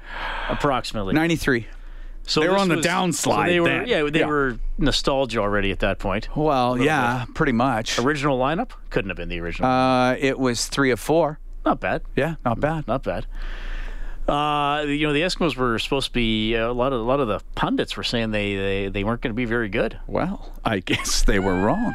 approximately? 0.49 1.15
Ninety-three. 1.15 1.67
So 2.27 2.41
They 2.41 2.49
were 2.49 2.57
on 2.57 2.69
the 2.69 2.77
was- 2.77 2.87
downslide 2.87 3.45
So 3.45 3.45
they 3.45 3.61
were, 3.61 3.69
then. 3.69 3.87
yeah, 3.87 4.03
they 4.11 4.21
Yeah. 4.21 4.27
were 4.27 4.59
nostalgia 4.79 5.41
already 5.41 5.71
at 5.71 5.81
that 5.81 5.99
point. 5.99 6.29
Well, 6.35 6.79
yeah, 6.79 7.27
pretty 7.35 7.53
much. 7.53 7.99
Original 7.99 8.39
lineup 8.39 8.71
couldn't 8.91 9.11
have 9.11 9.17
been 9.19 9.29
the 9.29 9.41
original. 9.41 9.69
Uh, 9.71 10.15
it 10.19 10.39
was 10.39 10.67
three 10.67 10.91
of 10.91 10.99
four. 11.01 11.39
not 11.67 11.81
bad, 11.81 12.03
Yeah, 12.17 12.35
not 12.45 12.61
bad. 12.61 12.87
not 12.89 13.03
bad. 13.03 13.27
Uh, 14.27 14.85
you 14.87 15.07
know, 15.07 15.13
the 15.13 15.21
Eskimos 15.21 15.55
were 15.55 15.79
supposed 15.79 16.07
to 16.07 16.13
be 16.13 16.57
uh, 16.57 16.71
a 16.71 16.73
lot 16.73 16.95
of 16.95 17.01
a 17.01 17.03
lot 17.03 17.21
of 17.21 17.29
the 17.29 17.41
pundits 17.57 17.95
were 17.95 18.03
saying 18.03 18.31
they 18.31 18.57
they, 18.57 18.89
they 18.89 19.05
weren't 19.05 19.21
going 19.21 19.33
to 19.33 19.37
be 19.37 19.45
very 19.45 19.69
good. 19.69 19.99
Well, 20.07 20.51
I 20.65 20.79
guess 20.91 21.23
they 21.25 21.39
were 21.39 21.55
wrong. 21.61 21.95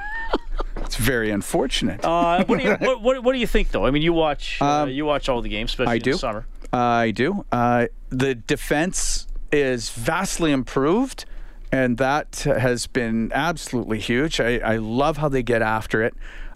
it's 0.78 0.96
very 0.96 1.32
unfortunate. 1.32 2.06
Uh, 2.06 2.46
what, 2.46 2.60
do 2.60 2.65
you, 2.65 2.74
what, 2.80 3.02
what, 3.02 3.24
what 3.24 3.34
do 3.34 3.39
you 3.39 3.48
think 3.48 3.72
though? 3.72 3.84
I 3.88 3.89
mean, 3.92 4.04
you 4.04 4.13
watch 4.13 4.60
uh, 4.62 4.86
you 4.88 5.06
watch 5.06 5.28
all 5.28 5.42
the 5.42 5.50
games, 5.50 5.72
especially 5.72 5.88
Um, 5.88 5.92
I 5.92 5.96
in 5.96 6.02
do. 6.04 6.12
the 6.12 6.18
summer. 6.20 6.46
I 6.72 7.12
do. 7.12 7.46
Uh, 7.52 7.88
the 8.10 8.36
defense 8.36 9.26
is 9.52 9.90
vastly 9.90 10.52
improved, 10.52 11.26
and 11.72 11.98
that 11.98 12.42
has 12.46 12.88
been 12.88 13.32
absolutely 13.34 14.00
huge. 14.00 14.40
I, 14.40 14.58
I 14.60 14.78
love 14.78 15.18
how 15.18 15.30
they 15.30 15.44
get 15.44 15.62
after 15.62 16.04
it. 16.04 16.14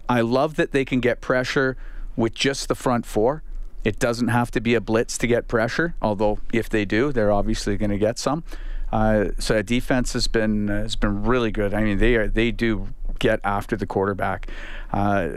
I 0.08 0.20
love 0.20 0.56
that 0.56 0.72
they 0.72 0.84
can 0.84 1.00
get 1.00 1.20
pressure 1.20 1.76
with 2.16 2.34
just 2.34 2.68
the 2.68 2.74
front 2.74 3.06
four. 3.06 3.42
It 3.84 3.98
doesn't 3.98 4.28
have 4.28 4.50
to 4.52 4.60
be 4.60 4.74
a 4.74 4.80
blitz 4.80 5.18
to 5.18 5.26
get 5.26 5.46
pressure, 5.46 5.94
although 6.00 6.38
if 6.52 6.68
they 6.68 6.84
do, 6.84 7.12
they're 7.12 7.32
obviously 7.32 7.76
going 7.76 7.90
to 7.90 7.98
get 7.98 8.18
some. 8.18 8.44
Uh, 8.92 9.30
so 9.38 9.60
defense 9.60 10.12
has 10.12 10.26
been 10.26 10.70
uh, 10.70 10.82
has 10.82 10.96
been 10.96 11.24
really 11.24 11.50
good. 11.50 11.74
I 11.74 11.82
mean, 11.82 11.98
they 11.98 12.14
are 12.14 12.28
they 12.28 12.50
do 12.50 12.88
get 13.18 13.40
after 13.44 13.76
the 13.76 13.86
quarterback. 13.86 14.48
Uh, 14.92 15.30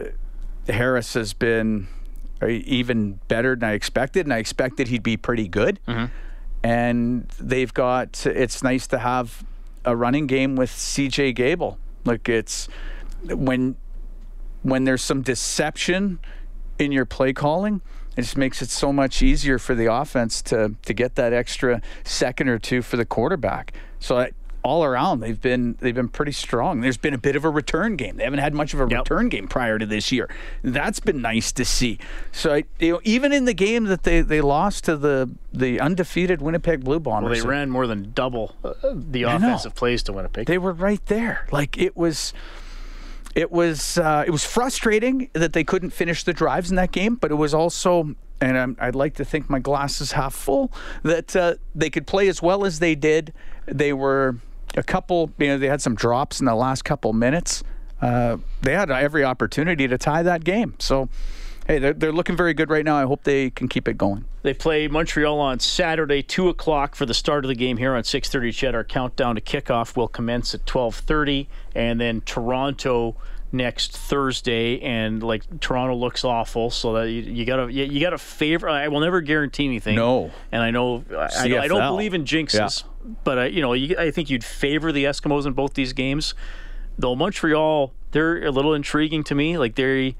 Harris 0.68 1.14
has 1.16 1.34
been 1.34 1.88
uh, 2.42 2.48
even 2.48 3.20
better 3.28 3.56
than 3.56 3.70
I 3.70 3.74
expected, 3.74 4.26
and 4.26 4.34
I 4.34 4.38
expected 4.38 4.90
he'd 4.90 5.04
be 5.04 5.18
pretty 5.18 5.48
good. 5.48 5.80
And 6.64 7.28
they've 7.40 7.74
got. 7.74 8.26
It's 8.26 8.64
nice 8.64 8.88
to 8.88 9.00
have 9.00 9.44
a 9.86 9.96
running 9.96 10.28
game 10.28 10.56
with 10.56 10.70
C.J. 10.70 11.34
Gable. 11.34 11.78
Like 12.06 12.28
it's 12.28 12.68
when 13.26 13.76
when 14.64 14.84
there's 14.84 15.02
some 15.02 15.22
deception 15.22 16.20
in 16.78 16.92
your 16.92 17.06
play 17.06 17.34
calling, 17.34 17.82
it 18.16 18.22
just 18.22 18.38
makes 18.38 18.62
it 18.62 18.70
so 18.70 18.92
much 18.92 19.22
easier 19.22 19.60
for 19.60 19.76
the 19.76 19.92
offense 19.92 20.42
to 20.44 20.76
to 20.86 20.94
get 20.94 21.16
that 21.16 21.34
extra 21.34 21.82
second 22.04 22.50
or 22.50 22.60
two 22.60 22.82
for 22.82 22.98
the 22.98 23.06
quarterback. 23.06 23.74
So 24.00 24.20
I, 24.20 24.32
all 24.68 24.84
around 24.84 25.22
they've 25.22 25.42
been 25.42 25.76
they've 25.80 25.96
been 25.96 26.10
pretty 26.10 26.32
strong. 26.34 26.82
There's 26.82 26.98
been 26.98 27.14
a 27.14 27.18
bit 27.18 27.36
of 27.36 27.46
a 27.46 27.50
return 27.50 27.96
game. 27.96 28.18
They 28.18 28.24
haven't 28.26 28.40
had 28.40 28.54
much 28.54 28.74
of 28.74 28.80
a 28.82 28.88
Yep. 28.90 29.00
return 29.00 29.30
game 29.30 29.48
prior 29.48 29.80
to 29.80 29.86
this 29.86 30.12
year. 30.12 30.30
That's 30.64 31.00
been 31.00 31.22
nice 31.22 31.52
to 31.54 31.66
see. 31.66 31.98
So 32.32 32.54
I, 32.54 32.64
you 32.80 32.92
know, 32.94 33.02
even 33.04 33.32
in 33.34 33.46
the 33.46 33.54
game 33.54 33.86
that 33.86 34.04
they, 34.04 34.22
they 34.22 34.42
lost 34.42 34.84
to 34.86 34.98
the 34.98 35.30
the 35.54 35.80
undefeated 35.80 36.42
Winnipeg 36.42 36.84
Blue 36.84 37.00
Bombers, 37.00 37.32
Well, 37.38 37.42
they 37.44 37.48
ran 37.50 37.70
more 37.70 37.88
than 37.88 38.12
double 38.14 38.56
uh, 38.64 38.74
the 38.94 39.24
offensive 39.24 39.74
plays 39.74 40.04
to 40.04 40.14
Winnipeg. 40.14 40.46
they 40.48 40.58
were 40.58 40.74
right 40.74 41.04
there. 41.08 41.48
Like 41.52 41.78
it 41.78 41.96
was, 41.98 42.34
it 43.36 43.52
was, 43.52 43.98
uh, 43.98 44.24
it 44.28 44.32
was 44.32 44.44
frustrating 44.46 45.30
that 45.34 45.54
they 45.54 45.64
couldn't 45.64 45.92
finish 45.92 46.24
the 46.24 46.34
drives 46.34 46.70
in 46.70 46.76
that 46.76 46.92
game. 46.92 47.16
But 47.16 47.32
it 47.32 47.36
was 47.36 47.54
also, 47.54 48.16
and 48.42 48.58
I'm, 48.58 48.78
I'd 48.80 48.96
like 48.96 49.16
to 49.16 49.26
think 49.26 49.50
my 49.50 49.60
glass 49.60 50.02
is 50.02 50.12
half 50.14 50.34
full 50.36 50.72
that 51.04 51.36
uh, 51.36 51.56
they 51.76 51.90
could 51.90 52.06
play 52.08 52.28
as 52.28 52.42
well 52.42 52.66
as 52.66 52.80
they 52.80 52.96
did. 52.96 53.34
They 53.66 53.94
were 53.94 54.38
a 54.76 54.84
couple, 54.84 55.32
you 55.38 55.48
know, 55.48 55.58
they 55.58 55.68
had 55.68 55.82
some 55.82 55.96
drops 55.96 56.40
in 56.40 56.46
the 56.46 56.56
last 56.56 56.84
couple 56.84 57.14
minutes. 57.14 57.64
Uh, 58.02 58.38
they 58.62 58.74
had 58.74 58.92
every 58.92 59.24
opportunity 59.24 59.88
to 59.88 59.98
tie 59.98 60.24
that 60.24 60.44
game. 60.44 60.76
So. 60.80 61.10
Hey, 61.66 61.80
they're, 61.80 61.92
they're 61.92 62.14
looking 62.14 62.38
very 62.38 62.54
good 62.54 62.70
right 62.70 62.86
now. 62.86 62.96
I 62.96 63.04
hope 63.04 63.26
they 63.26 63.50
can 63.50 63.68
keep 63.68 63.90
it 63.90 63.98
going. 63.98 64.24
They 64.42 64.54
play 64.54 64.88
Montreal 64.88 65.38
on 65.38 65.60
Saturday, 65.60 66.24
two 66.24 66.48
o'clock 66.48 66.96
for 66.96 67.06
the 67.06 67.14
start 67.14 67.44
of 67.44 67.50
the 67.50 67.56
game 67.56 67.76
here 67.76 67.94
on 67.94 68.06
six 68.06 68.30
thirty. 68.30 68.54
Ched, 68.54 68.74
our 68.74 68.86
countdown 68.86 69.36
to 69.36 69.42
kickoff 69.42 69.98
will 69.98 70.08
commence 70.08 70.56
at 70.56 70.66
twelve 70.66 70.96
thirty, 70.96 71.50
and 71.76 72.00
then 72.00 72.22
Toronto 72.22 73.18
next 73.52 73.98
Thursday. 73.98 74.80
And 74.80 75.22
like 75.22 75.60
Toronto 75.60 75.94
looks 75.96 76.24
awful, 76.24 76.70
so 76.72 76.94
that 76.94 77.10
you, 77.10 77.24
you 77.24 77.44
gotta 77.44 77.70
you, 77.70 77.84
you 77.84 78.00
gotta 78.00 78.18
favor. 78.18 78.70
I 78.70 78.88
will 78.88 79.02
never 79.02 79.20
guarantee 79.20 79.66
anything. 79.66 79.98
No. 79.98 80.32
and 80.54 80.64
I 80.64 80.72
know 80.72 81.04
I, 81.12 81.30
I 81.38 81.60
I 81.64 81.68
don't 81.68 81.92
believe 81.92 82.14
in 82.14 82.24
jinxes, 82.24 82.86
but 83.24 83.38
I, 83.40 83.46
you 83.48 83.62
know 83.62 83.74
you, 83.74 83.96
I 83.98 84.12
think 84.12 84.30
you'd 84.30 84.44
favor 84.44 84.92
the 84.92 85.06
Eskimos 85.06 85.46
in 85.46 85.54
both 85.54 85.74
these 85.74 85.94
games. 85.94 86.34
Though 87.00 87.16
Montreal, 87.16 87.94
they're 88.12 88.44
a 88.46 88.52
little 88.52 88.74
intriguing 88.74 89.24
to 89.26 89.36
me. 89.36 89.58
Like 89.58 89.76
they 89.76 90.16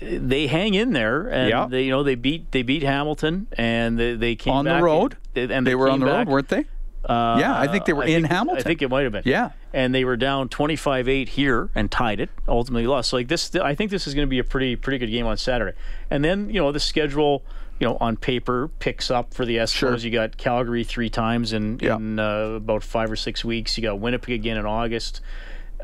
they 0.00 0.46
hang 0.46 0.74
in 0.74 0.92
there, 0.92 1.28
and 1.28 1.48
Yeah. 1.50 1.66
they 1.68 1.84
you 1.84 1.90
know 1.90 2.02
they 2.02 2.14
beat 2.14 2.50
they 2.52 2.62
beat 2.62 2.82
Hamilton, 2.82 3.46
and 3.56 3.98
they, 3.98 4.14
they 4.14 4.34
came 4.36 4.52
On 4.54 4.64
the 4.64 4.82
road? 4.82 5.16
and, 5.34 5.50
and 5.50 5.66
They 5.66 5.74
were 5.74 5.88
on 5.88 6.00
the 6.00 6.06
road, 6.06 6.28
weren't 6.28 6.48
they? 6.48 6.64
Uh, 7.04 7.36
Yeah, 7.40 7.56
I 7.58 7.68
think 7.68 7.84
they 7.84 7.92
were 7.92 8.02
I 8.02 8.06
in 8.06 8.22
think- 8.22 8.32
Hamilton. 8.32 8.60
I 8.60 8.62
think 8.64 8.82
it 8.82 8.90
might 8.90 9.04
have 9.04 9.12
been. 9.12 9.22
Yeah. 9.24 9.50
and 9.72 9.94
they 9.94 10.04
were 10.04 10.16
down 10.16 10.48
25-8 10.48 11.28
here 11.28 11.68
and 11.74 11.90
tied 11.90 12.18
it. 12.18 12.30
Ultimately 12.48 12.86
lost. 12.86 13.10
So 13.10 13.16
like 13.16 13.28
this, 13.28 13.54
I 13.54 13.74
think 13.74 13.90
this 13.90 14.06
is 14.06 14.14
going 14.14 14.26
to 14.26 14.30
be 14.30 14.38
a 14.38 14.44
pretty 14.44 14.74
pretty 14.74 14.98
good 14.98 15.10
game 15.10 15.26
on 15.26 15.36
Saturday. 15.36 15.76
And 16.10 16.24
then 16.24 16.48
you 16.50 16.60
know 16.60 16.72
the 16.72 16.80
schedule, 16.80 17.44
you 17.78 17.86
know, 17.86 17.96
on 18.00 18.16
paper 18.16 18.68
picks 18.78 19.10
up 19.10 19.34
for 19.34 19.44
the 19.44 19.56
Eskimos. 19.56 19.72
Sure. 19.74 19.96
You 19.96 20.10
got 20.10 20.36
Calgary 20.36 20.82
three 20.84 21.10
times 21.10 21.52
in 21.52 21.78
Yeah. 21.82 21.96
in 21.96 22.18
uh, 22.18 22.54
about 22.56 22.82
five 22.82 23.10
or 23.10 23.16
six 23.16 23.44
weeks. 23.44 23.76
You 23.76 23.82
got 23.82 23.98
Winnipeg 24.00 24.34
again 24.34 24.56
in 24.56 24.64
August. 24.66 25.20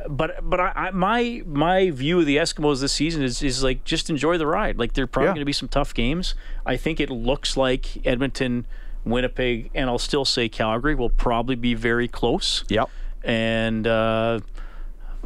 But 0.09 0.49
but 0.49 0.59
I, 0.59 0.73
I, 0.75 0.91
my 0.91 1.43
my 1.47 1.91
view 1.91 2.19
of 2.21 2.27
the 2.27 2.37
Eskimos 2.39 2.81
this 2.81 2.93
season 2.93 3.23
is 3.23 3.43
is 3.43 3.63
like 3.63 3.85
just 3.85 4.11
enjoy 4.11 4.37
the 4.39 4.47
ride. 4.47 4.79
Like 4.79 4.95
they're 4.95 5.07
probably 5.07 5.29
Yeah. 5.29 5.35
going 5.35 5.43
to 5.43 5.47
be 5.47 5.53
some 5.53 5.69
tough 5.69 5.95
games. 5.95 6.35
I 6.67 6.77
think 6.77 6.99
it 6.99 7.11
looks 7.11 7.57
like 7.57 8.05
Edmonton, 8.07 8.67
Winnipeg, 9.05 9.71
and 9.75 9.89
I'll 9.89 9.99
still 9.99 10.25
say 10.25 10.49
Calgary 10.49 10.95
will 10.95 11.11
probably 11.11 11.55
be 11.57 11.75
very 11.75 12.09
close 12.09 12.65
Yep. 12.69 12.89
and 13.23 13.87
uh, 13.87 14.41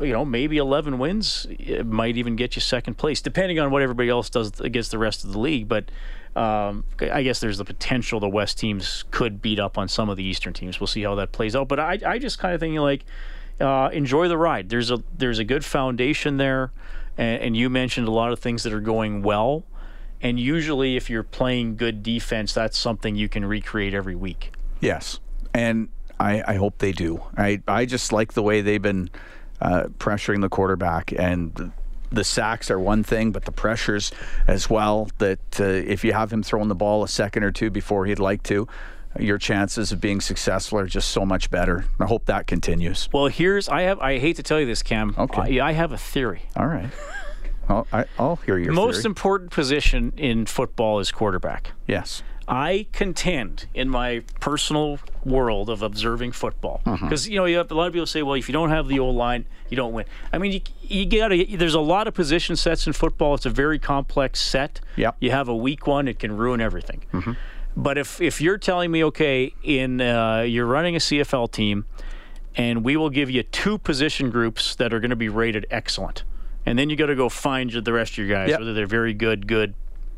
you 0.00 0.12
know 0.12 0.24
maybe 0.26 0.58
11 0.58 0.98
wins 0.98 1.46
it 1.48 1.86
might 1.86 2.18
even 2.18 2.36
get 2.36 2.54
you 2.54 2.60
second 2.60 2.98
place 2.98 3.22
depending 3.22 3.58
on 3.58 3.70
what 3.70 3.80
everybody 3.80 4.10
else 4.10 4.28
does 4.28 4.60
against 4.60 4.90
the 4.90 4.98
rest 4.98 5.24
of 5.24 5.32
the 5.32 5.38
league 5.38 5.68
but 5.68 5.90
um, 6.36 6.84
I 7.00 7.22
guess 7.22 7.40
there's 7.40 7.56
the 7.56 7.64
potential 7.64 8.20
the 8.20 8.28
West 8.28 8.58
teams 8.58 9.04
could 9.10 9.40
beat 9.40 9.58
up 9.58 9.78
on 9.78 9.88
some 9.88 10.10
of 10.10 10.18
the 10.18 10.22
Eastern 10.22 10.52
teams. 10.52 10.78
We'll 10.78 10.86
see 10.86 11.02
how 11.02 11.14
that 11.14 11.32
plays 11.32 11.56
out. 11.56 11.66
But 11.66 11.80
I, 11.80 11.98
I 12.06 12.18
just 12.18 12.38
kind 12.38 12.54
of 12.54 12.60
think 12.60 12.78
like 12.78 13.04
uh, 13.58 13.88
enjoy 13.90 14.28
the 14.28 14.36
ride. 14.36 14.68
There's 14.68 14.90
a 14.90 15.02
there's 15.16 15.38
a 15.38 15.44
good 15.44 15.64
foundation 15.64 16.36
there, 16.36 16.72
and, 17.16 17.42
and 17.42 17.56
you 17.56 17.70
mentioned 17.70 18.06
a 18.06 18.10
lot 18.10 18.32
of 18.32 18.38
things 18.38 18.64
that 18.64 18.74
are 18.74 18.80
going 18.80 19.22
well. 19.22 19.64
And 20.20 20.38
usually, 20.38 20.96
if 20.96 21.08
you're 21.08 21.22
playing 21.22 21.76
good 21.76 22.02
defense, 22.02 22.52
that's 22.52 22.76
something 22.76 23.16
you 23.16 23.28
can 23.30 23.44
recreate 23.44 23.94
every 23.94 24.14
week. 24.14 24.52
Yes, 24.80 25.20
and 25.54 25.88
I, 26.20 26.42
I 26.46 26.54
hope 26.56 26.78
they 26.78 26.92
do. 26.92 27.22
I 27.36 27.62
I 27.66 27.86
just 27.86 28.12
like 28.12 28.34
the 28.34 28.42
way 28.42 28.60
they've 28.60 28.80
been 28.80 29.08
uh, 29.62 29.84
pressuring 29.98 30.42
the 30.42 30.50
quarterback, 30.50 31.12
and 31.18 31.72
the, 32.10 32.24
sacks 32.24 32.70
are 32.70 32.78
one 32.78 33.02
thing, 33.02 33.32
but 33.32 33.44
the 33.44 33.52
pressures 33.52 34.10
as 34.46 34.68
well. 34.70 35.08
That 35.18 35.60
uh, 35.60 35.64
if 35.64 36.04
you 36.04 36.12
have 36.12 36.32
him 36.32 36.42
throwing 36.42 36.68
the 36.68 36.74
ball 36.74 37.02
a 37.04 37.08
second 37.08 37.42
or 37.44 37.52
two 37.52 37.70
before 37.70 38.06
he'd 38.06 38.18
like 38.18 38.42
to, 38.44 38.66
your 39.18 39.38
chances 39.38 39.92
of 39.92 40.00
being 40.00 40.20
successful 40.20 40.78
are 40.78 40.86
just 40.86 41.10
so 41.10 41.24
much 41.24 41.50
better. 41.50 41.86
I 41.98 42.04
hope 42.06 42.26
that 42.26 42.46
continues. 42.46 43.08
Well, 43.12 43.28
here's 43.28 43.68
I 43.68 43.82
have 43.82 43.98
I 44.00 44.18
hate 44.18 44.36
to 44.36 44.42
tell 44.42 44.60
you 44.60 44.66
this, 44.66 44.82
Cam. 44.82 45.14
Okay. 45.16 45.58
I, 45.60 45.68
I 45.68 45.72
have 45.72 45.92
a 45.92 45.98
theory. 45.98 46.42
All 46.56 46.66
right. 46.66 46.90
I'll, 47.68 47.86
I, 47.92 48.04
I'll 48.18 48.36
hear 48.36 48.58
your 48.58 48.72
Most 48.72 48.98
theory. 49.02 49.06
important 49.10 49.50
position 49.50 50.12
in 50.16 50.46
football 50.46 51.00
is 51.00 51.10
quarterback. 51.10 51.72
yes. 51.86 52.22
I 52.48 52.86
contend 52.92 53.66
in 53.74 53.88
my 53.88 54.22
personal 54.40 55.00
world 55.24 55.68
of 55.68 55.82
observing 55.82 56.32
football 56.32 56.80
Mm-hmm. 56.86 57.04
because 57.06 57.28
you 57.28 57.36
know 57.36 57.44
you 57.44 57.56
have 57.56 57.70
a 57.70 57.74
lot 57.74 57.86
of 57.88 57.92
people 57.92 58.06
say, 58.06 58.22
well, 58.22 58.34
if 58.34 58.48
you 58.48 58.52
don't 58.52 58.70
have 58.70 58.86
the 58.88 58.98
O 59.00 59.08
line, 59.10 59.46
you 59.68 59.76
don't 59.76 59.92
win. 59.92 60.04
I 60.32 60.38
mean, 60.38 60.52
you, 60.52 60.60
you 60.82 61.06
got 61.06 61.28
to. 61.28 61.56
There's 61.56 61.74
a 61.74 61.80
lot 61.80 62.06
of 62.06 62.14
position 62.14 62.54
sets 62.56 62.86
in 62.86 62.92
football. 62.92 63.34
It's 63.34 63.46
a 63.46 63.50
very 63.50 63.78
complex 63.80 64.40
set. 64.40 64.80
Yep. 64.96 65.14
Mm-hmm. 65.16 65.24
You 65.24 65.30
have 65.32 65.48
a 65.48 65.56
weak 65.56 65.86
one, 65.86 66.06
it 66.08 66.18
can 66.20 66.36
ruin 66.36 66.60
everything. 66.60 67.02
But 67.76 67.98
if 67.98 68.20
if 68.20 68.40
you're 68.40 68.58
telling 68.58 68.90
me, 68.90 69.02
okay, 69.04 69.52
in 69.62 70.00
uh, 70.00 70.40
you're 70.42 70.66
running 70.66 70.94
a 70.96 70.98
CFL 71.00 71.50
team, 71.50 71.84
and 72.54 72.84
we 72.84 72.96
will 72.96 73.10
give 73.10 73.28
you 73.30 73.42
two 73.42 73.76
position 73.78 74.30
groups 74.30 74.74
that 74.76 74.94
are 74.94 75.00
going 75.00 75.10
to 75.10 75.16
be 75.16 75.28
rated 75.28 75.66
excellent, 75.70 76.22
and 76.64 76.78
then 76.78 76.88
you 76.90 76.96
got 76.96 77.06
to 77.06 77.14
go 77.16 77.28
find 77.28 77.70
the 77.72 77.92
rest 77.92 78.12
of 78.12 78.18
your 78.18 78.28
guys, 78.28 78.48
Yep. 78.50 78.60
whether 78.60 78.72
they're 78.72 78.86
very 78.86 79.12
good, 79.12 79.46
good, 79.46 79.74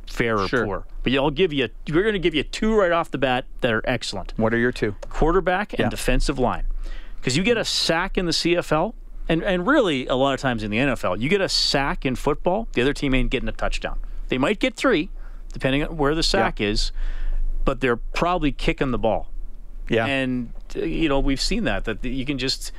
fair, 0.09 0.39
or 0.39 0.49
Sure. 0.49 0.65
poor. 0.65 0.85
But 1.03 1.15
I'll 1.15 1.31
give 1.31 1.53
you. 1.53 1.69
We're 1.89 2.03
going 2.03 2.13
to 2.15 2.19
give 2.19 2.35
you 2.35 2.43
two 2.43 2.75
right 2.75 2.93
off 2.93 3.11
the 3.11 3.19
bat 3.19 3.45
that 3.61 3.73
are 3.73 3.83
excellent: 3.85 4.33
What 4.37 4.53
are 4.55 4.59
your 4.59 4.73
two? 4.73 4.95
quarterback 5.11 5.73
and 5.73 5.81
Yeah. 5.81 5.89
defensive 5.89 6.39
line. 6.39 6.65
Because 7.21 7.37
you 7.37 7.43
get 7.43 7.57
a 7.57 7.65
sack 7.65 8.17
in 8.19 8.27
the 8.27 8.33
CFL, 8.33 8.95
and 9.29 9.43
and 9.43 9.67
really 9.67 10.07
a 10.07 10.15
lot 10.15 10.35
of 10.35 10.41
times 10.41 10.63
in 10.63 10.71
the 10.71 10.79
NFL, 10.79 11.17
you 11.21 11.29
get 11.29 11.41
a 11.41 11.49
sack 11.49 12.05
in 12.07 12.15
football, 12.17 12.69
the 12.73 12.83
other 12.83 12.93
team 12.93 13.15
ain't 13.15 13.31
getting 13.31 13.49
a 13.49 13.53
touchdown. 13.53 13.99
They 14.29 14.39
might 14.39 14.59
get 14.61 14.75
three, 14.77 15.11
depending 15.53 15.85
on 15.85 15.97
where 15.97 16.15
the 16.15 16.23
sack 16.23 16.61
is, 16.61 16.93
but 17.65 17.81
they're 17.81 17.97
probably 17.97 18.53
kicking 18.53 18.91
the 18.91 18.99
ball. 18.99 19.31
Yeah. 19.89 20.07
And 20.07 20.51
uh, 20.77 20.81
you 20.81 21.09
know 21.09 21.19
we've 21.19 21.41
seen 21.41 21.65
that 21.65 21.85
that 21.85 22.05
you 22.05 22.25
can 22.27 22.39
just. 22.39 22.73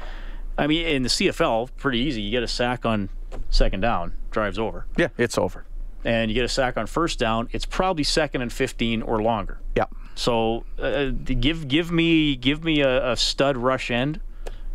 I 0.58 0.68
mean, 0.68 0.86
in 0.86 1.04
the 1.04 1.10
CFL, 1.10 1.70
pretty 1.78 2.00
easy. 2.00 2.22
You 2.22 2.32
get 2.32 2.44
a 2.44 2.48
sack 2.48 2.86
on 2.86 3.08
second 3.50 3.80
down, 3.80 4.12
drives 4.30 4.60
over, 4.60 4.86
yeah, 4.98 5.08
it's 5.18 5.38
over. 5.38 5.64
And 6.04 6.30
you 6.32 6.36
get 6.36 6.46
a 6.46 6.50
sack 6.50 6.78
on 6.78 6.88
first 6.88 7.20
down. 7.20 7.50
It's 7.52 7.66
probably 7.66 8.04
second 8.04 8.42
and 8.42 8.52
fifteen 8.52 9.02
or 9.02 9.22
longer. 9.22 9.60
Yeah. 9.76 9.86
So 10.16 10.66
uh, 10.78 11.10
give 11.10 11.68
give 11.68 11.92
me 11.92 12.36
give 12.36 12.64
me 12.64 12.82
a, 12.82 13.12
a 13.12 13.18
stud 13.18 13.58
rush 13.58 13.92
end 13.92 14.20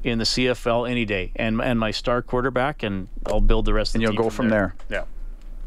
in 0.02 0.18
the 0.18 0.24
CFL 0.24 0.88
any 0.88 1.04
day, 1.04 1.32
and 1.36 1.60
and 1.60 1.78
my 1.78 1.90
star 1.90 2.22
quarterback, 2.22 2.82
and 2.82 3.08
I'll 3.26 3.40
build 3.40 3.64
the 3.64 3.74
rest. 3.74 3.92
of 3.92 3.96
And 3.96 4.02
the 4.02 4.12
you'll 4.12 4.22
go 4.22 4.30
from 4.30 4.48
there. 4.48 4.74
Yeah. 4.88 5.04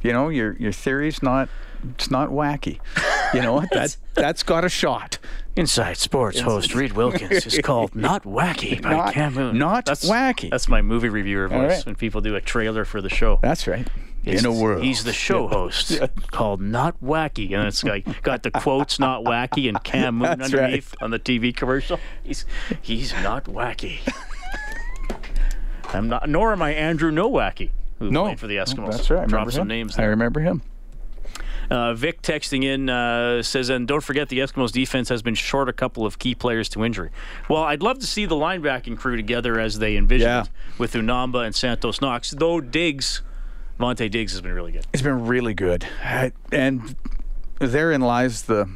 You 0.02 0.14
know, 0.14 0.30
your 0.30 0.54
your 0.54 0.72
theory's 0.72 1.22
not 1.24 1.50
it's 1.96 2.10
not 2.10 2.30
wacky. 2.30 2.80
You 3.34 3.42
know 3.42 3.54
what? 3.54 3.70
That 3.78 3.98
that's 4.14 4.44
got 4.44 4.66
a 4.66 4.70
shot. 4.70 5.20
Inside 5.56 5.98
Sports 5.98 6.40
host 6.40 6.74
Reed 6.74 6.94
Wilkins 6.94 7.46
is 7.46 7.60
called 7.64 7.96
"Not 7.96 8.24
Wacky" 8.24 8.82
by 8.82 8.92
Not- 8.92 9.14
Cam 9.14 9.34
Moon. 9.34 9.58
not 9.58 9.86
that's, 9.86 10.08
wacky. 10.10 10.50
That's 10.50 10.68
my 10.68 10.82
movie 10.82 11.10
reviewer 11.10 11.48
voice 11.48 11.78
right. 11.78 11.86
when 11.86 11.96
people 11.96 12.22
do 12.22 12.36
a 12.36 12.42
trailer 12.42 12.86
for 12.86 13.02
the 13.02 13.10
show. 13.10 13.40
That's 13.42 13.68
right. 13.68 13.88
In 14.28 14.46
a 14.46 14.52
world. 14.52 14.84
He's 14.84 15.04
the 15.04 15.14
show 15.14 15.48
host 15.48 16.00
called 16.32 16.62
Not 16.62 17.00
Wacky. 17.02 17.54
And 17.58 17.68
it's 17.68 17.84
like 17.84 18.22
got 18.24 18.44
the 18.44 18.52
quotes 18.52 19.00
Not 19.00 19.24
Wacky 19.24 19.70
and 19.70 19.82
Cam 19.84 20.16
Moon 20.18 20.38
That's 20.40 20.54
right. 20.54 20.64
underneath 20.64 20.96
on 21.02 21.12
the 21.12 21.20
TV 21.20 21.56
commercial. 21.56 22.00
He's 22.24 22.46
he's 22.82 23.14
not 23.24 23.46
wacky. 23.46 24.00
I'm 25.94 26.10
not 26.10 26.28
nor 26.30 26.52
am 26.52 26.62
I 26.62 26.74
Andrew 26.74 27.12
Nowacki, 27.12 27.70
who 28.00 28.12
no, 28.12 28.24
played 28.26 28.40
for 28.40 28.48
the 28.48 28.58
Eskimos. 28.58 28.92
That's 28.92 29.10
right. 29.10 29.24
I 29.24 29.26
Drop 29.26 29.32
remember 29.32 29.52
some 29.52 29.62
him. 29.64 29.68
names 29.70 29.98
I 29.98 30.04
remember 30.04 30.40
him. 30.42 30.62
Uh, 31.70 31.94
Vic 31.94 32.22
texting 32.22 32.64
in 32.64 32.90
uh, 32.90 33.44
says, 33.44 33.68
and 33.70 33.90
don't 33.90 34.02
forget 34.04 34.30
the 34.30 34.40
Eskimos 34.40 34.72
defense 34.72 35.10
has 35.10 35.22
been 35.22 35.36
short 35.36 35.68
a 35.68 35.74
couple 35.74 36.06
of 36.06 36.18
key 36.18 36.34
players 36.34 36.70
to 36.70 36.84
injury. 36.86 37.10
Well, 37.50 37.64
I'd 37.64 37.82
love 37.84 38.00
to 38.00 38.08
see 38.08 38.26
the 38.26 38.36
linebacking 38.36 38.98
crew 38.98 39.18
together 39.18 39.60
as 39.60 39.80
they 39.80 39.98
envisioned 39.98 40.30
Yeah. 40.30 40.44
with 40.78 40.94
Unamba 40.94 41.46
and 41.46 41.54
Santos 41.54 42.00
Knox, 42.00 42.32
though 42.32 42.62
Diggs, 42.62 43.22
Monte 43.78 44.10
Diggs 44.10 44.32
has 44.32 44.42
been 44.42 44.54
really 44.54 44.72
good. 44.72 44.86
It's 44.94 45.04
been 45.04 45.28
really 45.28 45.54
good, 45.54 45.86
and 46.52 46.96
therein 47.60 48.02
lies 48.02 48.44
the 48.44 48.70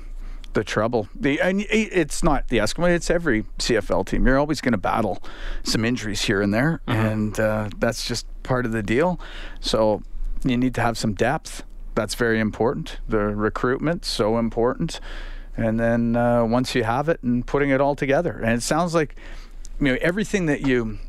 the 0.53 0.63
trouble. 0.63 1.07
The 1.15 1.39
and 1.41 1.65
it's 1.69 2.23
not 2.23 2.49
the 2.49 2.57
Eskimo; 2.57 2.93
it's 2.93 3.09
every 3.09 3.43
CFL 3.59 4.05
team. 4.05 4.27
You're 4.27 4.37
always 4.37 4.61
going 4.61 4.73
to 4.73 4.77
battle 4.77 5.21
some 5.63 5.85
injuries 5.85 6.23
here 6.23 6.41
and 6.41 6.53
there, 6.53 6.81
and 6.87 7.39
uh, 7.39 7.69
that's 7.77 8.07
just 8.07 8.25
part 8.43 8.65
of 8.65 8.71
the 8.71 8.83
deal. 8.83 9.19
So 9.59 10.03
you 10.43 10.57
need 10.57 10.75
to 10.75 10.81
have 10.81 10.97
some 10.97 11.13
depth. 11.13 11.63
That's 11.95 12.15
very 12.15 12.39
important. 12.39 12.99
The 13.07 13.19
recruitment 13.19 14.05
so 14.05 14.37
important, 14.37 14.99
and 15.57 15.79
then 15.79 16.15
uh, 16.15 16.45
once 16.45 16.75
you 16.75 16.83
have 16.83 17.09
it 17.09 17.21
and 17.23 17.45
putting 17.45 17.69
it 17.69 17.81
all 17.81 17.95
together. 17.95 18.37
And 18.37 18.53
it 18.53 18.63
sounds 18.63 18.93
like 18.93 19.15
you 19.79 19.87
know 19.87 19.97
everything 19.99 20.45
that 20.45 20.65
you 20.67 20.99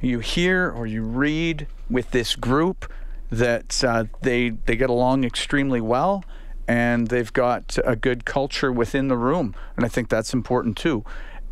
you 0.00 0.20
hear 0.20 0.70
or 0.70 0.86
you 0.86 1.02
read 1.02 1.66
with 1.90 2.10
this 2.12 2.34
group 2.34 2.90
that 3.32 3.82
uh, 3.82 4.04
they 4.20 4.50
they 4.50 4.76
get 4.76 4.90
along 4.90 5.24
extremely 5.24 5.80
well 5.80 6.22
and 6.68 7.08
they've 7.08 7.32
got 7.32 7.76
a 7.84 7.96
good 7.96 8.24
culture 8.24 8.70
within 8.70 9.08
the 9.08 9.16
room 9.16 9.54
and 9.76 9.84
I 9.84 9.88
think 9.88 10.08
that's 10.08 10.32
important 10.32 10.76
too. 10.76 11.04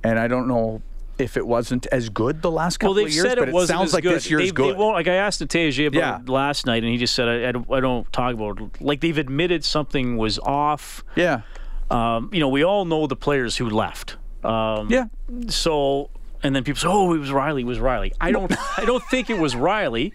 And 0.04 0.18
I 0.18 0.28
don't 0.28 0.46
know 0.46 0.82
if 1.18 1.36
it 1.36 1.46
wasn't 1.46 1.86
as 1.88 2.08
good 2.08 2.40
the 2.42 2.50
last 2.50 2.78
couple 2.78 2.94
well, 2.94 3.04
of 3.04 3.12
years, 3.12 3.26
said 3.26 3.38
but 3.38 3.48
it 3.48 3.54
it, 3.54 3.66
sounds 3.66 3.92
like 3.92 4.02
good. 4.02 4.14
this 4.16 4.30
year's 4.30 4.44
they, 4.44 4.50
good. 4.52 4.74
They 4.74 4.78
won't, 4.78 4.94
like 4.94 5.08
I 5.08 5.14
asked 5.16 5.40
Natege 5.42 5.86
about 5.86 5.98
Yeah. 5.98 6.32
last 6.32 6.64
night, 6.64 6.82
and 6.82 6.90
he 6.90 6.96
just 6.98 7.14
said, 7.14 7.28
I, 7.28 7.48
I, 7.48 7.52
don't, 7.52 7.70
I 7.70 7.80
don't 7.80 8.10
talk 8.12 8.32
about 8.32 8.60
it. 8.60 8.80
Like 8.80 9.00
they've 9.00 9.18
admitted 9.18 9.62
something 9.64 10.16
was 10.16 10.38
off. 10.38 11.04
yeah. 11.16 11.42
Um, 11.90 12.30
you 12.32 12.40
know, 12.40 12.48
we 12.48 12.62
all 12.64 12.84
know 12.84 13.06
the 13.06 13.16
players 13.16 13.56
who 13.56 13.68
left. 13.68 14.16
Um, 14.44 14.88
Yeah. 14.90 15.06
So, 15.48 16.08
and 16.42 16.54
then 16.56 16.64
people 16.64 16.80
say, 16.80 16.88
"Oh, 16.88 17.12
it 17.12 17.18
was 17.18 17.32
Reilly. 17.32 17.62
It 17.62 17.66
was 17.66 17.80
Reilly." 17.80 18.12
I 18.20 18.32
don't. 18.32 18.50
I 18.78 18.84
don't 18.86 19.02
think 19.10 19.28
it 19.28 19.38
was 19.38 19.54
Reilly. 19.54 20.14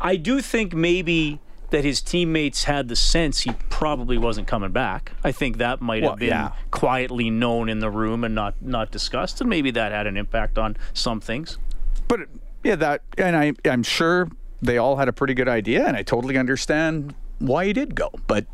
I 0.00 0.16
do 0.16 0.40
think 0.40 0.74
maybe 0.74 1.40
that 1.70 1.84
his 1.84 2.00
teammates 2.00 2.64
had 2.64 2.88
the 2.88 2.96
sense 2.96 3.40
he 3.40 3.52
probably 3.68 4.16
wasn't 4.16 4.46
coming 4.46 4.70
back. 4.72 5.12
I 5.22 5.32
think 5.32 5.58
that 5.58 5.80
might 5.82 6.02
Well, 6.02 6.12
have 6.12 6.18
been 6.18 6.28
yeah. 6.28 6.52
quietly 6.70 7.28
known 7.30 7.68
in 7.68 7.80
the 7.80 7.90
room 7.90 8.24
and 8.24 8.34
not 8.34 8.54
not 8.62 8.90
discussed, 8.90 9.40
and 9.40 9.50
maybe 9.50 9.70
that 9.72 9.92
had 9.92 10.06
an 10.06 10.16
impact 10.16 10.56
on 10.58 10.76
some 10.94 11.20
things. 11.20 11.58
But 12.06 12.20
yeah, 12.64 12.76
that 12.76 13.02
and 13.18 13.36
I 13.36 13.52
I'm 13.64 13.82
sure 13.82 14.28
they 14.62 14.78
all 14.78 14.96
had 14.96 15.08
a 15.08 15.12
pretty 15.12 15.34
good 15.34 15.48
idea, 15.48 15.86
and 15.86 15.96
I 15.96 16.02
totally 16.02 16.38
understand 16.38 17.14
why 17.38 17.66
he 17.66 17.72
did 17.72 17.94
go. 17.94 18.10
But 18.26 18.46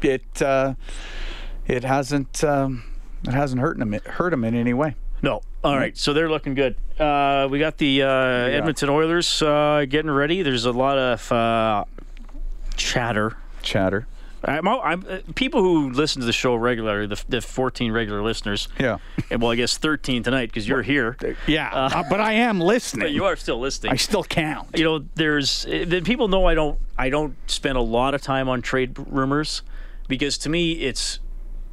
it 0.00 0.40
uh, 0.40 0.74
it 1.66 1.84
hasn't 1.84 2.42
um, 2.42 2.84
it 3.24 3.34
hasn't 3.34 3.60
hurt 3.60 3.78
him 3.78 3.92
hurt 4.06 4.32
him 4.32 4.44
in 4.44 4.54
any 4.54 4.72
way. 4.72 4.94
No. 5.20 5.42
All 5.64 5.76
right. 5.76 5.96
So 5.96 6.12
they're 6.12 6.30
looking 6.30 6.54
good. 6.54 6.76
Uh, 6.98 7.48
we 7.50 7.58
got 7.58 7.78
the 7.78 8.02
uh, 8.02 8.08
Edmonton 8.08 8.88
Oilers 8.88 9.42
uh, 9.42 9.84
getting 9.88 10.10
ready. 10.10 10.42
There's 10.42 10.64
a 10.64 10.72
lot 10.72 10.98
of 10.98 11.32
uh, 11.32 11.84
chatter. 12.76 13.36
Chatter. 13.62 14.06
I'm, 14.44 14.66
I'm 14.66 15.06
uh, 15.08 15.18
people 15.34 15.62
who 15.62 15.90
listen 15.90 16.20
to 16.20 16.26
the 16.26 16.32
show 16.32 16.54
regularly, 16.56 17.06
the, 17.06 17.22
the 17.28 17.40
14 17.40 17.92
regular 17.92 18.22
listeners. 18.22 18.68
Yeah. 18.78 18.98
And 19.30 19.40
well, 19.40 19.52
I 19.52 19.56
guess 19.56 19.78
13 19.78 20.24
tonight 20.24 20.46
because 20.46 20.66
you're 20.66 20.82
here. 20.82 21.16
Yeah, 21.46 21.72
uh, 21.72 22.02
but 22.08 22.20
I 22.20 22.32
am 22.32 22.60
listening. 22.60 23.04
But 23.04 23.12
you 23.12 23.24
are 23.24 23.36
still 23.36 23.60
listening. 23.60 23.92
I 23.92 23.96
still 23.96 24.24
count. 24.24 24.76
you 24.76 24.84
know, 24.84 25.04
there's 25.14 25.64
uh, 25.66 25.84
the 25.86 26.00
people 26.00 26.28
know 26.28 26.46
I 26.46 26.54
don't 26.54 26.78
I 26.98 27.08
don't 27.08 27.36
spend 27.48 27.78
a 27.78 27.82
lot 27.82 28.14
of 28.14 28.22
time 28.22 28.48
on 28.48 28.62
trade 28.62 28.96
rumors 28.98 29.62
because 30.08 30.36
to 30.38 30.48
me 30.48 30.72
it's 30.72 31.20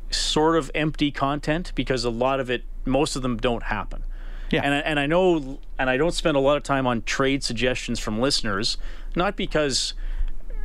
sort 0.10 0.56
of 0.58 0.72
empty 0.76 1.12
content 1.12 1.72
because 1.76 2.04
a 2.04 2.10
lot 2.10 2.40
of 2.40 2.50
it 2.50 2.64
most 2.86 3.16
of 3.16 3.22
them 3.22 3.38
don't 3.38 3.64
happen. 3.64 4.04
Yeah. 4.52 4.62
And 4.64 4.74
I, 4.74 4.78
and 4.80 5.00
I 5.00 5.06
know 5.06 5.60
and 5.78 5.90
I 5.90 5.98
don't 5.98 6.14
spend 6.14 6.36
a 6.36 6.40
lot 6.40 6.58
of 6.58 6.64
time 6.64 6.88
on 6.88 7.04
trade 7.04 7.44
suggestions 7.44 8.00
from 8.00 8.20
listeners 8.20 8.78
not 9.16 9.36
because 9.36 9.94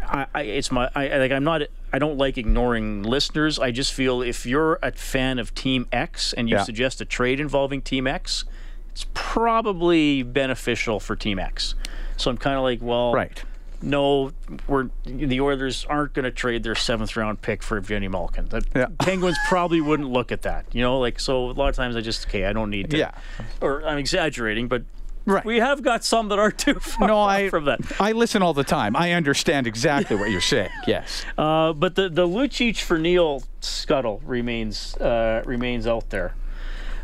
I, 0.06 0.26
I 0.34 0.42
it's 0.42 0.70
my 0.72 0.90
I 0.94 1.18
like 1.18 1.32
I'm 1.32 1.44
not 1.44 1.62
I 1.92 1.98
don't 1.98 2.16
like 2.18 2.36
ignoring 2.38 3.02
listeners. 3.02 3.58
I 3.58 3.70
just 3.70 3.92
feel 3.92 4.20
if 4.22 4.44
you're 4.46 4.78
a 4.82 4.90
fan 4.92 5.38
of 5.38 5.54
Team 5.54 5.86
X 5.92 6.32
and 6.32 6.48
you 6.48 6.56
Yeah. 6.56 6.62
suggest 6.64 7.00
a 7.00 7.04
trade 7.04 7.40
involving 7.40 7.82
Team 7.82 8.06
X, 8.06 8.44
it's 8.90 9.06
probably 9.14 10.22
beneficial 10.22 10.98
for 11.00 11.14
Team 11.16 11.38
X. 11.38 11.74
So 12.16 12.30
I'm 12.30 12.38
kind 12.38 12.56
of 12.56 12.62
like, 12.62 12.80
well, 12.82 13.12
Right. 13.12 13.42
No, 13.84 14.32
we're 14.66 14.88
the 15.04 15.40
Oilers 15.40 15.84
aren't 15.88 16.14
going 16.14 16.24
to 16.24 16.30
trade 16.30 16.62
their 16.62 16.74
seventh 16.74 17.16
round 17.16 17.42
pick 17.42 17.62
for 17.62 17.80
Evgeny 17.80 18.10
Malkin. 18.10 18.48
The 18.48 18.64
Yeah. 18.74 18.86
Penguins 18.98 19.36
probably 19.48 19.80
wouldn't 19.80 20.08
look 20.10 20.32
at 20.32 20.42
that, 20.42 20.66
you 20.72 20.82
know. 20.82 20.98
Like 20.98 21.20
so, 21.20 21.50
a 21.50 21.52
lot 21.52 21.68
of 21.68 21.76
times 21.76 21.94
I 21.96 22.00
just 22.00 22.26
okay, 22.26 22.46
I 22.46 22.52
don't 22.52 22.70
need 22.70 22.90
to. 22.90 22.98
Yeah. 22.98 23.12
Or 23.60 23.84
I'm 23.86 23.98
exaggerating, 23.98 24.68
but 24.68 24.82
Right. 25.26 25.42
we 25.44 25.56
have 25.58 25.82
got 25.82 26.04
some 26.04 26.28
that 26.28 26.38
aren't 26.38 26.58
too 26.58 26.74
far 26.74 27.08
No, 27.08 27.18
I 27.22 27.48
from 27.48 27.64
that. 27.64 27.80
I 27.98 28.12
listen 28.12 28.42
all 28.42 28.52
the 28.52 28.62
time. 28.64 28.94
I 28.94 29.12
understand 29.12 29.66
exactly 29.66 30.16
what 30.16 30.30
you're 30.30 30.42
saying. 30.42 30.68
Yes. 30.86 31.24
Uh, 31.38 31.72
but 31.72 31.94
the 31.94 32.08
the 32.10 32.26
Lucic 32.26 32.78
for 32.80 32.98
Neal 32.98 33.42
scuttle 33.60 34.20
remains 34.24 34.94
uh, 34.96 35.42
remains 35.46 35.86
out 35.86 36.10
there. 36.10 36.34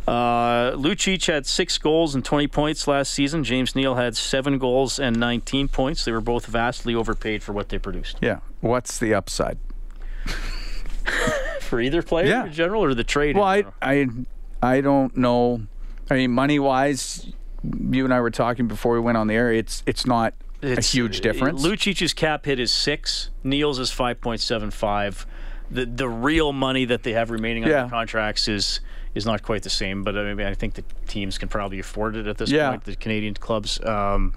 Uh, 0.06 0.72
Lucic 0.72 1.26
had 1.26 1.46
six 1.46 1.78
goals 1.78 2.14
and 2.14 2.24
20 2.24 2.48
points 2.48 2.88
last 2.88 3.12
season. 3.12 3.44
James 3.44 3.76
Neal 3.76 3.94
had 3.94 4.16
seven 4.16 4.58
goals 4.58 4.98
and 4.98 5.18
19 5.20 5.68
points. 5.68 6.04
They 6.04 6.12
were 6.12 6.20
both 6.20 6.46
vastly 6.46 6.94
overpaid 6.94 7.42
for 7.42 7.52
what 7.52 7.68
they 7.68 7.78
produced. 7.78 8.18
Yeah. 8.20 8.40
What's 8.60 8.98
the 8.98 9.14
upside? 9.14 9.58
For 11.60 11.80
either 11.80 12.02
player 12.02 12.26
Yeah. 12.26 12.46
in 12.46 12.52
general 12.52 12.82
or 12.82 12.94
the 12.94 13.04
trade? 13.04 13.36
Well, 13.36 13.44
I. 13.44 13.64
I, 13.80 14.06
I 14.62 14.80
don't 14.80 15.16
know. 15.16 15.62
I 16.10 16.14
mean, 16.14 16.32
money 16.32 16.58
wise, 16.58 17.32
you 17.62 18.04
and 18.04 18.12
I 18.12 18.20
were 18.20 18.30
talking 18.32 18.66
before 18.66 18.94
we 18.94 19.00
went 19.00 19.16
on 19.16 19.28
the 19.28 19.34
air. 19.34 19.52
It's 19.52 19.82
it's 19.86 20.04
not 20.06 20.34
It's- 20.62 20.88
a 20.92 20.96
huge 20.96 21.20
difference. 21.20 21.62
Lucic's 21.64 22.12
cap 22.12 22.44
hit 22.46 22.58
is 22.58 22.72
six. 22.72 23.30
Neal's 23.44 23.78
is 23.78 23.90
5.75. 23.92 25.26
The 25.70 25.86
the 25.86 26.08
real 26.08 26.52
money 26.52 26.84
that 26.86 27.04
they 27.04 27.12
have 27.12 27.30
remaining 27.30 27.64
on 27.64 27.70
Yeah. 27.70 27.82
their 27.82 27.90
contracts 27.90 28.48
is 28.48 28.80
is 29.14 29.26
not 29.26 29.42
quite 29.42 29.62
the 29.62 29.70
same. 29.70 30.02
But 30.02 30.16
I 30.16 30.34
mean, 30.34 30.46
I 30.46 30.54
think 30.54 30.74
the 30.74 30.84
teams 31.06 31.38
can 31.38 31.48
probably 31.48 31.78
afford 31.78 32.16
it 32.16 32.26
at 32.26 32.38
this 32.38 32.50
Yeah. 32.50 32.70
point. 32.70 32.84
The 32.84 32.96
Canadian 32.96 33.34
clubs. 33.34 33.82
Um, 33.84 34.34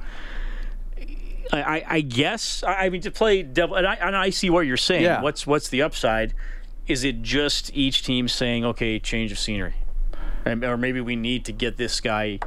I, 1.51 1.83
I, 1.87 2.01
guess. 2.01 2.63
I 2.65 2.89
mean, 2.89 3.01
to 3.01 3.11
play 3.11 3.43
devil, 3.43 3.75
and 3.75 3.85
I, 3.85 3.95
and 3.95 4.15
I 4.15 4.29
see 4.31 4.49
what 4.49 4.61
you're 4.61 4.77
saying. 4.77 5.03
Yeah. 5.03 5.21
What's 5.21 5.45
what's 5.45 5.69
the 5.69 5.81
upside? 5.81 6.33
Is 6.87 7.03
it 7.03 7.21
just 7.21 7.75
each 7.75 8.03
team 8.03 8.27
saying, 8.27 8.65
okay, 8.65 8.99
change 8.99 9.31
of 9.31 9.37
scenery, 9.37 9.75
and, 10.45 10.63
or 10.63 10.77
maybe 10.77 10.99
we 10.99 11.15
need 11.15 11.45
to 11.45 11.51
get 11.51 11.77
this 11.77 11.99
guy 12.01 12.39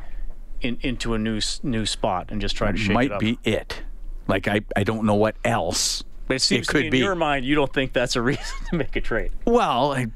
in, 0.60 0.78
into 0.80 1.14
a 1.14 1.18
new 1.18 1.40
new 1.62 1.86
spot 1.86 2.30
and 2.30 2.40
just 2.40 2.56
try 2.56 2.72
to 2.72 2.78
shake 2.78 2.90
it 2.90 2.94
might 2.94 3.18
be 3.18 3.38
it. 3.44 3.82
Like 4.26 4.48
I, 4.48 4.62
I 4.74 4.82
don't 4.82 5.04
know 5.04 5.14
what 5.14 5.36
else. 5.44 6.02
But 6.26 6.36
it 6.36 6.40
seems 6.40 6.66
to 6.66 6.72
could 6.72 6.84
in 6.86 6.90
be. 6.90 6.98
your 6.98 7.14
mind 7.14 7.44
you 7.44 7.54
don't 7.54 7.72
think 7.72 7.92
that's 7.92 8.16
a 8.16 8.22
reason 8.22 8.44
to 8.70 8.76
make 8.76 8.96
a 8.96 9.00
trade. 9.00 9.32
Well, 9.44 9.92
it, 9.92 10.10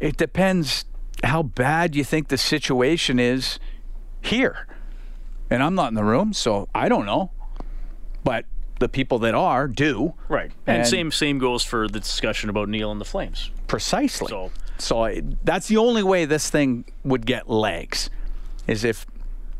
it 0.00 0.16
depends 0.16 0.84
how 1.22 1.42
bad 1.42 1.94
you 1.94 2.04
think 2.04 2.28
the 2.28 2.38
situation 2.38 3.18
is 3.18 3.58
here. 4.22 4.66
And 5.50 5.62
I'm 5.62 5.74
not 5.74 5.88
in 5.88 5.94
the 5.94 6.04
room, 6.04 6.32
so 6.32 6.68
I 6.74 6.88
don't 6.88 7.06
know. 7.06 7.30
But 8.24 8.46
the 8.80 8.88
people 8.88 9.18
that 9.20 9.34
are 9.34 9.68
do. 9.68 10.14
Right. 10.28 10.50
And, 10.66 10.78
And- 10.78 10.86
same 10.86 11.10
same 11.12 11.38
goes 11.38 11.62
for 11.62 11.86
the 11.88 12.00
discussion 12.00 12.50
about 12.50 12.68
Neal 12.68 12.90
and 12.90 13.00
the 13.00 13.04
Flames. 13.04 13.50
Precisely. 13.66 14.28
So- 14.28 14.50
So, 14.78 15.04
I, 15.04 15.22
that's 15.44 15.68
the 15.68 15.76
only 15.76 16.02
way 16.02 16.24
this 16.24 16.50
thing 16.50 16.84
would 17.04 17.26
get 17.26 17.48
legs, 17.48 18.10
is 18.66 18.82
if 18.82 19.06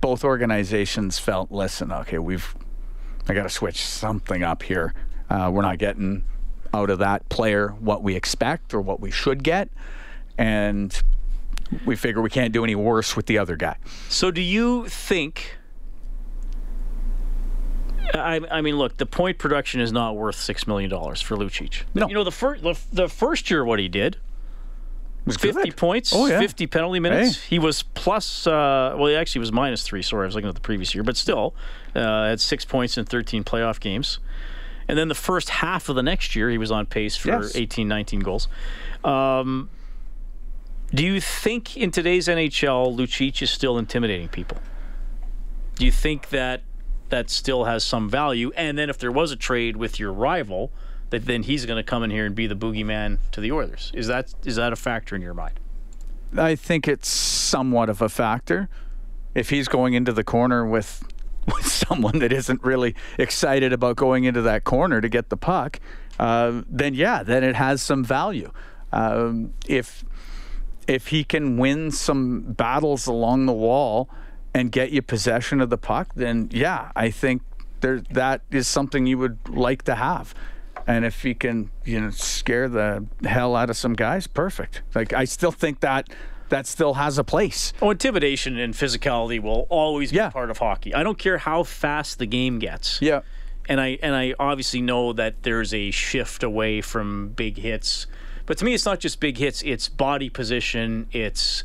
both 0.01 0.25
organizations 0.25 1.21
felt, 1.21 1.53
listen, 1.53 1.93
okay, 1.93 2.19
we've, 2.19 2.53
I 3.29 3.35
got 3.35 3.45
to 3.45 3.49
switch 3.49 3.81
something 3.81 4.43
up 4.43 4.65
here. 4.65 4.93
Uh, 5.31 5.51
we're 5.55 5.63
not 5.63 5.79
getting 5.79 6.25
out 6.75 6.91
of 6.91 6.99
that 6.99 7.29
player 7.29 7.69
what 7.79 8.03
we 8.03 8.17
expect 8.17 8.75
or 8.75 8.81
what 8.81 8.99
we 9.01 9.13
should 9.13 9.45
get, 9.45 9.69
and 10.37 11.01
we 11.85 11.97
figure 11.97 12.21
we 12.23 12.31
can't 12.31 12.53
do 12.53 12.65
any 12.65 12.75
worse 12.75 13.17
with 13.17 13.27
the 13.27 13.39
other 13.39 13.57
guy. 13.57 13.77
So 14.09 14.31
do 14.31 14.41
you 14.41 14.87
think 14.89 15.57
I, 18.13 18.41
I 18.51 18.61
mean, 18.61 18.77
look, 18.77 18.97
the 18.99 19.07
point 19.07 19.39
production 19.39 19.81
is 19.81 19.91
not 19.91 20.15
worth 20.17 20.37
six 20.37 20.67
million 20.67 20.91
dollars 20.91 21.21
for 21.21 21.37
Lucic. 21.37 21.83
No. 21.95 22.07
You 22.09 22.15
know, 22.15 22.25
the 22.25 22.31
first 22.31 22.63
the, 22.63 22.79
the 22.93 23.09
first 23.09 23.51
year, 23.51 23.65
what 23.65 23.79
he 23.79 23.89
did, 23.89 24.19
was 25.25 25.37
50 25.37 25.63
good. 25.71 25.77
points, 25.77 26.13
Oh, 26.15 26.27
yeah. 26.27 26.39
50 26.39 26.67
penalty 26.67 27.01
minutes. 27.01 27.43
He 27.45 27.59
was 27.59 27.83
plus, 27.83 28.47
uh, 28.47 28.95
well, 28.97 29.07
he 29.07 29.17
actually 29.17 29.41
was 29.41 29.51
minus 29.53 29.83
three. 29.83 30.03
Sorry, 30.03 30.25
I 30.25 30.27
was 30.27 30.35
looking 30.35 30.49
at 30.51 30.55
the 30.55 30.61
previous 30.61 30.95
year, 30.95 31.03
but 31.03 31.17
still, 31.17 31.55
uh, 31.95 32.27
had 32.29 32.41
six 32.41 32.65
points 32.65 32.99
in 32.99 33.05
13 33.07 33.43
playoff 33.43 33.81
games. 33.81 34.19
And 34.87 34.99
then 34.99 35.09
the 35.09 35.15
first 35.15 35.49
half 35.49 35.89
of 35.89 35.97
the 35.97 36.03
next 36.03 36.37
year, 36.37 36.51
he 36.51 36.59
was 36.59 36.71
on 36.71 36.85
pace 36.85 37.17
for 37.17 37.29
Yes. 37.29 37.57
18, 37.57 37.89
19 37.89 38.21
goals. 38.21 38.49
Um, 39.03 39.71
do 40.93 41.05
you 41.05 41.21
think 41.21 41.77
in 41.77 41.91
today's 41.91 42.29
NHL, 42.29 42.97
Lucic 42.97 43.43
is 43.43 43.51
still 43.51 43.79
intimidating 43.79 44.29
people? 44.29 44.59
Do 45.77 45.85
you 45.85 45.93
think 45.93 46.29
that 46.31 46.63
that 47.09 47.31
still 47.31 47.65
has 47.65 47.85
some 47.85 48.09
value? 48.09 48.53
And 48.57 48.79
then 48.79 48.91
if 48.91 48.99
there 48.99 49.13
was 49.13 49.33
a 49.33 49.37
trade 49.37 49.77
with 49.77 49.99
your 49.99 50.13
rival, 50.13 50.71
that 51.11 51.27
then 51.27 51.45
he's 51.45 51.67
going 51.67 51.77
to 51.77 51.89
come 51.89 52.03
in 52.03 52.11
here 52.11 52.27
and 52.27 52.35
be 52.35 52.47
the 52.47 52.57
boogeyman 52.57 53.19
to 53.33 53.41
the 53.41 53.53
Oilers. 53.53 53.91
Is 53.95 54.07
that 54.07 54.35
is 54.45 54.57
that 54.57 54.73
a 54.73 54.77
factor 54.77 55.15
in 55.15 55.23
your 55.23 55.35
mind? 55.35 55.61
I 56.37 56.57
think 56.57 56.89
it's 56.89 57.09
somewhat 57.09 57.89
of 57.89 58.03
a 58.03 58.09
factor. 58.09 58.69
If 59.35 59.51
he's 59.51 59.69
going 59.69 59.95
into 59.95 60.13
the 60.13 60.25
corner 60.25 60.67
with 60.67 61.03
with 61.47 61.67
someone 61.67 62.19
that 62.21 62.33
isn't 62.33 62.63
really 62.63 62.95
excited 63.19 63.73
about 63.73 63.97
going 63.97 64.25
into 64.25 64.43
that 64.43 64.65
corner 64.65 65.01
to 65.01 65.09
get 65.09 65.29
the 65.29 65.37
puck, 65.37 65.79
uh, 66.19 66.63
then 66.69 66.95
yeah, 66.95 67.23
then 67.23 67.45
it 67.45 67.57
has 67.57 67.83
some 67.83 68.05
value. 68.05 68.51
Um, 68.93 69.53
if 69.67 70.05
if 70.87 71.09
he 71.09 71.25
can 71.25 71.57
win 71.57 71.91
some 71.91 72.41
battles 72.53 73.07
along 73.07 73.47
the 73.47 73.53
wall 73.53 74.09
and 74.53 74.71
get 74.71 74.91
you 74.91 75.03
possession 75.03 75.61
of 75.61 75.71
the 75.71 75.79
puck, 75.79 76.09
then 76.15 76.49
yeah, 76.53 76.91
I 76.95 77.11
think 77.11 77.43
there 77.81 78.01
that 78.11 78.43
is 78.51 78.69
something 78.69 79.07
you 79.07 79.19
would 79.19 79.39
like 79.49 79.83
to 79.85 79.95
have. 79.95 80.35
And 80.87 81.05
if 81.05 81.23
he 81.23 81.35
can, 81.35 81.71
you 81.85 82.01
know, 82.01 82.11
scare 82.11 82.69
the 82.69 83.07
hell 83.25 83.57
out 83.57 83.71
of 83.71 83.77
some 83.77 83.95
guys, 83.95 84.27
perfect. 84.27 84.83
Like 84.95 85.13
I 85.13 85.25
still 85.25 85.53
think 85.53 85.81
that 85.81 86.09
that 86.51 86.67
still 86.67 86.95
has 86.95 87.17
a 87.17 87.25
place. 87.25 87.73
Oh, 87.81 87.91
intimidation 87.91 88.59
and 88.59 88.75
physicality 88.75 89.41
will 89.43 89.67
always 89.71 90.11
be 90.11 90.19
Yeah. 90.19 90.29
part 90.31 90.51
of 90.51 90.59
hockey. 90.59 90.95
I 90.95 91.03
don't 91.03 91.19
care 91.19 91.39
how 91.39 91.63
fast 91.63 92.19
the 92.19 92.27
game 92.27 92.59
gets. 92.59 93.01
Yeah. 93.01 93.21
and 93.67 93.81
I 93.81 93.99
and 94.03 94.15
I 94.15 94.35
obviously 94.39 94.83
know 94.83 95.15
that 95.15 95.43
there's 95.43 95.73
a 95.73 95.91
shift 95.91 96.43
away 96.43 96.83
from 96.83 97.31
big 97.31 97.57
hits. 97.57 98.07
But 98.47 98.59
to 98.59 98.65
me, 98.65 98.75
it's 98.75 98.85
not 98.85 99.01
just 99.01 99.21
big 99.21 99.39
hits; 99.39 99.63
it's 99.63 99.89
body 99.89 100.29
position. 100.31 101.07
It's 101.13 101.65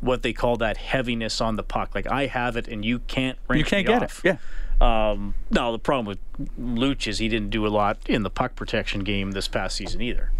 what 0.00 0.22
they 0.22 0.32
call 0.32 0.56
that 0.58 0.76
heaviness 0.76 1.40
on 1.40 1.56
the 1.56 1.62
puck. 1.62 1.94
Like 1.94 2.06
I 2.10 2.26
have 2.26 2.56
it, 2.56 2.68
and 2.68 2.84
you 2.84 3.00
can't. 3.00 3.38
You 3.52 3.64
can't 3.64 3.86
get 3.86 4.02
off. 4.02 4.24
it. 4.24 4.38
Yeah. 4.80 5.10
Um, 5.10 5.34
no, 5.50 5.72
the 5.72 5.78
problem 5.78 6.06
with 6.06 6.18
Luch 6.60 7.08
is 7.08 7.18
he 7.18 7.28
didn't 7.28 7.50
do 7.50 7.66
a 7.66 7.68
lot 7.68 7.98
in 8.06 8.22
the 8.22 8.30
puck 8.30 8.54
protection 8.54 9.00
game 9.02 9.32
this 9.32 9.48
past 9.48 9.74
season 9.76 10.00
either. 10.00 10.30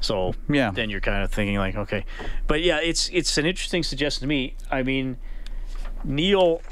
So 0.00 0.34
Yeah. 0.48 0.70
then 0.70 0.88
you're 0.90 1.00
kind 1.00 1.22
of 1.24 1.30
thinking 1.32 1.58
like, 1.58 1.74
okay, 1.76 2.04
but 2.46 2.62
yeah, 2.62 2.78
it's 2.80 3.10
it's 3.12 3.36
an 3.36 3.44
interesting 3.44 3.82
suggestion 3.82 4.20
to 4.22 4.26
me. 4.26 4.54
I 4.70 4.82
mean, 4.82 5.18
Neal. 6.04 6.62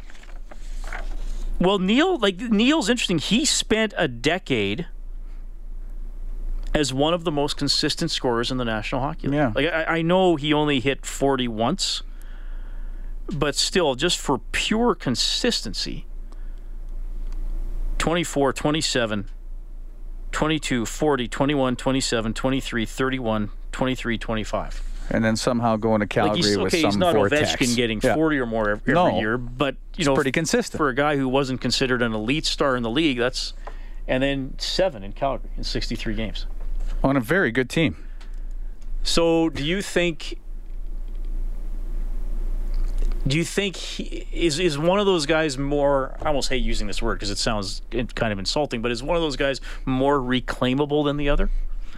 Well, 1.58 1.78
Neal, 1.78 2.18
like 2.18 2.36
Neal's 2.38 2.88
interesting. 2.88 3.18
He 3.18 3.44
spent 3.44 3.92
a 3.96 4.08
decade 4.08 4.86
as 6.76 6.92
one 6.92 7.14
of 7.14 7.24
the 7.24 7.32
most 7.32 7.56
consistent 7.56 8.10
scorers 8.10 8.50
in 8.50 8.58
the 8.58 8.64
National 8.64 9.00
Hockey 9.00 9.28
League. 9.28 9.36
Yeah. 9.36 9.52
Like 9.54 9.66
I, 9.66 9.84
I 9.98 10.02
know 10.02 10.36
he 10.36 10.52
only 10.52 10.78
hit 10.80 11.06
40 11.06 11.48
once, 11.48 12.02
but 13.32 13.54
still, 13.54 13.94
just 13.94 14.18
for 14.18 14.38
pure 14.52 14.94
consistency, 14.94 16.04
24, 17.96 18.52
27, 18.52 19.26
22, 20.32 20.84
40, 20.86 21.28
21, 21.28 21.76
27, 21.76 22.34
23, 22.34 22.86
31, 22.86 23.50
23, 23.72 24.18
25. 24.18 24.82
And 25.08 25.24
then 25.24 25.36
somehow 25.36 25.76
going 25.76 26.00
to 26.00 26.06
Calgary 26.06 26.36
Like 26.36 26.44
he's 26.44 26.58
with 26.58 26.66
okay, 26.66 26.80
some 26.82 26.90
he's 26.90 26.96
not 26.98 27.14
vortex. 27.14 27.52
Ovechkin 27.52 27.74
getting 27.76 28.00
Yeah. 28.02 28.14
40 28.14 28.38
or 28.38 28.46
more 28.46 28.70
every, 28.70 28.92
No. 28.92 29.18
year, 29.18 29.38
but 29.38 29.76
you 29.96 30.04
know, 30.04 30.14
pretty 30.14 30.32
consistent. 30.32 30.76
for 30.76 30.88
a 30.90 30.94
guy 30.94 31.16
who 31.16 31.26
wasn't 31.28 31.60
considered 31.62 32.02
an 32.02 32.12
elite 32.12 32.44
star 32.44 32.76
in 32.76 32.82
the 32.82 32.90
league. 32.90 33.16
That's 33.18 33.54
and 34.06 34.22
then 34.22 34.54
seven 34.58 35.02
in 35.02 35.12
Calgary 35.12 35.50
in 35.56 35.64
63 35.64 36.14
games. 36.14 36.46
On 37.02 37.16
a 37.16 37.20
very 37.20 37.50
good 37.50 37.68
team. 37.68 37.96
So, 39.02 39.50
do 39.50 39.64
you 39.64 39.82
think? 39.82 40.38
Do 43.26 43.36
you 43.36 43.44
think 43.44 43.76
he 43.76 44.26
is 44.32 44.60
is 44.60 44.78
one 44.78 45.00
of 45.00 45.06
those 45.06 45.26
guys 45.26 45.58
more? 45.58 46.16
I 46.22 46.28
almost 46.28 46.48
hate 46.48 46.62
using 46.62 46.86
this 46.86 47.02
word 47.02 47.16
because 47.16 47.30
it 47.30 47.38
sounds 47.38 47.82
kind 48.14 48.32
of 48.32 48.38
insulting, 48.38 48.82
but 48.82 48.92
is 48.92 49.02
one 49.02 49.16
of 49.16 49.22
those 49.22 49.36
guys 49.36 49.60
more 49.84 50.18
reclaimable 50.18 51.04
than 51.04 51.16
the 51.16 51.28
other? 51.28 51.50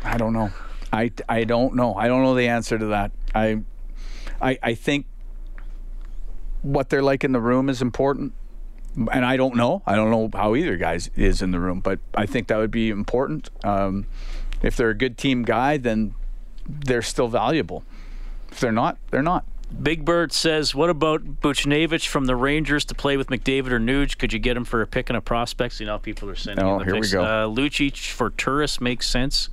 I 0.02 0.16
don't 0.16 0.32
know. 0.32 0.50
I, 0.92 1.10
I 1.28 1.44
don't 1.44 1.74
know. 1.74 1.94
I 1.94 2.08
don't 2.08 2.22
know 2.22 2.34
the 2.34 2.48
answer 2.48 2.78
to 2.78 2.86
that. 2.86 3.12
I 3.34 3.62
I 4.40 4.58
I 4.62 4.74
think 4.74 5.06
what 6.62 6.88
they're 6.88 7.02
like 7.02 7.24
in 7.24 7.32
the 7.32 7.40
room 7.40 7.68
is 7.68 7.82
important. 7.82 8.32
And 9.12 9.24
I 9.24 9.36
don't 9.36 9.54
know. 9.54 9.82
I 9.86 9.94
don't 9.94 10.10
know 10.10 10.28
how 10.32 10.56
either 10.56 10.76
guys 10.76 11.10
is 11.14 11.40
in 11.40 11.52
the 11.52 11.60
room, 11.60 11.80
but 11.80 12.00
I 12.14 12.26
think 12.26 12.48
that 12.48 12.56
would 12.56 12.70
be 12.70 12.90
important. 12.90 13.48
Um, 13.62 14.06
if 14.62 14.76
they're 14.76 14.90
a 14.90 14.94
good 14.94 15.16
team 15.18 15.42
guy, 15.42 15.76
then 15.76 16.14
they're 16.68 17.02
still 17.02 17.28
valuable. 17.28 17.84
If 18.50 18.60
they're 18.60 18.72
not, 18.72 18.98
they're 19.10 19.22
not. 19.22 19.44
Big 19.82 20.04
Bird 20.04 20.32
says, 20.32 20.74
"What 20.74 20.88
about 20.88 21.42
Buchnevich 21.42 22.06
from 22.08 22.24
the 22.24 22.34
Rangers 22.34 22.86
to 22.86 22.94
play 22.94 23.18
with 23.18 23.28
McDavid 23.28 23.70
or 23.70 23.78
Nuge? 23.78 24.16
Could 24.16 24.32
you 24.32 24.38
get 24.38 24.56
him 24.56 24.64
for 24.64 24.80
a 24.80 24.86
pick 24.86 25.10
and 25.10 25.16
a 25.16 25.20
prospects? 25.20 25.78
You 25.78 25.86
know, 25.86 25.98
people 25.98 26.30
are 26.30 26.34
sending. 26.36 26.64
Oh, 26.64 26.78
here 26.78 26.98
we 26.98 27.08
go. 27.08 27.22
Uh, 27.22 27.46
Lucic 27.48 28.10
for 28.10 28.30
tourists 28.30 28.80
makes 28.80 29.06
sense, 29.06 29.50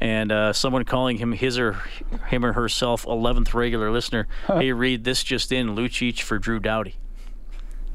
and 0.00 0.30
uh, 0.30 0.52
someone 0.52 0.84
calling 0.84 1.18
him 1.18 1.32
his 1.32 1.58
or 1.58 1.82
him 2.28 2.44
or 2.44 2.52
herself 2.52 3.04
eleventh 3.06 3.52
regular 3.52 3.90
listener. 3.90 4.28
hey, 4.46 4.70
read 4.72 5.02
this 5.02 5.24
just 5.24 5.50
in: 5.50 5.74
Lucic 5.74 6.20
for 6.20 6.38
Drew 6.38 6.60
Doughty. 6.60 6.94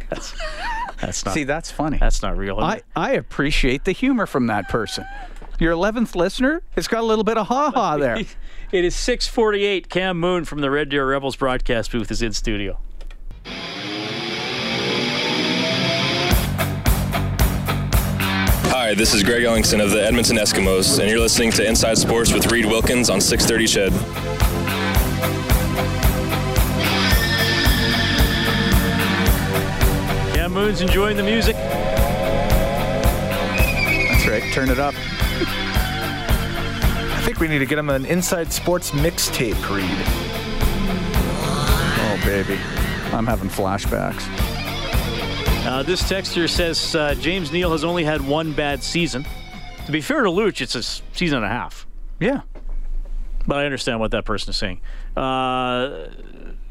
That's 0.09 0.33
that's 0.99 1.23
not 1.25 1.33
See, 1.33 1.45
that's 1.45 1.71
funny. 1.71 1.97
that's 1.99 2.21
not 2.21 2.35
real. 2.37 2.59
I? 2.59 2.81
I 2.97 3.11
appreciate 3.11 3.85
the 3.85 3.93
humor 3.93 4.25
from 4.25 4.47
that 4.47 4.67
person. 4.67 5.05
Your 5.59 5.73
11th 5.73 6.15
listener, 6.15 6.61
it's 6.75 6.87
got 6.87 6.99
a 7.01 7.05
little 7.05 7.23
bit 7.23 7.37
of 7.37 7.47
ha 7.47 7.71
ha 7.71 7.97
there. 7.97 8.17
It 8.71 8.83
is 8.83 8.95
6:48. 8.95 9.89
Cam 9.89 10.19
Moon 10.19 10.43
from 10.43 10.59
the 10.59 10.71
Red 10.71 10.89
Deer 10.89 11.07
Rebels 11.07 11.35
broadcast 11.35 11.91
booth 11.91 12.11
is 12.11 12.21
in 12.21 12.33
studio. 12.33 12.79
Hi, 18.71 18.95
this 18.95 19.13
is 19.13 19.23
Greg 19.23 19.43
Ellingson 19.43 19.81
of 19.81 19.91
the 19.91 20.03
Edmonton 20.03 20.35
Eskimos, 20.37 20.99
and 20.99 21.09
you're 21.09 21.19
listening 21.19 21.51
to 21.51 21.65
Inside 21.65 21.97
Sports 21.97 22.33
with 22.33 22.51
Reid 22.51 22.65
Wilkins 22.65 23.09
on 23.09 23.21
630 23.21 23.91
Ched. 23.91 23.91
Cam 30.33 30.51
Moon's 30.51 30.81
enjoying 30.81 31.15
the 31.15 31.23
music. 31.23 31.55
That's 34.09 34.27
right. 34.27 34.43
Turn 34.53 34.69
it 34.69 34.79
up. 34.79 34.95
I 37.25 37.27
think 37.29 37.39
we 37.39 37.47
need 37.47 37.57
to 37.57 37.65
get 37.65 37.79
him 37.79 37.89
an 37.89 38.05
Inside 38.05 38.53
Sports 38.53 38.91
mixtape 38.91 39.55
read. 39.67 40.05
Oh, 41.97 42.21
baby. 42.23 42.59
I'm 43.15 43.25
having 43.25 43.49
flashbacks. 43.49 44.27
Uh, 45.65 45.81
this 45.81 46.03
texter 46.03 46.47
says 46.47 46.95
uh, 46.95 47.15
James 47.15 47.51
Neal 47.51 47.71
has 47.71 47.83
only 47.83 48.03
had 48.03 48.21
one 48.21 48.53
bad 48.53 48.83
season. 48.83 49.25
To 49.87 49.91
be 49.91 50.01
fair 50.01 50.21
to 50.21 50.29
Luch, 50.29 50.61
it's 50.61 50.75
a 50.75 50.83
season 50.83 51.37
and 51.37 51.47
a 51.47 51.49
half. 51.49 51.87
Yeah. 52.19 52.41
But 53.47 53.57
I 53.57 53.65
understand 53.65 53.99
what 53.99 54.11
that 54.11 54.23
person 54.23 54.51
is 54.51 54.57
saying. 54.57 54.81
Uh, 55.17 56.09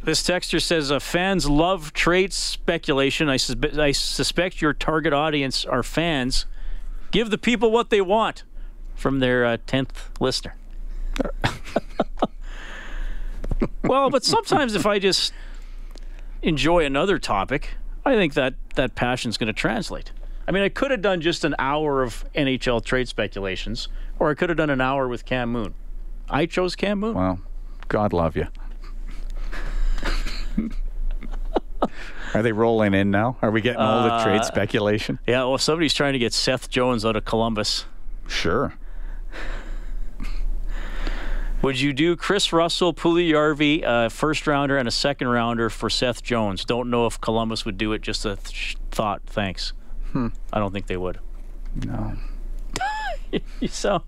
this 0.05 0.23
texter 0.23 0.63
says 0.63 0.93
uh, 0.93 1.01
fans 1.01 1.51
love 1.51 1.93
trade 1.93 2.33
speculation. 2.33 3.29
I, 3.29 3.39
suspe- 3.39 3.77
I 3.77 3.91
suspect 3.91 4.63
your 4.63 4.73
target 4.73 5.13
audience 5.13 5.65
are 5.65 5.83
fans. 5.83 6.47
Give 7.11 7.29
the 7.29 7.39
people 7.39 7.73
what 7.73 7.91
they 7.91 8.01
want 8.01 8.45
from 8.95 9.21
their 9.21 9.45
uh, 9.45 9.57
10th 9.67 9.91
listener. 10.21 10.55
well, 13.83 14.11
but 14.11 14.25
sometimes 14.25 14.75
if 14.75 14.87
I 14.87 14.99
just 14.99 15.33
enjoy 16.43 16.85
another 16.85 17.19
topic, 17.19 17.71
I 18.05 18.15
think 18.15 18.35
that 18.35 18.55
that 18.77 18.95
passion's 18.95 19.37
going 19.37 19.47
to 19.49 19.53
translate. 19.53 20.13
I 20.47 20.51
mean, 20.53 20.63
I 20.63 20.69
could 20.69 20.91
have 20.91 21.01
done 21.03 21.21
just 21.21 21.45
an 21.45 21.55
hour 21.59 22.03
of 22.03 22.25
NHL 22.35 22.85
trade 22.85 23.09
speculations, 23.09 23.89
or 24.19 24.31
I 24.31 24.35
could 24.35 24.51
have 24.51 24.59
done 24.59 24.71
an 24.71 24.81
hour 24.81 25.09
with 25.09 25.25
Cam 25.25 25.51
Moon. 25.51 25.75
I 26.29 26.47
chose 26.47 26.75
Cam 26.77 27.01
Moon. 27.01 27.15
Well, 27.15 27.41
God 27.89 28.13
love 28.13 28.37
you. 28.37 28.47
Are 32.35 32.43
they 32.43 32.53
rolling 32.53 32.95
in 32.95 33.11
now? 33.13 33.37
Are 33.43 33.51
we 33.53 33.61
getting 33.61 33.81
all 33.81 34.03
the 34.03 34.13
Uh, 34.15 34.25
trade 34.25 34.45
speculation? 34.45 35.21
Yeah, 35.27 35.45
well, 35.45 35.59
somebody's 35.59 35.95
trying 35.95 36.15
to 36.15 36.19
get 36.19 36.33
Seth 36.33 36.69
Jones 36.69 37.05
out 37.05 37.15
of 37.15 37.25
Columbus. 37.25 37.85
Sure. 38.27 38.75
Would 41.65 41.81
you 41.81 41.95
do 41.95 42.15
Kris 42.15 42.53
Russell, 42.53 42.93
Puljujarvi, 42.93 43.85
a 43.85 44.11
first 44.11 44.47
rounder, 44.47 44.77
and 44.77 44.87
a 44.87 44.91
second 44.91 45.29
rounder 45.29 45.71
for 45.71 45.89
Seth 45.89 46.23
Jones? 46.23 46.63
Don't 46.67 46.91
know 46.91 47.07
if 47.07 47.19
Columbus 47.23 47.65
would 47.65 47.79
do 47.79 47.95
it. 47.95 48.03
Just 48.03 48.27
a 48.27 48.37
th- 48.37 48.77
thought. 48.91 49.23
Thanks. 49.25 49.73
Hmm. 50.13 50.29
I 50.53 50.59
don't 50.59 50.75
think 50.75 50.89
they 50.89 50.99
would. 50.99 51.21
No. 51.87 52.19
so, 53.71 54.03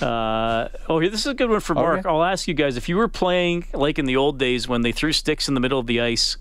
uh, 0.00 0.68
oh, 0.88 1.00
here, 1.00 1.10
this 1.10 1.22
is 1.22 1.26
a 1.26 1.34
good 1.34 1.50
one 1.50 1.58
for 1.58 1.74
Mark. 1.74 1.98
Okay. 1.98 2.08
I'll 2.08 2.22
ask 2.22 2.46
you 2.46 2.54
guys 2.54 2.76
if 2.76 2.88
you 2.88 2.96
were 2.96 3.08
playing 3.08 3.66
like 3.72 3.98
in 3.98 4.04
the 4.04 4.16
old 4.16 4.38
days 4.38 4.68
when 4.68 4.82
they 4.82 4.92
threw 4.92 5.12
sticks 5.12 5.48
in 5.48 5.54
the 5.54 5.60
middle 5.60 5.80
of 5.80 5.88
the 5.88 6.00
ice, 6.00 6.36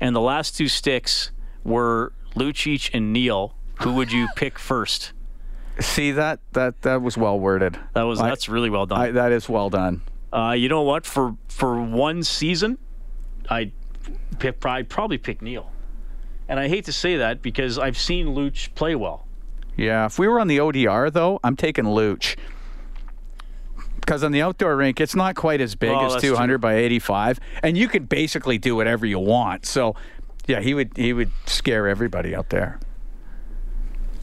and 0.00 0.14
the 0.14 0.20
last 0.20 0.56
two 0.56 0.66
sticks 0.66 1.30
were 1.62 2.12
Lucic 2.34 2.90
and 2.92 3.12
Neal, 3.12 3.54
who 3.82 3.92
would 3.92 4.10
you 4.10 4.26
pick 4.34 4.58
first? 4.58 5.12
See 5.80 6.10
that 6.12 6.40
that 6.52 6.82
that 6.82 7.02
was 7.02 7.16
well 7.16 7.38
worded. 7.38 7.78
That 7.94 8.02
was 8.02 8.20
I- 8.20 8.28
that's 8.28 8.48
really 8.48 8.70
well 8.70 8.86
done. 8.86 9.00
I, 9.00 9.10
that 9.12 9.32
is 9.32 9.48
well 9.48 9.70
done. 9.70 10.02
Uh, 10.32 10.54
you 10.56 10.68
know 10.68 10.82
what? 10.82 11.06
For 11.06 11.36
for 11.48 11.80
one 11.80 12.22
season, 12.22 12.78
I'd 13.48 13.72
pick, 14.38 14.64
I'd 14.66 14.88
probably 14.88 15.18
pick 15.18 15.40
Neal. 15.40 15.70
And 16.48 16.58
I 16.58 16.68
hate 16.68 16.84
to 16.86 16.92
say 16.92 17.16
that 17.18 17.42
because 17.42 17.78
I've 17.78 17.96
seen 17.98 18.28
Luch 18.28 18.74
play 18.74 18.94
well. 18.94 19.26
Yeah. 19.76 20.06
If 20.06 20.18
we 20.18 20.26
were 20.28 20.40
on 20.40 20.48
the 20.48 20.58
ODR 20.58 21.12
though, 21.12 21.38
I'm 21.44 21.56
taking 21.56 21.84
Luch. 21.84 22.36
Because 24.00 24.24
on 24.24 24.32
the 24.32 24.40
outdoor 24.42 24.76
rink, 24.76 25.00
it's 25.00 25.14
not 25.14 25.34
quite 25.36 25.60
as 25.60 25.74
big 25.74 25.90
Oh, 25.90 26.06
as 26.16 26.22
200 26.22 26.48
true. 26.54 26.58
by 26.58 26.74
85, 26.76 27.40
and 27.62 27.76
you 27.76 27.88
could 27.88 28.08
basically 28.08 28.56
do 28.56 28.74
whatever 28.74 29.04
you 29.04 29.18
want. 29.18 29.66
So, 29.66 29.94
yeah, 30.46 30.60
he 30.60 30.72
would 30.72 30.92
he 30.96 31.12
would 31.12 31.30
scare 31.46 31.86
everybody 31.86 32.34
out 32.34 32.48
there. 32.48 32.80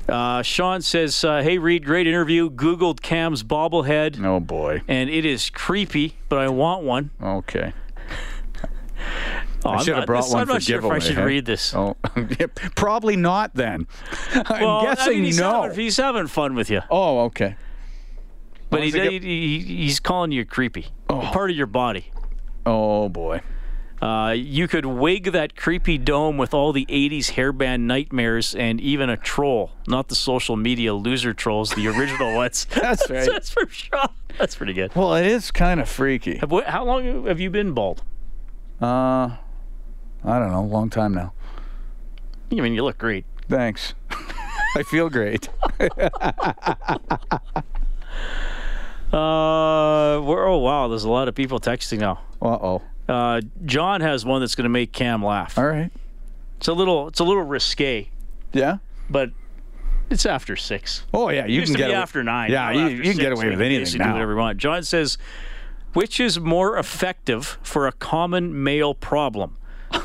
Uh, 0.07 0.41
Sean 0.43 0.81
says, 0.81 1.23
uh, 1.23 1.41
"Hey 1.41 1.57
Reid, 1.57 1.83
great 1.85 2.05
interview. 2.07 2.49
Googled 2.49 3.01
Cam's 3.01 3.43
bobblehead, 3.43 4.23
Oh 4.23 4.39
boy. 4.39 4.81
and 4.87 5.09
it 5.09 5.25
is 5.25 5.49
creepy, 5.49 6.15
but 6.29 6.37
I 6.39 6.47
want 6.49 6.83
one." 6.83 7.09
Okay. 7.21 7.73
Oh, 9.63 9.71
I 9.71 9.83
should 9.83 9.95
have 9.95 10.05
brought 10.05 10.23
this- 10.25 10.31
one 10.31 10.41
I'm 10.41 10.47
for 10.47 10.53
not 10.53 10.63
sure 10.63 10.77
giveaway. 10.77 10.97
if 10.97 11.03
I 11.03 11.05
should 11.07 11.15
huh? 11.17 11.23
read 11.25 11.45
this. 11.45 11.73
Oh, 11.73 11.97
probably 12.75 13.15
not 13.15 13.55
then. 13.55 13.87
I'm 14.33 14.61
well, 14.61 14.83
guessing 14.83 15.11
I 15.13 15.15
mean, 15.15 15.23
he's 15.25 15.39
no. 15.39 15.63
Having, 15.63 15.79
he's 15.79 15.97
having 15.97 16.27
fun 16.27 16.53
with 16.53 16.69
you. 16.69 16.81
Oh, 16.91 17.21
okay. 17.21 17.55
But 18.69 18.81
he, 18.83 18.85
he, 18.87 18.91
get- 18.91 19.23
he, 19.23 19.59
he's 19.59 19.99
calling 19.99 20.31
you 20.31 20.45
creepy. 20.45 20.87
Part 21.07 21.49
of 21.49 21.57
your 21.57 21.65
body. 21.67 22.11
Oh 22.65 23.09
boy. 23.09 23.41
Uh, 24.05 24.31
you 24.33 24.67
could 24.67 24.85
wig 24.85 25.31
that 25.31 25.55
creepy 25.55 25.97
dome 25.97 26.37
with 26.37 26.53
all 26.53 26.71
the 26.71 26.85
80s 26.85 27.31
hairband 27.31 27.81
nightmares 27.81 28.53
and 28.53 28.79
even 28.79 29.09
a 29.09 29.17
troll. 29.17 29.71
Not 29.87 30.09
the 30.09 30.15
social 30.15 30.55
media 30.55 30.93
loser 30.93 31.33
trolls, 31.33 31.71
the 31.71 31.87
original 31.87 32.35
ones. 32.41 32.65
That's 32.65 33.09
right. 33.09 33.25
That's 33.27 33.49
from 33.49 33.67
Shaw. 33.69 34.07
That's 34.37 34.55
pretty 34.55 34.73
good. 34.73 34.95
Well, 34.95 35.15
it 35.15 35.25
is 35.25 35.49
kind 35.49 35.79
of 35.79 35.89
freaky. 35.89 36.37
Have- 36.37 36.51
How 36.67 36.83
long 36.85 37.25
have 37.25 37.39
you 37.39 37.49
been 37.49 37.71
bald? 37.73 38.03
Uh, 38.79 38.85
I 40.23 40.39
don't 40.39 40.51
know. 40.51 40.59
a 40.59 40.67
Long 40.67 40.91
time 40.91 41.13
now. 41.15 41.33
I 42.51 42.55
mean, 42.55 42.75
you 42.75 42.83
look 42.83 42.99
great. 42.99 43.25
Thanks. 43.49 43.95
I 44.75 44.83
feel 44.83 45.09
great. 45.09 45.49
Uh, 49.13 50.19
we're, 50.21 50.45
oh 50.47 50.57
wow, 50.57 50.87
there's 50.89 51.05
a 51.05 51.09
lot 51.09 51.27
of 51.27 51.35
people 51.35 51.59
texting 51.59 51.99
now. 51.99 52.19
Uh 52.41 52.47
oh. 52.61 52.81
Uh, 53.07 53.41
John 53.65 54.01
has 54.01 54.25
one 54.25 54.41
that's 54.41 54.55
going 54.55 54.63
to 54.63 54.69
make 54.69 54.91
Cam 54.91 55.23
laugh. 55.23 55.57
All 55.57 55.67
right. 55.67 55.91
It's 56.57 56.67
a 56.67 56.73
little, 56.73 57.07
it's 57.07 57.19
a 57.19 57.23
little 57.23 57.43
risque, 57.43 58.09
Yeah. 58.53 58.77
but 59.09 59.29
it's 60.09 60.25
after 60.25 60.55
six. 60.55 61.03
Oh 61.13 61.29
yeah, 61.29 61.45
you 61.45 61.59
used 61.59 61.67
can 61.67 61.73
to 61.73 61.77
get 61.79 61.87
be 61.87 61.93
away- 61.93 62.01
after 62.01 62.23
nine. 62.23 62.51
Yeah, 62.51 62.71
you, 62.71 62.87
you 62.87 63.03
can 63.03 63.17
get 63.17 63.31
away 63.33 63.49
with 63.49 63.61
anything 63.61 63.81
basically 63.83 63.99
Do 63.99 64.05
now. 64.05 64.13
whatever 64.13 64.35
we 64.35 64.41
want. 64.41 64.57
John 64.57 64.83
says, 64.83 65.17
which 65.93 66.19
is 66.19 66.39
more 66.39 66.77
effective 66.77 67.57
for 67.61 67.87
a 67.87 67.91
common 67.91 68.63
male 68.63 68.93
problem? 68.95 69.57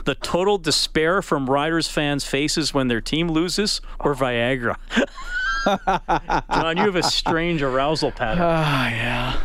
The 0.04 0.14
total 0.14 0.58
despair 0.58 1.20
from 1.22 1.48
Riders 1.50 1.88
fans' 1.88 2.24
faces 2.24 2.72
when 2.74 2.88
their 2.88 3.00
team 3.00 3.28
loses, 3.30 3.80
or 3.98 4.14
Viagra? 4.14 4.76
John, 6.52 6.76
you 6.76 6.84
have 6.84 6.96
a 6.96 7.02
strange 7.02 7.62
arousal 7.62 8.10
pattern. 8.12 8.42
Ah, 8.42 8.88
yeah. 8.88 9.40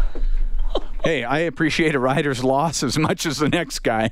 Hey, 1.06 1.24
I 1.24 1.40
appreciate 1.40 1.96
a 1.96 2.00
rider's 2.00 2.44
loss 2.44 2.84
as 2.84 2.98
much 2.98 3.26
as 3.26 3.38
the 3.38 3.48
next 3.50 3.80
guy. 3.80 4.12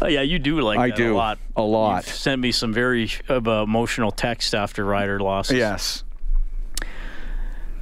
Uh, 0.00 0.06
yeah, 0.06 0.20
you 0.22 0.38
do 0.38 0.60
like 0.60 0.78
I 0.78 0.88
that 0.88 0.96
do 0.96 1.14
a 1.14 1.16
lot. 1.16 1.38
a 1.56 1.62
lot. 1.62 2.06
You've 2.06 2.14
sent 2.14 2.40
me 2.40 2.52
some 2.52 2.72
very 2.72 3.10
uh, 3.28 3.36
emotional 3.62 4.10
text 4.10 4.54
after 4.54 4.84
rider 4.84 5.18
losses. 5.18 5.56
Yes. 5.56 6.04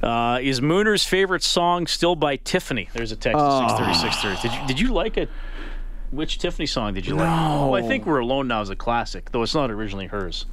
Uh, 0.01 0.39
is 0.41 0.61
Mooner's 0.61 1.03
favorite 1.03 1.43
song 1.43 1.85
still 1.87 2.15
by 2.15 2.37
Tiffany? 2.37 2.89
There's 2.93 3.11
a 3.11 3.15
text 3.15 3.37
Oh. 3.39 3.63
at 3.63 3.69
630, 3.69 4.11
630. 4.11 4.41
Did 4.49 4.61
you, 4.61 4.67
did 4.67 4.79
you 4.79 4.93
like 4.93 5.17
it? 5.17 5.29
Which 6.11 6.37
Tiffany 6.39 6.65
song 6.65 6.93
did 6.93 7.05
you 7.05 7.15
like? 7.15 7.27
Oh, 7.27 7.73
I 7.73 7.81
think 7.81 8.05
We're 8.05 8.19
Alone 8.19 8.47
Now 8.47 8.61
is 8.61 8.69
a 8.69 8.75
classic, 8.75 9.31
though 9.31 9.43
it's 9.43 9.53
not 9.55 9.69
originally 9.69 10.07
hers. 10.07 10.45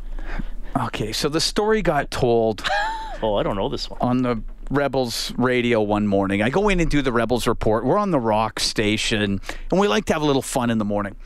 Okay, 0.77 1.13
so 1.13 1.29
the 1.29 1.41
story 1.41 1.83
got 1.83 2.11
told 2.11 2.63
Oh, 3.23 3.37
I 3.37 3.43
don't 3.45 3.55
know 3.57 3.69
this 3.69 3.89
one. 3.89 4.01
on 4.01 4.23
the 4.23 4.43
Rebels 4.75 5.33
radio 5.37 5.81
one 5.81 6.07
morning. 6.07 6.43
I 6.43 6.51
go 6.51 6.69
in 6.69 6.81
and 6.81 6.91
do 6.91 7.03
the 7.03 7.13
Rebels 7.13 7.47
report. 7.47 7.85
We're 7.85 7.99
on 7.99 8.11
the 8.11 8.21
rock 8.21 8.61
station, 8.61 9.41
and 9.71 9.81
we 9.81 9.89
like 9.89 10.05
to 10.07 10.13
have 10.13 10.23
a 10.23 10.27
little 10.27 10.43
fun 10.43 10.71
in 10.71 10.79
the 10.79 10.85
morning. 10.85 11.17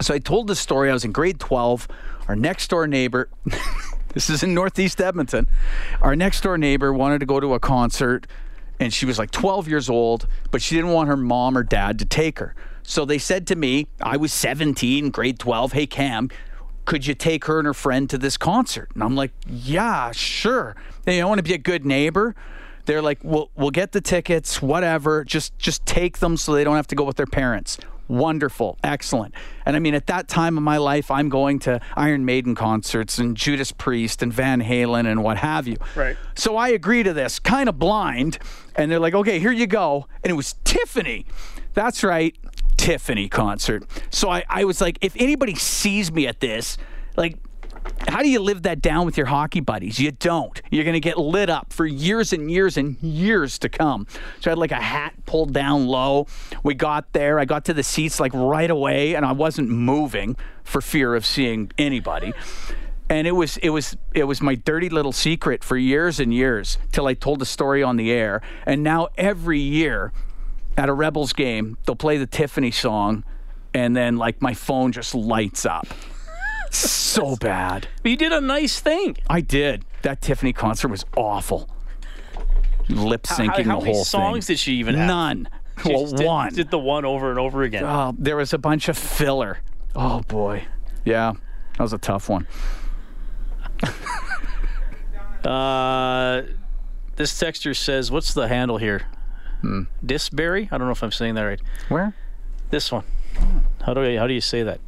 So 0.00 0.14
I 0.14 0.18
told 0.18 0.46
the 0.46 0.54
story. 0.54 0.90
I 0.90 0.92
was 0.92 1.04
in 1.04 1.12
grade 1.12 1.40
12. 1.40 1.88
Our 2.28 2.36
next 2.36 2.68
door 2.68 2.86
neighbor, 2.86 3.28
this 4.14 4.30
is 4.30 4.42
in 4.42 4.54
Northeast 4.54 5.00
Edmonton, 5.00 5.46
our 6.00 6.16
next 6.16 6.42
door 6.42 6.56
neighbor 6.56 6.92
wanted 6.92 7.18
to 7.20 7.26
go 7.26 7.38
to 7.38 7.52
a 7.54 7.60
concert, 7.60 8.26
and 8.80 8.92
she 8.94 9.04
was 9.04 9.18
like 9.18 9.30
12 9.30 9.68
years 9.68 9.90
old, 9.90 10.26
but 10.50 10.62
she 10.62 10.74
didn't 10.74 10.92
want 10.92 11.08
her 11.08 11.16
mom 11.16 11.56
or 11.56 11.62
dad 11.62 11.98
to 11.98 12.04
take 12.06 12.38
her. 12.38 12.54
So 12.82 13.04
they 13.04 13.18
said 13.18 13.46
to 13.48 13.56
me, 13.56 13.88
I 14.00 14.16
was 14.16 14.32
17, 14.32 15.10
grade 15.10 15.38
12, 15.38 15.72
hey, 15.72 15.86
Cam, 15.86 16.30
could 16.84 17.06
you 17.06 17.14
take 17.14 17.46
her 17.46 17.58
and 17.58 17.66
her 17.66 17.74
friend 17.74 18.08
to 18.10 18.18
this 18.18 18.36
concert? 18.36 18.90
And 18.94 19.02
I'm 19.02 19.16
like, 19.16 19.32
yeah, 19.46 20.12
sure. 20.12 20.76
I 21.06 21.22
want 21.24 21.38
to 21.38 21.42
be 21.42 21.54
a 21.54 21.58
good 21.58 21.84
neighbor. 21.84 22.34
They're 22.86 23.02
like, 23.02 23.18
we'll, 23.22 23.50
we'll 23.56 23.70
get 23.70 23.92
the 23.92 24.00
tickets, 24.00 24.60
whatever. 24.60 25.24
Just 25.24 25.58
just 25.58 25.84
take 25.86 26.18
them 26.18 26.36
so 26.36 26.52
they 26.52 26.64
don't 26.64 26.76
have 26.76 26.86
to 26.88 26.94
go 26.94 27.04
with 27.04 27.16
their 27.16 27.26
parents. 27.26 27.78
Wonderful, 28.06 28.78
excellent. 28.84 29.34
And 29.64 29.76
I 29.76 29.78
mean, 29.78 29.94
at 29.94 30.06
that 30.08 30.28
time 30.28 30.58
of 30.58 30.62
my 30.62 30.76
life, 30.76 31.10
I'm 31.10 31.30
going 31.30 31.58
to 31.60 31.80
Iron 31.96 32.26
Maiden 32.26 32.54
concerts 32.54 33.18
and 33.18 33.34
Judas 33.34 33.72
Priest 33.72 34.22
and 34.22 34.30
Van 34.30 34.60
Halen 34.60 35.10
and 35.10 35.24
what 35.24 35.38
have 35.38 35.66
you. 35.66 35.78
Right. 35.96 36.14
So 36.34 36.58
I 36.58 36.68
agree 36.68 37.02
to 37.02 37.14
this, 37.14 37.38
kind 37.38 37.66
of 37.66 37.78
blind. 37.78 38.38
And 38.76 38.90
they're 38.90 38.98
like, 39.00 39.14
okay, 39.14 39.38
here 39.38 39.52
you 39.52 39.66
go. 39.66 40.06
And 40.22 40.30
it 40.30 40.34
was 40.34 40.56
Tiffany. 40.64 41.24
That's 41.72 42.04
right, 42.04 42.36
Tiffany 42.76 43.28
concert. 43.30 43.84
So 44.10 44.28
I, 44.28 44.44
I 44.50 44.64
was 44.64 44.82
like, 44.82 44.98
if 45.00 45.14
anybody 45.16 45.54
sees 45.54 46.12
me 46.12 46.26
at 46.26 46.40
this, 46.40 46.76
like, 47.16 47.38
how 48.08 48.22
do 48.22 48.28
you 48.28 48.40
live 48.40 48.62
that 48.62 48.80
down 48.80 49.06
with 49.06 49.16
your 49.16 49.26
hockey 49.26 49.60
buddies? 49.60 49.98
You 49.98 50.12
don't. 50.12 50.60
You're 50.70 50.84
going 50.84 50.94
to 50.94 51.00
get 51.00 51.18
lit 51.18 51.50
up 51.50 51.72
for 51.72 51.86
years 51.86 52.32
and 52.32 52.50
years 52.50 52.76
and 52.76 52.96
years 53.02 53.58
to 53.60 53.68
come. 53.68 54.06
So 54.40 54.50
I 54.50 54.52
had 54.52 54.58
like 54.58 54.72
a 54.72 54.76
hat 54.76 55.14
pulled 55.26 55.52
down 55.52 55.86
low. 55.86 56.26
We 56.62 56.74
got 56.74 57.12
there. 57.12 57.38
I 57.38 57.44
got 57.44 57.64
to 57.66 57.74
the 57.74 57.82
seats 57.82 58.20
like 58.20 58.32
right 58.34 58.70
away, 58.70 59.14
and 59.14 59.24
I 59.24 59.32
wasn't 59.32 59.68
moving 59.68 60.36
for 60.62 60.80
fear 60.80 61.14
of 61.14 61.26
seeing 61.26 61.72
anybody. 61.78 62.32
And 63.08 63.26
it 63.26 63.32
was 63.32 63.56
it 63.58 63.70
was 63.70 63.96
it 64.14 64.24
was 64.24 64.40
my 64.40 64.54
dirty 64.54 64.88
little 64.88 65.12
secret 65.12 65.62
for 65.62 65.76
years 65.76 66.20
and 66.20 66.32
years 66.32 66.78
till 66.92 67.06
I 67.06 67.14
told 67.14 67.38
the 67.38 67.46
story 67.46 67.82
on 67.82 67.96
the 67.96 68.10
air. 68.12 68.40
And 68.64 68.82
now 68.82 69.08
every 69.18 69.60
year 69.60 70.12
at 70.76 70.88
a 70.88 70.92
Rebels 70.92 71.32
game, 71.32 71.78
they'll 71.84 71.96
play 71.96 72.16
the 72.18 72.26
Tiffany 72.26 72.70
song, 72.70 73.24
and 73.72 73.96
then 73.96 74.16
like 74.16 74.40
my 74.40 74.54
phone 74.54 74.92
just 74.92 75.14
lights 75.14 75.66
up. 75.66 75.86
So 76.78 77.36
bad. 77.36 77.88
But 78.02 78.10
you 78.10 78.16
did 78.16 78.32
a 78.32 78.40
nice 78.40 78.80
thing. 78.80 79.16
I 79.28 79.40
did. 79.40 79.84
That 80.02 80.20
Tiffany 80.20 80.52
concert 80.52 80.88
was 80.88 81.04
awful. 81.16 81.68
Lip 82.88 83.26
How, 83.26 83.36
syncing 83.36 83.46
how 83.46 83.56
the 83.56 83.64
many 83.64 83.92
whole 83.92 84.04
songs 84.04 84.46
thing. 84.46 84.54
did 84.54 84.60
she 84.60 84.74
even 84.74 84.94
have? 84.94 85.08
None. 85.08 85.48
She 85.82 85.92
well, 85.92 86.02
just 86.02 86.16
did, 86.16 86.26
one. 86.26 86.54
Did 86.54 86.70
the 86.70 86.78
one 86.78 87.04
over 87.04 87.30
and 87.30 87.38
over 87.38 87.62
again. 87.62 87.84
Oh, 87.84 88.14
there 88.18 88.36
was 88.36 88.52
a 88.52 88.58
bunch 88.58 88.88
of 88.88 88.96
filler. 88.96 89.58
Oh 89.96 90.20
boy. 90.28 90.66
Yeah, 91.04 91.32
that 91.76 91.82
was 91.82 91.92
a 91.92 91.98
tough 91.98 92.28
one. 92.28 92.46
Uh, 95.44 96.42
this 97.16 97.38
texture 97.38 97.74
says, 97.74 98.10
"What's 98.10 98.32
the 98.32 98.48
handle 98.48 98.78
here? 98.78 99.02
Hmm. 99.60 99.82
Disberry? 100.04 100.70
I 100.72 100.78
don't 100.78 100.86
know 100.86 100.92
if 100.92 101.02
I'm 101.02 101.12
saying 101.12 101.34
that 101.34 101.42
right. 101.42 101.60
Where? 101.90 102.14
This 102.70 102.90
one. 102.90 103.04
How 103.82 103.92
do 103.92 104.02
I, 104.02 104.16
how 104.16 104.26
do 104.26 104.32
you 104.32 104.40
say 104.40 104.62
that? 104.62 104.80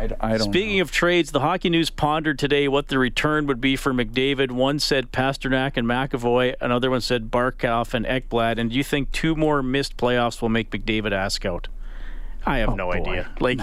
I, 0.00 0.08
I 0.20 0.38
don't. 0.38 0.50
Speaking 0.50 0.78
know. 0.78 0.82
of 0.82 0.90
trades, 0.90 1.30
the 1.30 1.40
Hockey 1.40 1.68
News 1.68 1.90
pondered 1.90 2.38
today 2.38 2.68
what 2.68 2.88
the 2.88 2.98
return 2.98 3.46
would 3.46 3.60
be 3.60 3.76
for 3.76 3.92
McDavid. 3.92 4.50
One 4.50 4.78
said 4.78 5.12
Pastrnak 5.12 5.76
and 5.76 5.86
McAvoy. 5.86 6.54
Another 6.60 6.90
one 6.90 7.02
said 7.02 7.30
Barkov 7.30 7.92
and 7.92 8.06
Ekblad. 8.06 8.58
And 8.58 8.70
do 8.70 8.76
you 8.76 8.84
think 8.84 9.12
two 9.12 9.34
more 9.36 9.62
missed 9.62 9.96
playoffs 9.96 10.40
will 10.40 10.48
make 10.48 10.70
McDavid 10.70 11.12
ask 11.12 11.44
out? 11.44 11.68
I 12.46 12.58
have 12.58 12.70
oh, 12.70 12.74
no 12.74 12.86
boy. 12.86 13.00
idea. 13.00 13.30
Like, 13.40 13.60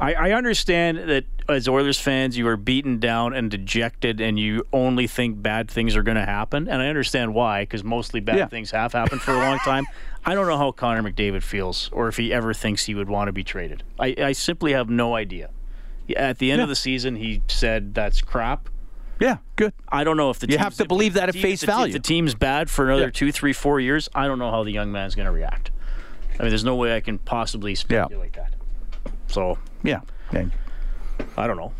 I, 0.00 0.14
I 0.14 0.32
understand 0.32 0.98
that 1.10 1.24
as 1.48 1.68
Oilers 1.68 2.00
fans, 2.00 2.38
you 2.38 2.46
are 2.48 2.56
beaten 2.56 2.98
down 2.98 3.34
and 3.34 3.50
dejected, 3.50 4.20
and 4.20 4.38
you 4.38 4.66
only 4.72 5.06
think 5.06 5.42
bad 5.42 5.70
things 5.70 5.94
are 5.96 6.02
going 6.02 6.16
to 6.16 6.24
happen. 6.24 6.68
And 6.68 6.80
I 6.80 6.88
understand 6.88 7.34
why, 7.34 7.62
because 7.62 7.84
mostly 7.84 8.20
bad 8.20 8.36
Yeah. 8.38 8.46
things 8.46 8.70
have 8.70 8.92
happened 8.92 9.20
for 9.20 9.32
a 9.32 9.38
long 9.38 9.58
time. 9.58 9.84
I 10.24 10.34
don't 10.34 10.46
know 10.46 10.56
how 10.58 10.72
Connor 10.72 11.02
McDavid 11.02 11.42
feels, 11.42 11.90
or 11.92 12.08
if 12.08 12.16
he 12.16 12.32
ever 12.32 12.54
thinks 12.54 12.84
he 12.84 12.94
would 12.94 13.08
want 13.08 13.28
to 13.28 13.32
be 13.32 13.42
traded. 13.44 13.82
I, 13.98 14.14
I 14.18 14.32
simply 14.32 14.72
have 14.72 14.88
no 14.90 15.14
idea. 15.16 15.50
At 16.16 16.38
the 16.38 16.50
end 16.50 16.58
Yeah. 16.60 16.64
of 16.64 16.68
the 16.68 16.76
season, 16.76 17.16
he 17.16 17.42
said 17.48 17.94
that's 17.94 18.20
crap. 18.22 18.68
Yeah, 19.20 19.36
good. 19.56 19.72
I 19.88 20.02
don't 20.04 20.16
know 20.16 20.30
if 20.30 20.38
the 20.38 20.46
You 20.46 20.52
team's- 20.56 20.62
have 20.64 20.74
to 20.76 20.84
believe 20.86 21.12
that 21.14 21.28
at 21.28 21.32
team- 21.34 21.42
face 21.42 21.60
the- 21.60 21.66
value. 21.66 21.88
If 21.94 22.02
the 22.02 22.08
team's 22.08 22.34
bad 22.34 22.70
for 22.70 22.86
another 22.86 23.04
Yeah. 23.04 23.10
two, 23.12 23.32
three, 23.32 23.52
four 23.52 23.78
years, 23.80 24.08
I 24.14 24.26
don't 24.26 24.38
know 24.38 24.50
how 24.50 24.62
the 24.64 24.70
young 24.72 24.90
man's 24.90 25.14
going 25.14 25.26
to 25.26 25.32
react. 25.32 25.70
I 26.38 26.42
mean, 26.44 26.48
there's 26.50 26.64
no 26.64 26.74
way 26.74 26.96
I 26.96 27.00
can 27.00 27.18
possibly 27.18 27.74
speculate 27.74 28.32
that. 28.34 28.54
So 29.30 29.58
Yeah. 29.82 30.00
yeah. 30.32 30.46
I 31.36 31.46
don't 31.46 31.56
know. 31.56 31.72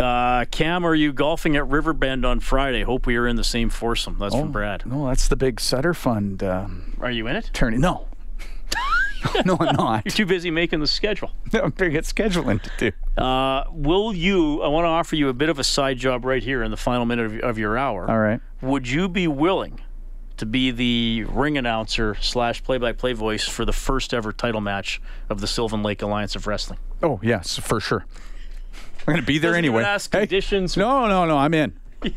Uh, 0.00 0.44
Cam, 0.46 0.84
are 0.84 0.94
you 0.94 1.12
golfing 1.12 1.54
at 1.56 1.68
Riverbend 1.68 2.24
on 2.24 2.40
Friday? 2.40 2.82
Hope 2.82 3.06
we 3.06 3.16
are 3.16 3.26
in 3.26 3.36
the 3.36 3.44
same 3.44 3.70
foursome. 3.70 4.18
That's 4.18 4.34
from 4.34 4.50
Brad. 4.50 4.84
No, 4.84 5.06
that's 5.06 5.28
the 5.28 5.36
big 5.36 5.60
Sutter 5.60 5.94
Fund 5.94 6.42
um, 6.42 6.96
Are 7.00 7.10
you 7.10 7.26
in 7.28 7.36
it? 7.36 7.50
Turning 7.52 7.80
No. 7.80 8.08
no, 9.46 9.56
I'm 9.60 9.76
not. 9.76 10.04
You're 10.04 10.12
too 10.12 10.26
busy 10.26 10.50
making 10.50 10.80
the 10.80 10.86
schedule. 10.88 11.30
I'm 11.52 11.70
big 11.70 11.94
at 11.94 12.02
scheduling 12.04 12.60
to 12.60 12.70
do. 13.16 13.22
Uh, 13.22 13.64
will 13.70 14.12
you? 14.12 14.60
I 14.62 14.68
want 14.68 14.84
to 14.84 14.88
offer 14.88 15.14
you 15.14 15.28
a 15.28 15.32
bit 15.32 15.48
of 15.48 15.60
a 15.60 15.64
side 15.64 15.98
job 15.98 16.24
right 16.24 16.42
here 16.42 16.64
in 16.64 16.72
the 16.72 16.76
final 16.76 17.06
minute 17.06 17.26
of, 17.26 17.38
of 17.40 17.58
your 17.58 17.78
hour. 17.78 18.10
All 18.10 18.18
right. 18.18 18.40
Would 18.62 18.88
you 18.88 19.08
be 19.08 19.28
willing 19.28 19.78
to 20.42 20.46
be 20.46 20.72
the 20.72 21.22
ring 21.32 21.56
announcer 21.56 22.16
slash 22.20 22.64
play-by-play 22.64 23.12
voice 23.12 23.46
for 23.46 23.64
the 23.64 23.72
first 23.72 24.12
ever 24.12 24.32
title 24.32 24.60
match 24.60 25.00
of 25.30 25.40
the 25.40 25.46
Sylvan 25.46 25.84
Lake 25.84 26.02
Alliance 26.02 26.34
of 26.34 26.48
Wrestling? 26.48 26.80
Oh, 27.00 27.20
yes, 27.22 27.58
for 27.58 27.78
sure. 27.78 28.04
I'm 29.06 29.14
to 29.14 29.22
be 29.22 29.38
there 29.38 29.52
Doesn't 29.52 29.64
anyway. 29.66 29.84
ask 29.84 30.12
Hey, 30.12 30.22
conditions. 30.22 30.76
no, 30.76 31.06
no, 31.06 31.26
no, 31.26 31.38
I'm 31.38 31.54
in. 31.54 31.74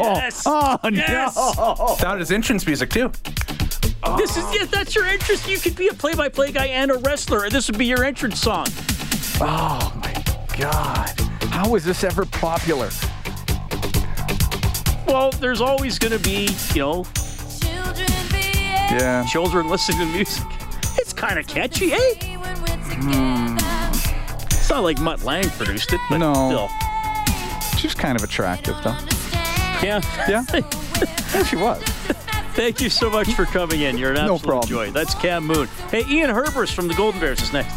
Oh, 0.00 0.14
yes. 0.14 0.42
Oh, 0.46 0.78
Yes. 0.92 1.34
no. 1.36 1.96
That 2.00 2.20
is 2.20 2.30
entrance 2.30 2.64
music 2.66 2.90
too. 2.90 3.10
This 4.18 4.36
is 4.36 4.44
yes, 4.54 4.68
that's 4.70 4.94
your 4.94 5.06
entrance. 5.06 5.48
You 5.48 5.58
could 5.58 5.74
be 5.76 5.88
a 5.88 5.92
play-by-play 5.94 6.52
guy 6.52 6.66
and 6.66 6.90
a 6.92 6.98
wrestler, 6.98 7.44
and 7.44 7.52
this 7.52 7.68
would 7.68 7.78
be 7.78 7.86
your 7.86 8.04
entrance 8.04 8.38
song. 8.40 8.66
Oh, 9.40 9.92
my 9.96 10.12
God. 10.56 11.18
How 11.50 11.68
was 11.70 11.84
this 11.84 12.04
ever 12.04 12.26
popular? 12.26 12.90
Well, 15.08 15.30
there's 15.40 15.60
always 15.60 15.98
going 15.98 16.12
to 16.12 16.18
be, 16.22 16.48
you 16.74 16.80
know, 16.82 17.06
Yeah. 18.90 19.24
children 19.30 19.68
listening 19.68 19.98
to 19.98 20.06
music. 20.06 20.44
It's 20.98 21.12
kind 21.12 21.38
of 21.38 21.46
catchy, 21.46 21.92
eh? 21.92 21.98
It's 24.50 24.70
not 24.70 24.82
like 24.82 24.98
Mutt 25.00 25.24
Lange 25.24 25.48
produced 25.50 25.92
it, 25.92 26.00
but 26.10 26.18
No. 26.18 26.34
still. 26.34 26.68
She's 27.78 27.94
kind 27.94 28.16
of 28.18 28.24
attractive, 28.24 28.76
though. 28.84 28.96
Yeah. 29.82 30.00
Yeah. 30.28 30.44
yeah, 31.34 31.42
she 31.44 31.56
was. 31.56 31.82
Thank 32.54 32.80
you 32.80 32.90
so 32.90 33.08
much 33.08 33.32
for 33.34 33.44
coming 33.46 33.80
in. 33.82 33.96
You're 33.96 34.10
an 34.10 34.26
No 34.26 34.34
absolute 34.34 34.42
problem. 34.50 34.68
joy. 34.68 34.90
That's 34.90 35.14
Cam 35.14 35.46
Moon. 35.46 35.68
Hey, 35.90 36.04
Ian 36.08 36.30
Herbers 36.30 36.72
from 36.74 36.88
the 36.88 36.94
Golden 36.94 37.20
Bears 37.20 37.40
is 37.40 37.52
next. 37.52 37.76